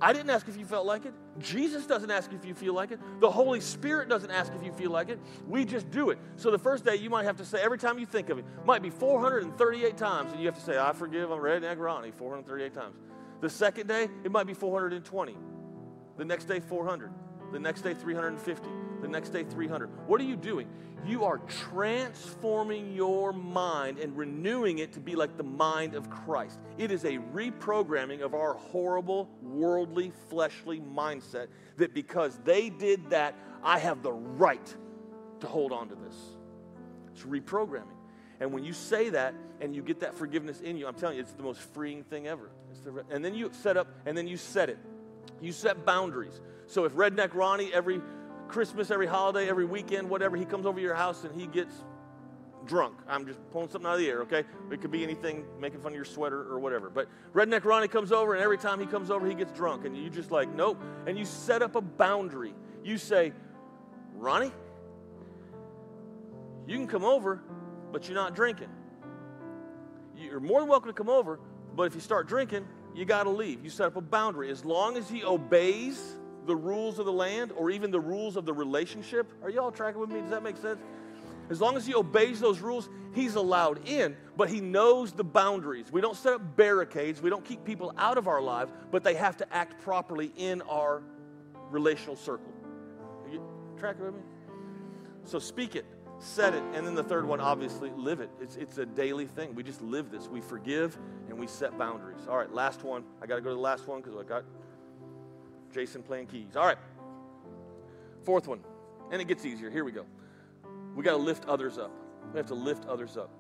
I 0.00 0.12
didn't 0.12 0.30
ask 0.30 0.48
if 0.48 0.56
you 0.56 0.64
felt 0.64 0.84
like 0.84 1.06
it. 1.06 1.14
Jesus 1.38 1.86
doesn't 1.86 2.10
ask 2.10 2.32
if 2.32 2.44
you 2.44 2.54
feel 2.54 2.74
like 2.74 2.90
it. 2.90 2.98
The 3.20 3.30
Holy 3.30 3.60
Spirit 3.60 4.08
doesn't 4.08 4.30
ask 4.30 4.52
if 4.52 4.64
you 4.64 4.72
feel 4.72 4.90
like 4.90 5.08
it. 5.08 5.20
We 5.46 5.64
just 5.64 5.90
do 5.90 6.10
it. 6.10 6.18
So 6.34 6.50
the 6.50 6.58
first 6.58 6.84
day 6.84 6.96
you 6.96 7.08
might 7.08 7.24
have 7.24 7.36
to 7.36 7.44
say, 7.44 7.62
every 7.62 7.78
time 7.78 8.00
you 8.00 8.06
think 8.06 8.28
of 8.28 8.38
it, 8.38 8.44
might 8.64 8.82
be 8.82 8.90
438 8.90 9.96
times, 9.96 10.32
and 10.32 10.40
you 10.40 10.46
have 10.46 10.56
to 10.56 10.60
say, 10.60 10.76
I 10.76 10.92
forgive, 10.92 11.30
I'm 11.30 11.38
Redneck 11.38 11.78
Ronnie, 11.78 12.10
438 12.10 12.74
times. 12.74 12.96
The 13.40 13.48
second 13.48 13.86
day, 13.86 14.08
it 14.24 14.32
might 14.32 14.46
be 14.46 14.54
420. 14.54 15.36
The 16.16 16.24
next 16.24 16.46
day, 16.46 16.58
400. 16.58 17.10
The 17.52 17.60
next 17.60 17.82
day, 17.82 17.94
350 17.94 18.91
the 19.02 19.08
next 19.08 19.30
day 19.30 19.44
300. 19.44 20.08
What 20.08 20.20
are 20.20 20.24
you 20.24 20.36
doing? 20.36 20.68
You 21.04 21.24
are 21.24 21.38
transforming 21.38 22.94
your 22.94 23.32
mind 23.32 23.98
and 23.98 24.16
renewing 24.16 24.78
it 24.78 24.92
to 24.92 25.00
be 25.00 25.16
like 25.16 25.36
the 25.36 25.42
mind 25.42 25.94
of 25.94 26.08
Christ. 26.08 26.60
It 26.78 26.92
is 26.92 27.04
a 27.04 27.18
reprogramming 27.34 28.20
of 28.20 28.34
our 28.34 28.54
horrible, 28.54 29.28
worldly, 29.42 30.12
fleshly 30.30 30.80
mindset 30.80 31.48
that 31.76 31.92
because 31.92 32.38
they 32.44 32.70
did 32.70 33.10
that, 33.10 33.34
I 33.64 33.80
have 33.80 34.02
the 34.02 34.12
right 34.12 34.76
to 35.40 35.46
hold 35.48 35.72
on 35.72 35.88
to 35.88 35.96
this. 35.96 36.16
It's 37.12 37.22
reprogramming. 37.24 37.96
And 38.40 38.52
when 38.52 38.64
you 38.64 38.72
say 38.72 39.10
that 39.10 39.34
and 39.60 39.74
you 39.74 39.82
get 39.82 40.00
that 40.00 40.14
forgiveness 40.14 40.60
in 40.60 40.76
you, 40.76 40.86
I'm 40.86 40.94
telling 40.94 41.16
you, 41.16 41.22
it's 41.22 41.32
the 41.32 41.42
most 41.42 41.60
freeing 41.60 42.04
thing 42.04 42.28
ever. 42.28 42.50
The, 42.84 43.04
and 43.10 43.24
then 43.24 43.34
you 43.34 43.50
set 43.52 43.76
up, 43.76 43.88
and 44.06 44.16
then 44.16 44.26
you 44.26 44.36
set 44.36 44.68
it. 44.68 44.78
You 45.40 45.52
set 45.52 45.84
boundaries. 45.84 46.40
So 46.66 46.84
if 46.84 46.92
Redneck 46.92 47.34
Ronnie 47.34 47.72
every 47.72 48.00
Christmas, 48.52 48.90
every 48.90 49.06
holiday, 49.06 49.48
every 49.48 49.64
weekend, 49.64 50.10
whatever, 50.10 50.36
he 50.36 50.44
comes 50.44 50.66
over 50.66 50.76
to 50.76 50.82
your 50.82 50.94
house 50.94 51.24
and 51.24 51.34
he 51.40 51.46
gets 51.46 51.74
drunk. 52.66 52.98
I'm 53.08 53.26
just 53.26 53.38
pulling 53.50 53.70
something 53.70 53.88
out 53.88 53.94
of 53.94 54.00
the 54.00 54.08
air, 54.08 54.20
okay? 54.22 54.44
It 54.70 54.82
could 54.82 54.90
be 54.90 55.02
anything, 55.02 55.46
making 55.58 55.80
fun 55.80 55.92
of 55.92 55.96
your 55.96 56.04
sweater 56.04 56.42
or 56.42 56.58
whatever. 56.58 56.90
But 56.90 57.08
Redneck 57.32 57.64
Ronnie 57.64 57.88
comes 57.88 58.12
over, 58.12 58.34
and 58.34 58.42
every 58.42 58.58
time 58.58 58.78
he 58.78 58.84
comes 58.84 59.10
over, 59.10 59.26
he 59.26 59.34
gets 59.34 59.52
drunk. 59.52 59.86
And 59.86 59.96
you 59.96 60.10
just 60.10 60.30
like, 60.30 60.54
nope. 60.54 60.78
And 61.06 61.18
you 61.18 61.24
set 61.24 61.62
up 61.62 61.76
a 61.76 61.80
boundary. 61.80 62.54
You 62.84 62.98
say, 62.98 63.32
Ronnie, 64.14 64.52
you 66.66 66.76
can 66.76 66.86
come 66.86 67.04
over, 67.04 67.42
but 67.90 68.06
you're 68.06 68.14
not 68.14 68.34
drinking. 68.34 68.68
you're 70.14 70.40
more 70.40 70.60
than 70.60 70.68
welcome 70.68 70.90
to 70.90 70.94
come 70.94 71.08
over, 71.08 71.40
but 71.74 71.84
if 71.84 71.94
you 71.94 72.02
start 72.02 72.28
drinking, 72.28 72.66
you 72.94 73.06
got 73.06 73.22
to 73.22 73.30
leave. 73.30 73.64
You 73.64 73.70
set 73.70 73.86
up 73.86 73.96
a 73.96 74.02
boundary. 74.02 74.50
As 74.50 74.62
long 74.62 74.98
as 74.98 75.08
he 75.08 75.24
obeys 75.24 76.18
the 76.46 76.56
rules 76.56 76.98
of 76.98 77.06
the 77.06 77.12
land 77.12 77.52
or 77.52 77.70
even 77.70 77.90
the 77.90 78.00
rules 78.00 78.36
of 78.36 78.44
the 78.44 78.52
relationship, 78.52 79.32
are 79.42 79.50
you 79.50 79.60
all 79.60 79.70
tracking 79.70 80.00
with 80.00 80.10
me? 80.10 80.20
Does 80.20 80.30
that 80.30 80.42
make 80.42 80.56
sense? 80.56 80.80
As 81.50 81.60
long 81.60 81.76
as 81.76 81.86
he 81.86 81.94
obeys 81.94 82.40
those 82.40 82.60
rules, 82.60 82.88
he's 83.14 83.34
allowed 83.34 83.86
in, 83.86 84.16
but 84.36 84.48
he 84.48 84.60
knows 84.60 85.12
the 85.12 85.24
boundaries. 85.24 85.92
We 85.92 86.00
don't 86.00 86.16
set 86.16 86.32
up 86.32 86.56
barricades, 86.56 87.20
we 87.20 87.30
don't 87.30 87.44
keep 87.44 87.64
people 87.64 87.92
out 87.98 88.16
of 88.16 88.26
our 88.26 88.40
lives, 88.40 88.72
but 88.90 89.04
they 89.04 89.14
have 89.14 89.36
to 89.38 89.54
act 89.54 89.82
properly 89.82 90.32
in 90.36 90.62
our 90.62 91.02
relational 91.70 92.16
circle. 92.16 92.52
Are 93.24 93.28
you 93.30 93.42
tracking 93.76 94.04
with 94.04 94.14
me? 94.14 94.20
So 95.24 95.38
speak 95.38 95.76
it, 95.76 95.84
set 96.18 96.54
it, 96.54 96.62
and 96.74 96.86
then 96.86 96.94
the 96.94 97.04
third 97.04 97.26
one, 97.26 97.40
obviously, 97.40 97.90
live 97.96 98.20
it. 98.20 98.30
It's, 98.40 98.56
it's 98.56 98.78
a 98.78 98.86
daily 98.86 99.26
thing. 99.26 99.54
We 99.54 99.62
just 99.62 99.82
live 99.82 100.10
this. 100.10 100.28
We 100.28 100.40
forgive 100.40 100.96
and 101.28 101.38
we 101.38 101.46
set 101.46 101.76
boundaries. 101.78 102.26
All 102.28 102.38
right, 102.38 102.52
last 102.52 102.82
one. 102.82 103.04
I 103.20 103.26
got 103.26 103.36
to 103.36 103.40
go 103.40 103.50
to 103.50 103.54
the 103.54 103.60
last 103.60 103.86
one 103.86 104.00
because 104.00 104.16
I 104.18 104.22
got 104.22 104.44
Jason 105.72 106.02
playing 106.02 106.26
keys. 106.26 106.56
All 106.56 106.66
right. 106.66 106.78
Fourth 108.22 108.46
one, 108.46 108.60
and 109.10 109.20
it 109.20 109.26
gets 109.26 109.44
easier. 109.44 109.70
Here 109.70 109.84
we 109.84 109.92
go. 109.92 110.06
We 110.94 111.02
got 111.02 111.12
to 111.12 111.22
lift 111.22 111.46
others 111.46 111.78
up. 111.78 111.90
We 112.32 112.38
have 112.38 112.46
to 112.46 112.54
lift 112.54 112.86
others 112.86 113.16
up. 113.16 113.30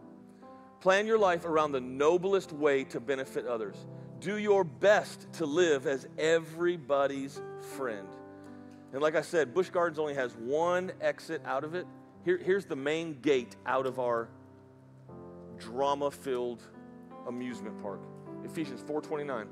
Plan 0.80 1.06
your 1.06 1.18
life 1.18 1.44
around 1.44 1.72
the 1.72 1.80
noblest 1.80 2.52
way 2.52 2.82
to 2.84 2.98
benefit 2.98 3.46
others. 3.46 3.76
Do 4.18 4.38
your 4.38 4.64
best 4.64 5.32
to 5.34 5.46
live 5.46 5.86
as 5.86 6.08
everybody's 6.18 7.40
friend. 7.76 8.08
And 8.92 9.00
like 9.00 9.14
I 9.14 9.22
said, 9.22 9.54
Busch 9.54 9.70
Gardens 9.70 9.98
only 9.98 10.14
has 10.14 10.34
one 10.34 10.92
exit 11.00 11.42
out 11.44 11.64
of 11.64 11.74
it. 11.74 11.86
Here, 12.24 12.38
here's 12.38 12.64
the 12.64 12.76
main 12.76 13.20
gate 13.20 13.56
out 13.66 13.86
of 13.86 13.98
our 13.98 14.28
drama-filled 15.58 16.62
amusement 17.28 17.80
park. 17.80 18.00
Ephesians 18.44 18.82
4:29. 18.82 19.46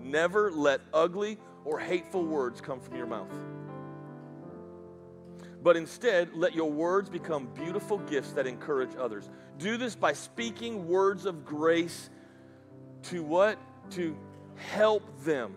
Never 0.00 0.50
let 0.50 0.80
ugly 0.92 1.38
or 1.64 1.78
hateful 1.78 2.24
words 2.24 2.60
come 2.60 2.80
from 2.80 2.96
your 2.96 3.06
mouth. 3.06 3.30
But 5.62 5.76
instead, 5.76 6.34
let 6.34 6.54
your 6.54 6.70
words 6.70 7.08
become 7.08 7.46
beautiful 7.54 7.98
gifts 7.98 8.32
that 8.32 8.46
encourage 8.46 8.96
others. 8.98 9.30
Do 9.58 9.76
this 9.76 9.94
by 9.94 10.12
speaking 10.12 10.88
words 10.88 11.24
of 11.24 11.44
grace 11.44 12.10
to 13.04 13.22
what? 13.22 13.58
To 13.90 14.16
help 14.56 15.04
them. 15.24 15.54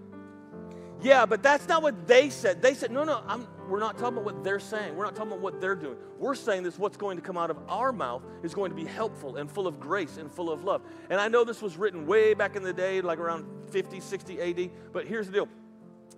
Yeah, 1.01 1.25
but 1.25 1.43
that's 1.43 1.67
not 1.67 1.83
what 1.83 2.07
they 2.07 2.29
said. 2.29 2.61
They 2.61 2.73
said, 2.73 2.91
no, 2.91 3.03
no, 3.03 3.21
I'm, 3.27 3.47
we're 3.67 3.79
not 3.79 3.97
talking 3.97 4.17
about 4.17 4.25
what 4.25 4.43
they're 4.43 4.59
saying. 4.59 4.95
We're 4.95 5.03
not 5.03 5.15
talking 5.15 5.31
about 5.31 5.41
what 5.41 5.59
they're 5.59 5.75
doing. 5.75 5.97
We're 6.19 6.35
saying 6.35 6.63
this 6.63 6.79
what's 6.79 6.97
going 6.97 7.17
to 7.17 7.21
come 7.21 7.37
out 7.37 7.49
of 7.49 7.57
our 7.67 7.91
mouth 7.91 8.23
is 8.43 8.53
going 8.53 8.69
to 8.71 8.75
be 8.75 8.85
helpful 8.85 9.35
and 9.37 9.51
full 9.51 9.67
of 9.67 9.79
grace 9.79 10.17
and 10.17 10.31
full 10.31 10.51
of 10.51 10.63
love. 10.63 10.81
And 11.09 11.19
I 11.19 11.27
know 11.27 11.43
this 11.43 11.61
was 11.61 11.77
written 11.77 12.05
way 12.05 12.33
back 12.33 12.55
in 12.55 12.63
the 12.63 12.73
day, 12.73 13.01
like 13.01 13.19
around 13.19 13.45
50, 13.71 13.99
60 13.99 14.41
AD, 14.41 14.71
but 14.93 15.05
here's 15.05 15.27
the 15.27 15.33
deal. 15.33 15.49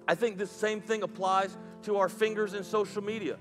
I 0.07 0.15
think 0.15 0.37
this 0.37 0.51
same 0.51 0.81
thing 0.81 1.03
applies 1.03 1.57
to 1.83 1.97
our 1.97 2.09
fingers 2.09 2.53
in 2.53 2.63
social 2.63 3.03
media. 3.03 3.37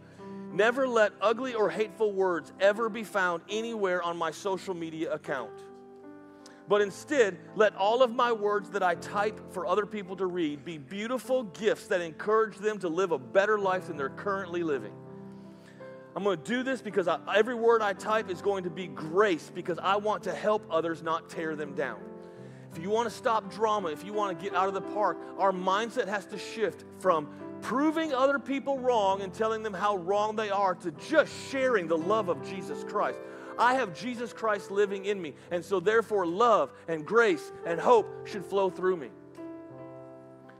Never 0.52 0.88
let 0.88 1.12
ugly 1.20 1.54
or 1.54 1.68
hateful 1.68 2.12
words 2.12 2.52
ever 2.60 2.88
be 2.88 3.04
found 3.04 3.42
anywhere 3.48 4.02
on 4.02 4.16
my 4.16 4.30
social 4.30 4.74
media 4.74 5.12
account. 5.12 5.52
But 6.68 6.80
instead, 6.80 7.38
let 7.54 7.76
all 7.76 8.02
of 8.02 8.12
my 8.12 8.32
words 8.32 8.70
that 8.70 8.82
I 8.82 8.96
type 8.96 9.52
for 9.52 9.66
other 9.66 9.86
people 9.86 10.16
to 10.16 10.26
read 10.26 10.64
be 10.64 10.78
beautiful 10.78 11.44
gifts 11.44 11.86
that 11.88 12.00
encourage 12.00 12.56
them 12.56 12.78
to 12.80 12.88
live 12.88 13.12
a 13.12 13.18
better 13.18 13.58
life 13.58 13.86
than 13.86 13.96
they're 13.96 14.08
currently 14.08 14.64
living. 14.64 14.92
I'm 16.16 16.24
going 16.24 16.38
to 16.38 16.44
do 16.44 16.62
this 16.62 16.80
because 16.80 17.06
I, 17.06 17.20
every 17.34 17.54
word 17.54 17.82
I 17.82 17.92
type 17.92 18.30
is 18.30 18.40
going 18.40 18.64
to 18.64 18.70
be 18.70 18.86
grace 18.88 19.52
because 19.54 19.78
I 19.78 19.96
want 19.96 20.22
to 20.24 20.32
help 20.34 20.66
others, 20.70 21.02
not 21.02 21.28
tear 21.28 21.54
them 21.54 21.74
down. 21.74 22.00
If 22.76 22.82
you 22.82 22.90
want 22.90 23.08
to 23.08 23.14
stop 23.14 23.50
drama, 23.50 23.88
if 23.88 24.04
you 24.04 24.12
want 24.12 24.38
to 24.38 24.44
get 24.44 24.54
out 24.54 24.68
of 24.68 24.74
the 24.74 24.82
park, 24.82 25.16
our 25.38 25.50
mindset 25.50 26.08
has 26.08 26.26
to 26.26 26.36
shift 26.36 26.84
from 26.98 27.26
proving 27.62 28.12
other 28.12 28.38
people 28.38 28.78
wrong 28.78 29.22
and 29.22 29.32
telling 29.32 29.62
them 29.62 29.72
how 29.72 29.96
wrong 29.96 30.36
they 30.36 30.50
are 30.50 30.74
to 30.74 30.90
just 31.08 31.32
sharing 31.50 31.88
the 31.88 31.96
love 31.96 32.28
of 32.28 32.46
Jesus 32.46 32.84
Christ. 32.84 33.18
I 33.58 33.74
have 33.74 33.98
Jesus 33.98 34.34
Christ 34.34 34.70
living 34.70 35.06
in 35.06 35.22
me, 35.22 35.32
and 35.50 35.64
so 35.64 35.80
therefore 35.80 36.26
love 36.26 36.70
and 36.86 37.06
grace 37.06 37.50
and 37.64 37.80
hope 37.80 38.26
should 38.26 38.44
flow 38.44 38.68
through 38.68 38.98
me. 38.98 39.08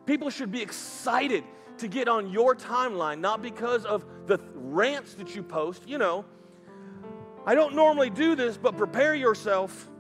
People 0.07 0.31
should 0.31 0.51
be 0.51 0.63
excited 0.63 1.45
to 1.77 1.87
get 1.87 2.09
on 2.09 2.31
your 2.31 2.55
timeline, 2.55 3.21
not 3.21 3.43
because 3.43 3.85
of 3.85 4.07
the 4.25 4.41
rants 4.55 5.13
that 5.15 5.35
you 5.35 5.43
post. 5.43 5.87
You 5.87 5.99
know, 5.99 6.25
I 7.45 7.55
don't 7.55 7.75
normally 7.75 8.09
do 8.09 8.35
this, 8.35 8.57
but 8.57 8.79
prepare 8.79 9.15
yourself 9.15 9.91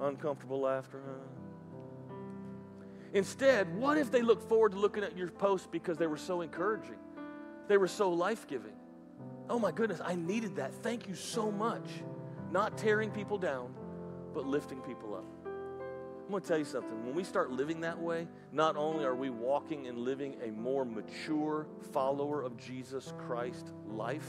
uncomfortable 0.00 0.60
laughter. 0.60 1.00
Huh? 1.04 2.14
Instead, 3.12 3.74
what 3.76 3.96
if 3.96 4.10
they 4.10 4.22
look 4.22 4.46
forward 4.48 4.72
to 4.72 4.78
looking 4.78 5.02
at 5.02 5.16
your 5.16 5.28
posts 5.28 5.68
because 5.70 5.96
they 5.96 6.06
were 6.06 6.16
so 6.16 6.42
encouraging? 6.42 6.98
They 7.68 7.78
were 7.78 7.88
so 7.88 8.10
life 8.10 8.46
giving. 8.46 8.74
Oh 9.48 9.58
my 9.58 9.72
goodness, 9.72 10.00
I 10.04 10.16
needed 10.16 10.56
that. 10.56 10.74
Thank 10.82 11.08
you 11.08 11.14
so 11.14 11.50
much. 11.50 11.88
Not 12.50 12.76
tearing 12.76 13.10
people 13.10 13.38
down, 13.38 13.74
but 14.34 14.46
lifting 14.46 14.80
people 14.80 15.14
up. 15.14 15.24
I'm 15.46 16.30
going 16.30 16.42
to 16.42 16.48
tell 16.48 16.58
you 16.58 16.64
something. 16.64 17.04
When 17.06 17.14
we 17.14 17.22
start 17.22 17.52
living 17.52 17.80
that 17.82 17.98
way, 17.98 18.26
not 18.52 18.76
only 18.76 19.04
are 19.04 19.14
we 19.14 19.30
walking 19.30 19.86
and 19.86 19.98
living 19.98 20.36
a 20.42 20.50
more 20.50 20.84
mature 20.84 21.68
follower 21.92 22.42
of 22.42 22.56
Jesus 22.56 23.12
Christ 23.16 23.72
life, 23.88 24.28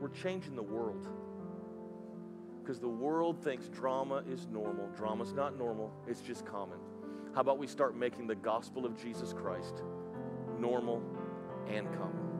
we're 0.00 0.08
changing 0.08 0.56
the 0.56 0.62
world 0.62 1.08
because 2.64 2.80
the 2.80 2.88
world 2.88 3.38
thinks 3.44 3.68
drama 3.68 4.22
is 4.26 4.46
normal. 4.50 4.88
Drama's 4.96 5.34
not 5.34 5.58
normal, 5.58 5.92
it's 6.08 6.22
just 6.22 6.46
common. 6.46 6.78
How 7.34 7.42
about 7.42 7.58
we 7.58 7.66
start 7.66 7.94
making 7.94 8.26
the 8.26 8.34
gospel 8.34 8.86
of 8.86 8.96
Jesus 9.00 9.34
Christ 9.34 9.82
normal 10.58 11.02
and 11.68 11.86
common? 11.92 12.30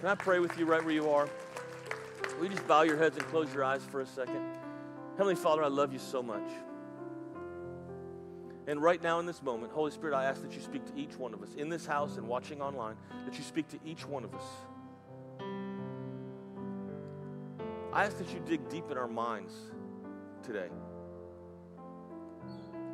Can 0.00 0.08
I 0.08 0.14
pray 0.14 0.38
with 0.38 0.58
you 0.58 0.64
right 0.64 0.82
where 0.82 0.94
you 0.94 1.10
are? 1.10 1.28
Will 2.38 2.44
you 2.44 2.50
just 2.50 2.66
bow 2.66 2.82
your 2.82 2.96
heads 2.96 3.16
and 3.16 3.26
close 3.26 3.52
your 3.52 3.64
eyes 3.64 3.82
for 3.84 4.00
a 4.00 4.06
second? 4.06 4.42
Heavenly 5.18 5.34
Father, 5.34 5.62
I 5.62 5.68
love 5.68 5.92
you 5.92 5.98
so 5.98 6.22
much. 6.22 6.48
And 8.66 8.82
right 8.82 9.02
now 9.02 9.20
in 9.20 9.26
this 9.26 9.42
moment, 9.42 9.72
Holy 9.72 9.90
Spirit, 9.90 10.14
I 10.16 10.24
ask 10.24 10.40
that 10.40 10.54
you 10.54 10.60
speak 10.62 10.86
to 10.86 10.98
each 10.98 11.18
one 11.18 11.34
of 11.34 11.42
us 11.42 11.52
in 11.54 11.68
this 11.68 11.84
house 11.84 12.16
and 12.16 12.26
watching 12.26 12.62
online, 12.62 12.96
that 13.26 13.36
you 13.36 13.44
speak 13.44 13.68
to 13.68 13.78
each 13.84 14.06
one 14.06 14.24
of 14.24 14.34
us. 14.34 14.44
I 17.94 18.04
ask 18.04 18.18
that 18.18 18.28
you 18.34 18.40
dig 18.44 18.68
deep 18.68 18.90
in 18.90 18.98
our 18.98 19.06
minds 19.06 19.52
today. 20.42 20.66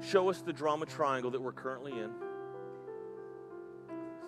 Show 0.07 0.29
us 0.29 0.43
the 0.43 0.53
drama 0.53 0.85
triangle 0.85 1.31
that 1.31 1.41
we're 1.41 1.53
currently 1.53 1.93
in. 1.93 2.11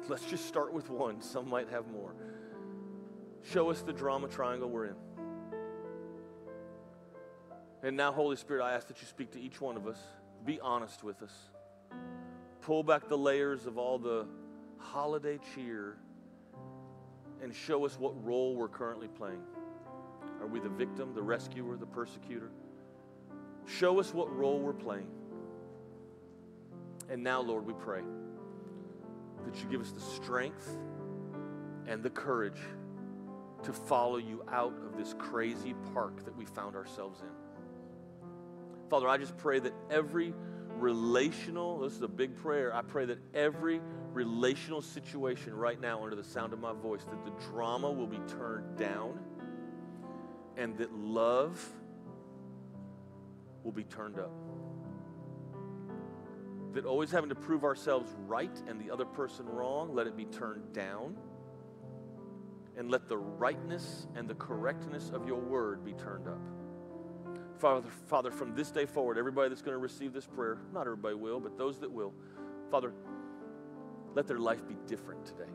Let's 0.09 0.25
just 0.25 0.47
start 0.47 0.73
with 0.73 0.89
one. 0.89 1.21
Some 1.21 1.51
might 1.51 1.69
have 1.69 1.89
more. 1.89 2.15
Show 3.43 3.69
us 3.69 3.83
the 3.83 3.93
drama 3.93 4.29
triangle 4.29 4.71
we're 4.71 4.87
in. 4.87 4.95
And 7.83 7.95
now, 7.95 8.11
Holy 8.11 8.37
Spirit, 8.37 8.65
I 8.65 8.73
ask 8.73 8.89
that 8.89 8.99
you 9.03 9.07
speak 9.07 9.31
to 9.33 9.41
each 9.41 9.61
one 9.61 9.77
of 9.77 9.87
us. 9.87 9.99
Be 10.47 10.59
honest 10.59 11.05
with 11.05 11.23
us. 11.23 11.35
Pull 12.63 12.83
back 12.83 13.09
the 13.09 13.19
layers 13.19 13.67
of 13.67 13.77
all 13.77 13.99
the 13.99 14.25
holiday 14.79 15.39
cheer 15.55 15.99
and 17.43 17.55
show 17.55 17.85
us 17.85 17.99
what 17.99 18.25
role 18.25 18.57
we're 18.57 18.69
currently 18.69 19.09
playing. 19.09 19.43
Are 20.43 20.47
we 20.49 20.59
the 20.59 20.69
victim, 20.69 21.15
the 21.15 21.23
rescuer, 21.23 21.77
the 21.77 21.87
persecutor? 21.87 22.51
Show 23.65 24.01
us 24.01 24.13
what 24.13 24.35
role 24.37 24.59
we're 24.59 24.73
playing. 24.73 25.07
And 27.09 27.23
now, 27.23 27.41
Lord, 27.41 27.65
we 27.65 27.75
pray 27.75 28.03
that 29.45 29.57
you 29.63 29.71
give 29.71 29.81
us 29.81 29.93
the 29.93 30.01
strength 30.01 30.77
and 31.87 32.03
the 32.03 32.11
courage 32.11 32.59
to 33.63 33.73
follow 33.73 34.17
you 34.17 34.43
out 34.51 34.75
of 34.85 34.97
this 34.99 35.15
crazy 35.17 35.75
park 35.95 36.25
that 36.25 36.37
we 36.37 36.45
found 36.45 36.75
ourselves 36.75 37.21
in. 37.21 37.29
Father, 38.91 39.09
I 39.09 39.19
just 39.19 39.37
pray 39.37 39.61
that 39.61 39.73
every 39.91 40.35
relational, 40.75 41.79
this 41.79 41.93
is 41.93 42.03
a 42.03 42.09
big 42.09 42.35
prayer, 42.35 42.75
I 42.75 42.83
pray 42.83 43.05
that 43.05 43.19
every 43.33 43.81
relational 44.13 44.83
situation 44.83 45.55
right 45.55 45.81
now 45.81 46.03
under 46.03 46.17
the 46.17 46.25
sound 46.25 46.53
of 46.53 46.59
my 46.59 46.73
voice, 46.73 47.05
that 47.05 47.25
the 47.25 47.31
drama 47.47 47.91
will 47.91 48.09
be 48.09 48.21
turned 48.27 48.77
down 48.77 49.21
and 50.57 50.77
that 50.79 50.93
love 50.93 51.65
will 53.63 53.73
be 53.73 53.85
turned 53.85 54.19
up. 54.19 54.33
That 56.73 56.85
always 56.85 57.11
having 57.11 57.29
to 57.29 57.35
prove 57.35 57.65
ourselves 57.65 58.11
right 58.27 58.57
and 58.67 58.81
the 58.81 58.91
other 58.91 59.05
person 59.05 59.47
wrong, 59.47 59.95
let 59.95 60.07
it 60.07 60.17
be 60.17 60.25
turned 60.25 60.73
down. 60.73 61.17
And 62.77 62.91
let 62.91 63.07
the 63.07 63.19
rightness 63.19 64.07
and 64.17 64.27
the 64.27 64.35
correctness 64.35 65.11
of 65.11 65.27
your 65.27 65.39
word 65.39 65.85
be 65.85 65.93
turned 65.93 66.27
up. 66.27 66.41
Father, 67.59 67.89
Father, 68.07 68.31
from 68.31 68.55
this 68.55 68.71
day 68.71 68.87
forward, 68.87 69.19
everybody 69.19 69.51
that's 69.51 69.61
going 69.61 69.75
to 69.75 69.79
receive 69.79 70.15
this 70.15 70.27
prayer, 70.27 70.59
not 70.73 70.81
everybody 70.81 71.15
will, 71.15 71.39
but 71.39 71.59
those 71.59 71.79
that 71.81 71.93
will, 71.93 72.15
Father, 72.71 72.95
let 74.15 74.27
their 74.27 74.39
life 74.39 74.67
be 74.67 74.77
different 74.87 75.25
today. 75.27 75.51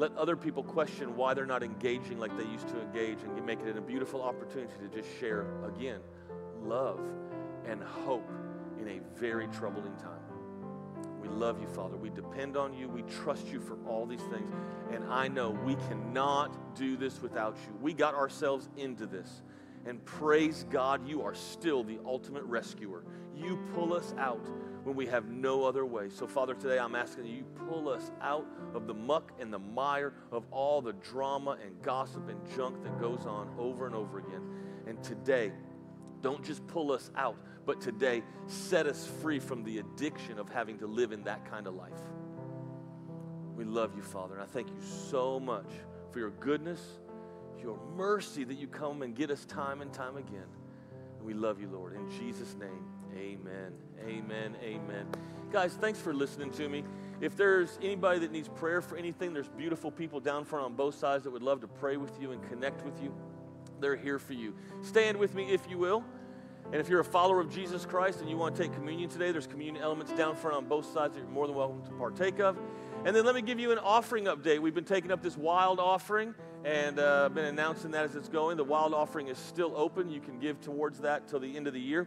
Let 0.00 0.16
other 0.16 0.34
people 0.34 0.64
question 0.64 1.14
why 1.14 1.34
they're 1.34 1.44
not 1.44 1.62
engaging 1.62 2.18
like 2.18 2.34
they 2.38 2.46
used 2.46 2.66
to 2.68 2.80
engage, 2.80 3.18
and 3.22 3.44
make 3.44 3.60
it 3.60 3.76
a 3.76 3.80
beautiful 3.82 4.22
opportunity 4.22 4.72
to 4.80 4.88
just 4.88 5.06
share 5.20 5.46
again 5.62 6.00
love 6.62 7.00
and 7.66 7.82
hope 7.82 8.26
in 8.80 8.88
a 8.88 9.00
very 9.14 9.46
troubling 9.48 9.94
time. 9.96 10.22
We 11.20 11.28
love 11.28 11.60
you, 11.60 11.68
Father. 11.68 11.98
We 11.98 12.08
depend 12.08 12.56
on 12.56 12.72
you. 12.72 12.88
We 12.88 13.02
trust 13.02 13.48
you 13.48 13.60
for 13.60 13.76
all 13.86 14.06
these 14.06 14.22
things. 14.22 14.50
And 14.90 15.04
I 15.04 15.28
know 15.28 15.50
we 15.50 15.74
cannot 15.74 16.74
do 16.74 16.96
this 16.96 17.20
without 17.20 17.58
you. 17.66 17.76
We 17.82 17.92
got 17.92 18.14
ourselves 18.14 18.70
into 18.78 19.04
this. 19.04 19.42
And 19.84 20.02
praise 20.06 20.64
God, 20.70 21.06
you 21.06 21.20
are 21.20 21.34
still 21.34 21.84
the 21.84 21.98
ultimate 22.06 22.44
rescuer. 22.44 23.04
You 23.36 23.58
pull 23.74 23.92
us 23.92 24.14
out 24.18 24.46
when 24.84 24.96
we 24.96 25.06
have 25.06 25.28
no 25.28 25.64
other 25.64 25.84
way. 25.84 26.08
So, 26.08 26.26
Father, 26.26 26.54
today 26.54 26.78
I'm 26.78 26.94
asking 26.94 27.26
you 27.26 27.44
pull 27.68 27.88
us 27.88 28.10
out 28.20 28.46
of 28.74 28.86
the 28.86 28.94
muck 28.94 29.32
and 29.40 29.52
the 29.52 29.58
mire 29.58 30.14
of 30.32 30.44
all 30.50 30.80
the 30.80 30.92
drama 30.94 31.58
and 31.64 31.80
gossip 31.82 32.28
and 32.28 32.38
junk 32.56 32.82
that 32.84 32.98
goes 32.98 33.26
on 33.26 33.52
over 33.58 33.86
and 33.86 33.94
over 33.94 34.18
again. 34.18 34.42
And 34.86 35.02
today, 35.02 35.52
don't 36.22 36.44
just 36.44 36.66
pull 36.66 36.92
us 36.92 37.10
out, 37.16 37.36
but 37.66 37.80
today 37.80 38.22
set 38.46 38.86
us 38.86 39.08
free 39.22 39.38
from 39.38 39.64
the 39.64 39.78
addiction 39.78 40.38
of 40.38 40.48
having 40.48 40.78
to 40.78 40.86
live 40.86 41.12
in 41.12 41.22
that 41.24 41.50
kind 41.50 41.66
of 41.66 41.74
life. 41.74 41.92
We 43.56 43.64
love 43.64 43.94
you, 43.94 44.02
Father, 44.02 44.34
and 44.34 44.42
I 44.42 44.46
thank 44.46 44.68
you 44.68 44.80
so 45.10 45.38
much 45.38 45.70
for 46.10 46.18
your 46.18 46.30
goodness, 46.30 46.80
your 47.62 47.78
mercy 47.94 48.44
that 48.44 48.54
you 48.54 48.66
come 48.66 49.02
and 49.02 49.14
get 49.14 49.30
us 49.30 49.44
time 49.44 49.82
and 49.82 49.92
time 49.92 50.16
again. 50.16 50.46
And 51.18 51.26
we 51.26 51.34
love 51.34 51.60
you, 51.60 51.68
Lord. 51.68 51.94
In 51.94 52.10
Jesus' 52.10 52.54
name, 52.54 52.86
amen. 53.16 53.72
Amen. 54.06 54.56
Amen. 54.62 55.06
Guys, 55.52 55.74
thanks 55.74 55.98
for 55.98 56.14
listening 56.14 56.50
to 56.52 56.68
me. 56.68 56.84
If 57.20 57.36
there's 57.36 57.78
anybody 57.82 58.20
that 58.20 58.32
needs 58.32 58.48
prayer 58.48 58.80
for 58.80 58.96
anything, 58.96 59.34
there's 59.34 59.48
beautiful 59.48 59.90
people 59.90 60.20
down 60.20 60.44
front 60.44 60.64
on 60.64 60.74
both 60.74 60.94
sides 60.94 61.24
that 61.24 61.30
would 61.30 61.42
love 61.42 61.60
to 61.60 61.68
pray 61.68 61.96
with 61.96 62.18
you 62.20 62.32
and 62.32 62.42
connect 62.48 62.84
with 62.84 63.02
you. 63.02 63.14
They're 63.80 63.96
here 63.96 64.18
for 64.18 64.32
you. 64.32 64.54
Stand 64.82 65.18
with 65.18 65.34
me 65.34 65.52
if 65.52 65.68
you 65.68 65.78
will. 65.78 66.04
And 66.66 66.76
if 66.76 66.88
you're 66.88 67.00
a 67.00 67.04
follower 67.04 67.40
of 67.40 67.52
Jesus 67.52 67.84
Christ 67.84 68.20
and 68.20 68.30
you 68.30 68.36
want 68.36 68.54
to 68.54 68.62
take 68.62 68.72
communion 68.72 69.10
today, 69.10 69.32
there's 69.32 69.46
communion 69.46 69.82
elements 69.82 70.12
down 70.12 70.36
front 70.36 70.56
on 70.56 70.66
both 70.66 70.86
sides 70.92 71.14
that 71.14 71.20
you're 71.20 71.28
more 71.28 71.48
than 71.48 71.56
welcome 71.56 71.82
to 71.82 71.90
partake 71.92 72.38
of. 72.38 72.56
And 73.04 73.16
then 73.16 73.24
let 73.24 73.34
me 73.34 73.42
give 73.42 73.58
you 73.58 73.72
an 73.72 73.78
offering 73.78 74.26
update. 74.26 74.60
We've 74.60 74.74
been 74.74 74.84
taking 74.84 75.10
up 75.10 75.20
this 75.20 75.36
wild 75.36 75.80
offering 75.80 76.34
and 76.64 76.98
uh, 77.00 77.28
been 77.30 77.46
announcing 77.46 77.90
that 77.92 78.04
as 78.04 78.14
it's 78.14 78.28
going. 78.28 78.56
The 78.56 78.64
wild 78.64 78.94
offering 78.94 79.28
is 79.28 79.38
still 79.38 79.72
open. 79.74 80.10
You 80.10 80.20
can 80.20 80.38
give 80.38 80.60
towards 80.60 81.00
that 81.00 81.26
till 81.26 81.40
the 81.40 81.56
end 81.56 81.66
of 81.66 81.72
the 81.72 81.80
year. 81.80 82.06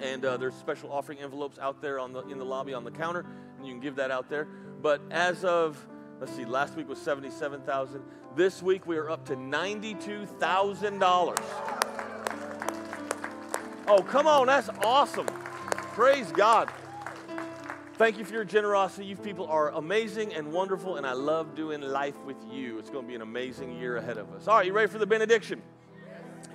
And 0.00 0.24
uh, 0.24 0.36
there's 0.36 0.54
special 0.54 0.92
offering 0.92 1.18
envelopes 1.18 1.58
out 1.58 1.82
there 1.82 1.98
on 1.98 2.12
the, 2.12 2.20
in 2.28 2.38
the 2.38 2.44
lobby 2.44 2.74
on 2.74 2.84
the 2.84 2.90
counter, 2.90 3.24
and 3.58 3.66
you 3.66 3.72
can 3.72 3.80
give 3.80 3.96
that 3.96 4.10
out 4.10 4.28
there. 4.28 4.46
But 4.82 5.00
as 5.10 5.44
of, 5.44 5.86
let's 6.20 6.34
see, 6.34 6.44
last 6.44 6.76
week 6.76 6.88
was 6.88 7.00
77,000. 7.00 8.02
This 8.36 8.62
week 8.62 8.86
we 8.86 8.96
are 8.96 9.10
up 9.10 9.24
to 9.26 9.36
$92,000. 9.36 11.42
Oh, 13.88 14.02
come 14.02 14.26
on, 14.26 14.46
that's 14.46 14.68
awesome. 14.82 15.26
Praise 15.26 16.30
God. 16.32 16.70
Thank 17.94 18.16
you 18.16 18.24
for 18.24 18.32
your 18.32 18.44
generosity. 18.44 19.04
You 19.04 19.16
people 19.16 19.46
are 19.48 19.70
amazing 19.72 20.32
and 20.32 20.52
wonderful, 20.52 20.96
and 20.96 21.06
I 21.06 21.12
love 21.12 21.54
doing 21.54 21.82
life 21.82 22.18
with 22.24 22.38
you. 22.50 22.78
It's 22.78 22.88
going 22.88 23.04
to 23.04 23.08
be 23.08 23.14
an 23.14 23.20
amazing 23.20 23.78
year 23.78 23.98
ahead 23.98 24.16
of 24.16 24.32
us. 24.32 24.48
All 24.48 24.56
right, 24.56 24.66
you 24.66 24.72
ready 24.72 24.90
for 24.90 24.96
the 24.96 25.06
benediction? 25.06 25.60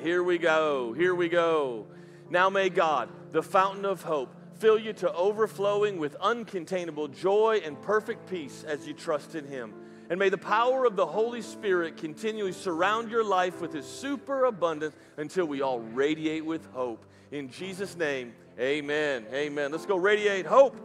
Here 0.02 0.24
we 0.24 0.40
go. 0.40 0.94
Here 0.94 1.14
we 1.14 1.30
go. 1.30 1.86
Now 2.32 2.50
may 2.50 2.70
God, 2.70 3.10
the 3.36 3.44
fountain 3.44 3.84
of 3.84 4.02
hope, 4.02 4.34
fill 4.60 4.80
you 4.80 4.94
to 4.94 5.12
overflowing 5.12 5.98
with 5.98 6.18
uncontainable 6.20 7.14
joy 7.14 7.62
and 7.66 7.80
perfect 7.82 8.30
peace 8.30 8.64
as 8.66 8.88
you 8.88 8.94
trust 8.94 9.36
in 9.36 9.46
Him. 9.46 9.74
And 10.10 10.18
may 10.18 10.30
the 10.30 10.38
power 10.38 10.86
of 10.86 10.96
the 10.96 11.06
Holy 11.06 11.42
Spirit 11.42 11.98
continually 11.98 12.54
surround 12.54 13.12
your 13.12 13.26
life 13.26 13.60
with 13.60 13.74
His 13.74 13.86
superabundance 13.86 14.96
until 15.18 15.46
we 15.48 15.62
all 15.62 15.82
radiate 15.82 16.46
with 16.46 16.66
hope. 16.68 17.06
In 17.34 17.50
Jesus' 17.50 17.98
name, 17.98 18.34
amen. 18.58 19.26
Amen. 19.34 19.70
Let's 19.70 19.86
go 19.86 19.98
radiate 19.98 20.46
hope. 20.46 20.78